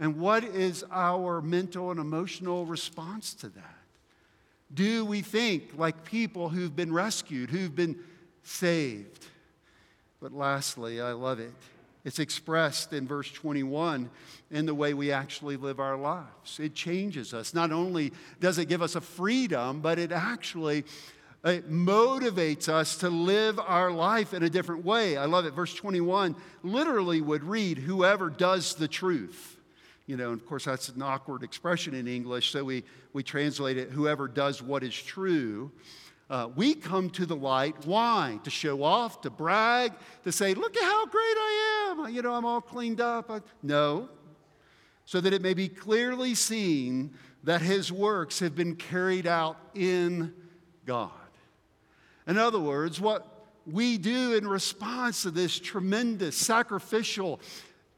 And 0.00 0.18
what 0.18 0.44
is 0.44 0.84
our 0.90 1.40
mental 1.40 1.90
and 1.90 2.00
emotional 2.00 2.66
response 2.66 3.34
to 3.34 3.48
that? 3.50 3.76
Do 4.72 5.04
we 5.04 5.20
think 5.20 5.72
like 5.76 6.04
people 6.04 6.48
who've 6.48 6.74
been 6.74 6.92
rescued, 6.92 7.50
who've 7.50 7.74
been 7.74 7.98
saved? 8.42 9.26
But 10.20 10.32
lastly, 10.32 11.00
I 11.00 11.12
love 11.12 11.40
it. 11.40 11.52
It's 12.04 12.18
expressed 12.18 12.92
in 12.92 13.06
verse 13.06 13.30
21 13.30 14.08
in 14.50 14.66
the 14.66 14.74
way 14.74 14.94
we 14.94 15.12
actually 15.12 15.56
live 15.56 15.80
our 15.80 15.96
lives. 15.96 16.58
It 16.58 16.74
changes 16.74 17.34
us. 17.34 17.52
Not 17.52 17.72
only 17.72 18.12
does 18.40 18.58
it 18.58 18.66
give 18.66 18.80
us 18.80 18.94
a 18.94 19.00
freedom, 19.00 19.80
but 19.80 19.98
it 19.98 20.12
actually 20.12 20.84
it 21.42 21.70
motivates 21.70 22.68
us 22.68 22.98
to 22.98 23.08
live 23.08 23.58
our 23.58 23.90
life 23.90 24.34
in 24.34 24.42
a 24.42 24.50
different 24.50 24.84
way. 24.84 25.16
I 25.16 25.24
love 25.24 25.46
it. 25.46 25.54
Verse 25.54 25.74
21 25.74 26.36
literally 26.62 27.22
would 27.22 27.44
read, 27.44 27.78
Whoever 27.78 28.28
does 28.28 28.74
the 28.74 28.88
truth. 28.88 29.56
You 30.06 30.16
know, 30.16 30.32
and 30.32 30.40
of 30.40 30.46
course, 30.46 30.64
that's 30.64 30.90
an 30.90 31.00
awkward 31.00 31.42
expression 31.42 31.94
in 31.94 32.08
English, 32.08 32.50
so 32.50 32.64
we, 32.64 32.84
we 33.12 33.22
translate 33.22 33.78
it, 33.78 33.90
Whoever 33.90 34.28
does 34.28 34.60
what 34.60 34.82
is 34.82 34.94
true. 34.94 35.70
Uh, 36.30 36.48
we 36.54 36.74
come 36.74 37.10
to 37.10 37.26
the 37.26 37.34
light. 37.34 37.74
Why? 37.84 38.38
To 38.44 38.50
show 38.50 38.84
off, 38.84 39.20
to 39.22 39.30
brag, 39.30 39.92
to 40.22 40.30
say, 40.30 40.54
look 40.54 40.76
at 40.76 40.82
how 40.84 41.04
great 41.06 41.20
I 41.20 41.90
am. 41.90 42.14
You 42.14 42.22
know, 42.22 42.32
I'm 42.32 42.46
all 42.46 42.60
cleaned 42.60 43.00
up. 43.00 43.44
no. 43.64 44.08
so 45.04 45.20
that 45.20 45.32
it 45.32 45.42
may 45.42 45.54
be 45.54 45.68
clearly 45.68 46.36
seen 46.36 47.10
that 47.42 47.62
his 47.62 47.90
works 47.90 48.38
have 48.38 48.54
been 48.54 48.76
carried 48.76 49.26
out 49.26 49.56
in 49.74 50.32
God. 50.86 51.10
In 52.28 52.38
other 52.38 52.60
words, 52.60 53.00
what 53.00 53.26
we 53.66 53.98
do 53.98 54.34
in 54.34 54.46
response 54.46 55.22
to 55.22 55.32
this 55.32 55.58
tremendous, 55.58 56.36
sacrificial, 56.36 57.40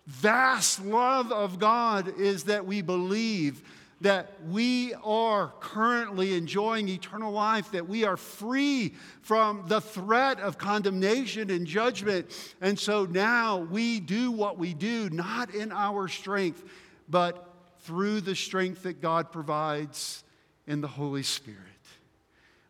vast 0.06 0.82
love 0.82 1.30
of 1.32 1.58
God 1.58 2.18
is 2.18 2.44
that 2.44 2.64
we 2.64 2.80
believe 2.80 3.62
that 4.02 4.32
we 4.48 4.94
are 5.02 5.52
currently 5.60 6.34
enjoying 6.34 6.88
eternal 6.88 7.32
life, 7.32 7.70
that 7.70 7.88
we 7.88 8.04
are 8.04 8.16
free 8.16 8.94
from 9.22 9.64
the 9.68 9.80
threat 9.80 10.40
of 10.40 10.58
condemnation 10.58 11.50
and 11.50 11.66
judgment. 11.66 12.26
And 12.60 12.78
so 12.78 13.04
now 13.06 13.58
we 13.58 14.00
do 14.00 14.30
what 14.30 14.58
we 14.58 14.74
do, 14.74 15.08
not 15.10 15.54
in 15.54 15.72
our 15.72 16.08
strength, 16.08 16.62
but 17.08 17.48
through 17.80 18.20
the 18.20 18.34
strength 18.34 18.82
that 18.82 19.00
God 19.00 19.32
provides 19.32 20.24
in 20.66 20.80
the 20.80 20.88
Holy 20.88 21.22
Spirit. 21.22 21.58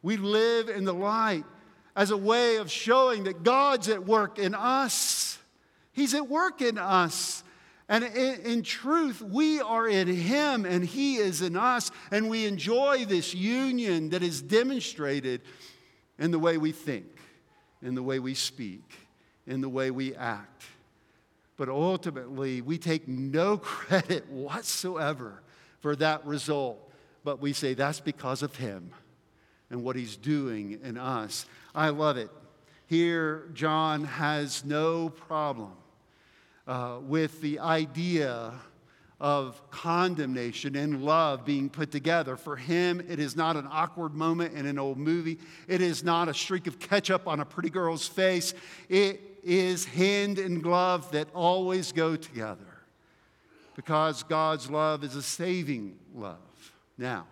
We 0.02 0.16
live 0.16 0.68
in 0.68 0.84
the 0.84 0.94
light 0.94 1.44
as 1.96 2.10
a 2.10 2.16
way 2.16 2.56
of 2.56 2.70
showing 2.70 3.24
that 3.24 3.42
God's 3.42 3.88
at 3.88 4.04
work 4.06 4.38
in 4.38 4.54
us. 4.54 5.38
He's 5.92 6.14
at 6.14 6.28
work 6.28 6.60
in 6.60 6.78
us. 6.78 7.44
And 7.92 8.04
in, 8.04 8.62
truth, 8.62 9.20
we 9.20 9.60
are 9.60 9.86
in 9.86 10.08
Him 10.08 10.64
and 10.64 10.82
He 10.82 11.16
is 11.16 11.42
in 11.42 11.56
us. 11.56 11.90
And 12.10 12.30
we 12.30 12.46
enjoy 12.46 13.04
this 13.04 13.34
union 13.34 14.08
that 14.10 14.22
is 14.22 14.40
demonstrated 14.40 15.42
in 16.18 16.30
the 16.30 16.38
way 16.38 16.56
we 16.56 16.72
think, 16.72 17.04
in 17.82 17.94
the 17.94 18.02
way 18.02 18.18
we 18.18 18.32
speak, 18.32 18.96
in 19.46 19.60
the 19.60 19.68
way 19.68 19.90
we 19.90 20.14
act. 20.14 20.62
But 21.58 21.68
ultimately, 21.68 22.62
we 22.62 22.78
take 22.78 23.06
no 23.06 23.56
credit 23.58 24.26
whatsoever 24.30 25.42
for 25.80 25.94
that 25.96 26.24
result. 26.24 26.90
But 27.24 27.42
we 27.42 27.52
say 27.52 27.74
that's 27.74 28.00
because 28.00 28.42
of 28.42 28.56
Him 28.56 28.90
and 29.68 29.84
what 29.84 29.96
He's 29.96 30.16
doing 30.16 30.80
in 30.82 30.96
us. 30.96 31.44
I 31.74 31.90
love 31.90 32.16
it. 32.16 32.30
Here, 32.86 33.50
John 33.52 34.04
has 34.04 34.64
no 34.64 35.10
problem 35.10 35.72
uh, 36.66 36.98
with 37.02 37.40
the 37.40 37.58
idea 37.58 38.52
of 39.20 39.70
condemnation 39.70 40.74
and 40.74 41.04
love 41.04 41.44
being 41.44 41.70
put 41.70 41.92
together. 41.92 42.36
For 42.36 42.56
him, 42.56 43.00
it 43.08 43.20
is 43.20 43.36
not 43.36 43.56
an 43.56 43.68
awkward 43.70 44.14
moment 44.14 44.54
in 44.54 44.66
an 44.66 44.80
old 44.80 44.98
movie, 44.98 45.38
it 45.68 45.80
is 45.80 46.02
not 46.02 46.28
a 46.28 46.34
streak 46.34 46.66
of 46.66 46.78
ketchup 46.78 47.28
on 47.28 47.40
a 47.40 47.44
pretty 47.44 47.70
girl's 47.70 48.06
face. 48.08 48.52
It 48.88 49.20
is 49.44 49.84
hand 49.84 50.38
and 50.38 50.62
glove 50.62 51.10
that 51.12 51.28
always 51.34 51.92
go 51.92 52.16
together 52.16 52.64
because 53.74 54.22
God's 54.24 54.70
love 54.70 55.04
is 55.04 55.16
a 55.16 55.22
saving 55.22 55.98
love. 56.14 56.38
Now, 56.98 57.26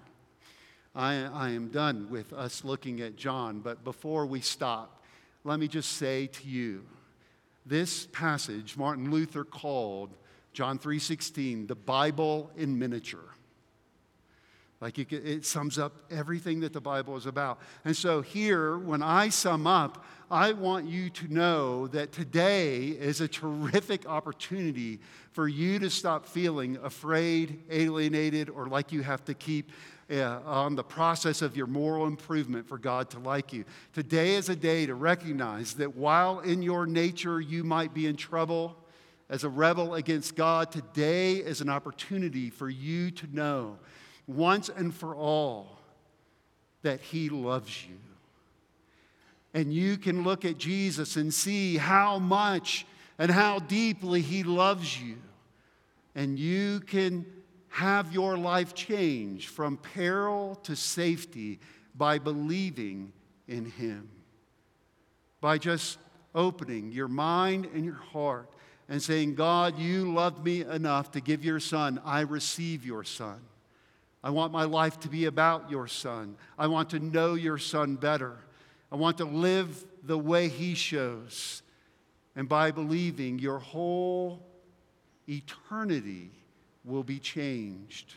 I, 0.94 1.14
I 1.14 1.50
am 1.50 1.68
done 1.68 2.08
with 2.10 2.32
us 2.32 2.64
looking 2.64 3.00
at 3.00 3.16
John, 3.16 3.60
but 3.60 3.84
before 3.84 4.26
we 4.26 4.40
stop, 4.40 5.04
let 5.44 5.60
me 5.60 5.68
just 5.68 5.92
say 5.92 6.26
to 6.28 6.48
you 6.48 6.84
this 7.66 8.06
passage 8.06 8.76
Martin 8.76 9.10
Luther 9.10 9.44
called 9.44 10.14
John 10.52 10.78
3:16 10.78 11.66
the 11.66 11.74
Bible 11.74 12.50
in 12.56 12.78
miniature. 12.78 13.34
Like 14.80 14.98
it, 14.98 15.12
it 15.12 15.44
sums 15.44 15.78
up 15.78 15.92
everything 16.10 16.60
that 16.60 16.72
the 16.72 16.80
Bible 16.80 17.16
is 17.16 17.26
about. 17.26 17.60
And 17.84 17.94
so 17.94 18.22
here, 18.22 18.78
when 18.78 19.02
I 19.02 19.28
sum 19.28 19.66
up, 19.66 20.04
I 20.30 20.52
want 20.52 20.86
you 20.86 21.10
to 21.10 21.32
know 21.32 21.86
that 21.88 22.12
today 22.12 22.88
is 22.88 23.20
a 23.20 23.28
terrific 23.28 24.06
opportunity 24.06 25.00
for 25.32 25.48
you 25.48 25.78
to 25.80 25.90
stop 25.90 26.24
feeling 26.24 26.78
afraid, 26.82 27.60
alienated, 27.70 28.48
or 28.48 28.68
like 28.68 28.90
you 28.90 29.02
have 29.02 29.24
to 29.26 29.34
keep 29.34 29.70
uh, 30.10 30.40
on 30.44 30.74
the 30.74 30.82
process 30.82 31.40
of 31.42 31.56
your 31.56 31.66
moral 31.66 32.06
improvement 32.06 32.66
for 32.66 32.78
God 32.78 33.10
to 33.10 33.18
like 33.18 33.52
you. 33.52 33.64
Today 33.92 34.34
is 34.34 34.48
a 34.48 34.56
day 34.56 34.86
to 34.86 34.94
recognize 34.94 35.74
that 35.74 35.96
while 35.96 36.40
in 36.40 36.62
your 36.62 36.86
nature 36.86 37.40
you 37.40 37.62
might 37.62 37.94
be 37.94 38.06
in 38.06 38.16
trouble 38.16 38.76
as 39.28 39.44
a 39.44 39.48
rebel 39.48 39.94
against 39.94 40.34
God, 40.34 40.72
today 40.72 41.34
is 41.36 41.60
an 41.60 41.68
opportunity 41.68 42.50
for 42.50 42.68
you 42.68 43.12
to 43.12 43.34
know 43.34 43.78
once 44.26 44.68
and 44.68 44.92
for 44.92 45.14
all 45.14 45.78
that 46.82 47.00
He 47.00 47.28
loves 47.28 47.86
you. 47.86 47.96
And 49.54 49.72
you 49.72 49.96
can 49.96 50.24
look 50.24 50.44
at 50.44 50.58
Jesus 50.58 51.16
and 51.16 51.32
see 51.32 51.76
how 51.76 52.18
much 52.18 52.86
and 53.18 53.30
how 53.30 53.58
deeply 53.58 54.22
He 54.22 54.42
loves 54.42 55.00
you. 55.00 55.16
And 56.14 56.38
you 56.38 56.80
can 56.80 57.24
have 57.70 58.12
your 58.12 58.36
life 58.36 58.74
change 58.74 59.48
from 59.48 59.76
peril 59.76 60.56
to 60.64 60.76
safety 60.76 61.60
by 61.94 62.18
believing 62.18 63.12
in 63.46 63.64
Him. 63.64 64.08
By 65.40 65.56
just 65.58 65.98
opening 66.34 66.92
your 66.92 67.08
mind 67.08 67.68
and 67.72 67.84
your 67.84 67.94
heart 67.94 68.50
and 68.88 69.00
saying, 69.00 69.36
God, 69.36 69.78
you 69.78 70.12
loved 70.12 70.44
me 70.44 70.62
enough 70.62 71.12
to 71.12 71.20
give 71.20 71.44
your 71.44 71.60
Son. 71.60 72.00
I 72.04 72.20
receive 72.20 72.84
your 72.84 73.04
Son. 73.04 73.40
I 74.22 74.30
want 74.30 74.52
my 74.52 74.64
life 74.64 74.98
to 75.00 75.08
be 75.08 75.26
about 75.26 75.70
your 75.70 75.86
Son. 75.86 76.36
I 76.58 76.66
want 76.66 76.90
to 76.90 76.98
know 76.98 77.34
your 77.34 77.56
Son 77.56 77.94
better. 77.94 78.36
I 78.90 78.96
want 78.96 79.18
to 79.18 79.24
live 79.24 79.84
the 80.02 80.18
way 80.18 80.48
He 80.48 80.74
shows. 80.74 81.62
And 82.34 82.48
by 82.48 82.72
believing, 82.72 83.38
your 83.38 83.60
whole 83.60 84.44
eternity 85.28 86.32
will 86.84 87.02
be 87.02 87.18
changed. 87.18 88.14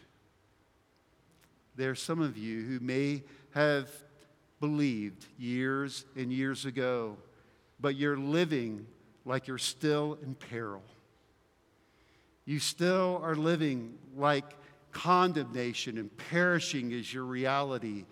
There 1.75 1.91
are 1.91 1.95
some 1.95 2.21
of 2.21 2.37
you 2.37 2.61
who 2.61 2.79
may 2.79 3.23
have 3.51 3.89
believed 4.59 5.25
years 5.37 6.05
and 6.15 6.31
years 6.31 6.65
ago, 6.65 7.17
but 7.79 7.95
you're 7.95 8.17
living 8.17 8.85
like 9.25 9.47
you're 9.47 9.57
still 9.57 10.17
in 10.23 10.35
peril. 10.35 10.83
You 12.45 12.59
still 12.59 13.19
are 13.23 13.35
living 13.35 13.97
like 14.15 14.45
condemnation 14.91 15.97
and 15.97 16.15
perishing 16.15 16.91
is 16.91 17.13
your 17.13 17.25
reality 17.25 18.05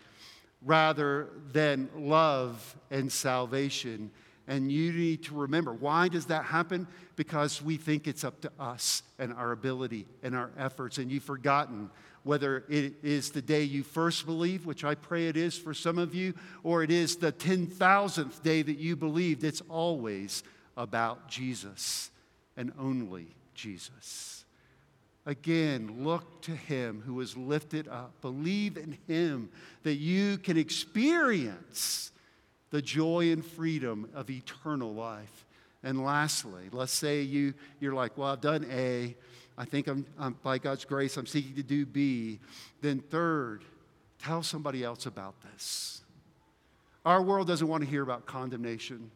rather 0.64 1.30
than 1.52 1.90
love 1.96 2.76
and 2.90 3.12
salvation 3.12 4.12
and 4.52 4.70
you 4.70 4.92
need 4.92 5.24
to 5.24 5.34
remember 5.34 5.72
why 5.72 6.10
does 6.10 6.26
that 6.26 6.44
happen? 6.44 6.86
Because 7.16 7.62
we 7.62 7.78
think 7.78 8.06
it's 8.06 8.26
up 8.26 8.42
to 8.42 8.52
us 8.60 9.02
and 9.18 9.32
our 9.32 9.54
ability 9.54 10.06
and 10.24 10.36
our 10.36 10.52
efforts. 10.58 10.98
And 10.98 11.10
you've 11.10 11.24
forgotten 11.24 11.90
whether 12.24 12.66
it 12.68 12.96
is 13.02 13.32
the 13.32 13.42
day 13.42 13.64
you 13.64 13.82
first 13.82 14.26
believe, 14.26 14.66
which 14.66 14.84
I 14.84 14.96
pray 14.96 15.30
it 15.30 15.38
is 15.38 15.58
for 15.58 15.74
some 15.74 15.98
of 15.98 16.14
you, 16.14 16.34
or 16.64 16.84
it 16.84 16.92
is 16.92 17.16
the 17.16 17.32
10,000th 17.32 18.44
day 18.44 18.62
that 18.62 18.78
you 18.78 18.98
believed. 18.98 19.46
It's 19.46 19.62
always 19.70 20.44
about 20.76 21.30
Jesus 21.30 22.12
and 22.58 22.74
only 22.78 23.28
Jesus. 23.56 24.44
Again, 25.26 26.04
look 26.04 26.42
to 26.42 26.52
him 26.52 27.04
who 27.06 27.22
is 27.22 27.38
lifted 27.38 27.88
up. 27.88 28.20
Believe 28.20 28.76
in 28.76 28.98
him 29.08 29.50
that 29.84 29.96
you 29.96 30.38
can 30.38 30.58
experience 30.58 32.12
the 32.72 32.82
joy 32.82 33.32
and 33.32 33.46
freedom 33.46 34.10
of 34.16 34.30
eternal 34.30 34.94
life. 34.94 35.46
And 35.84 36.04
lastly, 36.04 36.64
let's 36.72 36.94
say 36.94 37.22
you, 37.22 37.54
you're 37.80 37.94
like, 37.94 38.18
well, 38.18 38.30
I've 38.30 38.42
done 38.42 38.66
A. 38.72 39.16
I 39.58 39.66
think 39.66 39.88
I'm, 39.88 40.06
I'm, 40.18 40.36
by 40.42 40.58
God's 40.58 40.86
grace, 40.86 41.18
I'm 41.18 41.26
seeking 41.26 41.56
to 41.56 41.64
do 41.64 41.86
B. 41.86 42.40
Then, 42.82 43.00
third, 43.00 43.64
tell 44.20 44.42
somebody 44.42 44.84
else 44.84 45.06
about 45.06 45.36
this. 45.42 46.02
Our 47.06 47.22
world 47.22 47.48
doesn't 47.48 47.68
want 47.68 47.84
to 47.84 47.90
hear 47.90 48.04
about 48.04 48.26
condemnation. 48.26 49.12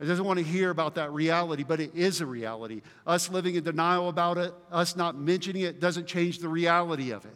It 0.00 0.06
doesn't 0.06 0.24
want 0.24 0.38
to 0.38 0.44
hear 0.44 0.70
about 0.70 0.94
that 0.96 1.12
reality, 1.12 1.64
but 1.64 1.80
it 1.80 1.94
is 1.94 2.20
a 2.20 2.26
reality. 2.26 2.82
Us 3.06 3.30
living 3.30 3.54
in 3.54 3.64
denial 3.64 4.08
about 4.08 4.38
it, 4.38 4.52
us 4.70 4.94
not 4.94 5.16
mentioning 5.16 5.62
it, 5.62 5.80
doesn't 5.80 6.06
change 6.06 6.38
the 6.38 6.48
reality 6.48 7.10
of 7.10 7.24
it. 7.24 7.34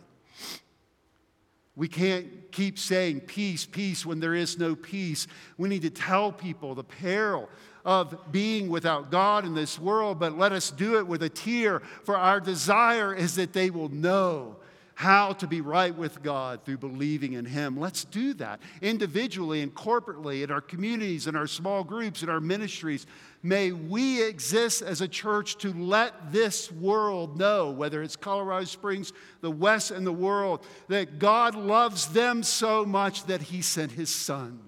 We 1.75 1.89
can't 1.89 2.53
keep 2.53 2.79
saying 2.79 3.21
peace, 3.21 3.65
peace 3.65 4.05
when 4.05 4.21
there 4.21 4.35
is 4.35 4.59
no 4.59 4.75
peace. 4.75 5.27
We 5.57 5.69
need 5.69 5.83
to 5.83 5.91
tell 5.91 6.31
people 6.31 6.75
the 6.75 6.85
peril 6.85 7.49
of 7.85 8.31
being 8.31 8.69
without 8.69 9.11
God 9.11 9.45
in 9.45 9.55
this 9.55 9.79
world, 9.79 10.19
but 10.19 10.39
let 10.39 10.53
us 10.53 10.71
do 10.71 10.99
it 10.99 11.07
with 11.07 11.23
a 11.23 11.29
tear, 11.29 11.81
for 12.05 12.17
our 12.17 12.41
desire 12.41 13.15
is 13.15 13.37
that 13.37 13.53
they 13.53 13.71
will 13.71 13.89
know 13.89 14.57
how 14.95 15.33
to 15.35 15.47
be 15.47 15.61
right 15.61 15.95
with 15.97 16.23
God 16.23 16.65
through 16.65 16.79
believing 16.79 17.33
in 17.33 17.45
Him. 17.45 17.79
Let's 17.79 18.05
do 18.05 18.35
that 18.35 18.61
individually 18.81 19.63
and 19.63 19.75
corporately 19.75 20.43
in 20.43 20.51
our 20.51 20.61
communities, 20.61 21.27
in 21.27 21.37
our 21.37 21.47
small 21.47 21.85
groups, 21.85 22.23
in 22.23 22.29
our 22.29 22.41
ministries. 22.41 23.07
May 23.43 23.73
we 23.73 24.23
exist 24.23 24.83
as 24.83 25.01
a 25.01 25.09
church 25.09 25.57
to 25.59 25.73
let 25.73 26.33
this 26.33 26.71
world 26.71 27.39
know, 27.39 27.71
whether 27.71 28.03
it's 28.03 28.17
Colorado 28.17 28.65
Springs, 28.67 29.13
the 29.41 29.51
West, 29.51 29.91
and 29.91 30.07
the 30.07 30.13
world, 30.13 30.65
that 30.89 31.19
God 31.19 31.55
loves 31.55 32.09
them 32.09 32.43
so 32.43 32.85
much 32.85 33.25
that 33.25 33.43
He 33.43 33.63
sent 33.63 33.93
His 33.93 34.11
Son. 34.11 34.61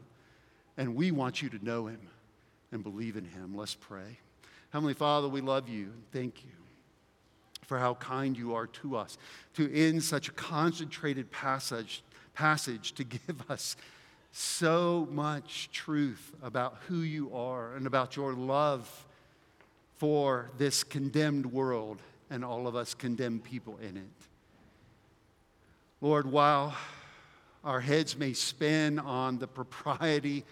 And 0.76 0.96
we 0.96 1.10
want 1.10 1.42
you 1.42 1.48
to 1.50 1.64
know 1.64 1.86
Him 1.86 2.00
and 2.72 2.82
believe 2.82 3.16
in 3.16 3.24
Him. 3.24 3.54
Let's 3.56 3.76
pray. 3.76 4.18
Heavenly 4.70 4.94
Father, 4.94 5.28
we 5.28 5.40
love 5.40 5.68
you 5.68 5.84
and 5.84 6.02
thank 6.10 6.42
you 6.44 6.63
for 7.66 7.78
how 7.78 7.94
kind 7.94 8.36
you 8.36 8.54
are 8.54 8.66
to 8.66 8.96
us, 8.96 9.18
to 9.54 9.72
end 9.72 10.02
such 10.02 10.28
a 10.28 10.32
concentrated 10.32 11.30
passage, 11.30 12.02
passage 12.34 12.92
to 12.92 13.04
give 13.04 13.50
us 13.50 13.76
so 14.32 15.06
much 15.12 15.70
truth 15.72 16.32
about 16.42 16.76
who 16.88 16.98
you 16.98 17.34
are 17.34 17.74
and 17.76 17.86
about 17.86 18.16
your 18.16 18.32
love 18.32 19.06
for 19.96 20.50
this 20.58 20.82
condemned 20.82 21.46
world 21.46 22.00
and 22.30 22.44
all 22.44 22.66
of 22.66 22.74
us 22.74 22.94
condemned 22.94 23.44
people 23.44 23.78
in 23.80 23.96
it. 23.96 24.02
Lord, 26.00 26.30
while 26.30 26.76
our 27.62 27.80
heads 27.80 28.16
may 28.16 28.32
spin 28.32 28.98
on 28.98 29.38
the 29.38 29.46
propriety 29.46 30.44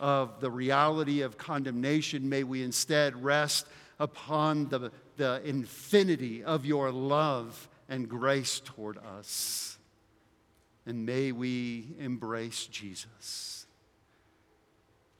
of 0.00 0.40
the 0.40 0.50
reality 0.50 1.22
of 1.22 1.36
condemnation, 1.36 2.28
may 2.28 2.44
we 2.44 2.62
instead 2.62 3.22
rest 3.22 3.66
upon 3.98 4.68
the, 4.68 4.90
the 5.16 5.40
infinity 5.44 6.42
of 6.42 6.64
your 6.64 6.90
love 6.90 7.68
and 7.88 8.08
grace 8.08 8.60
toward 8.60 8.98
us. 8.98 9.78
And 10.86 11.06
may 11.06 11.32
we 11.32 11.94
embrace 11.98 12.66
Jesus, 12.66 13.66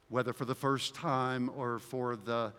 whether 0.09 0.33
for 0.33 0.45
the 0.45 0.55
first 0.55 0.93
time 0.93 1.49
or 1.55 1.79
for 1.79 2.15
the 2.15 2.53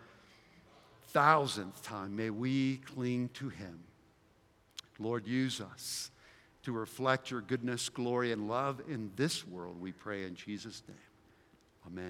thousandth 1.09 1.81
time, 1.83 2.15
may 2.15 2.29
we 2.29 2.77
cling 2.77 3.29
to 3.35 3.49
him. 3.49 3.79
Lord, 4.99 5.25
use 5.25 5.61
us 5.61 6.11
to 6.63 6.73
reflect 6.73 7.31
your 7.31 7.39
goodness, 7.39 7.87
glory, 7.87 8.33
and 8.33 8.49
love 8.49 8.81
in 8.89 9.09
this 9.15 9.47
world, 9.47 9.79
we 9.79 9.93
pray 9.93 10.25
in 10.25 10.35
Jesus' 10.35 10.83
name. 10.85 10.97
Amen. 11.87 12.05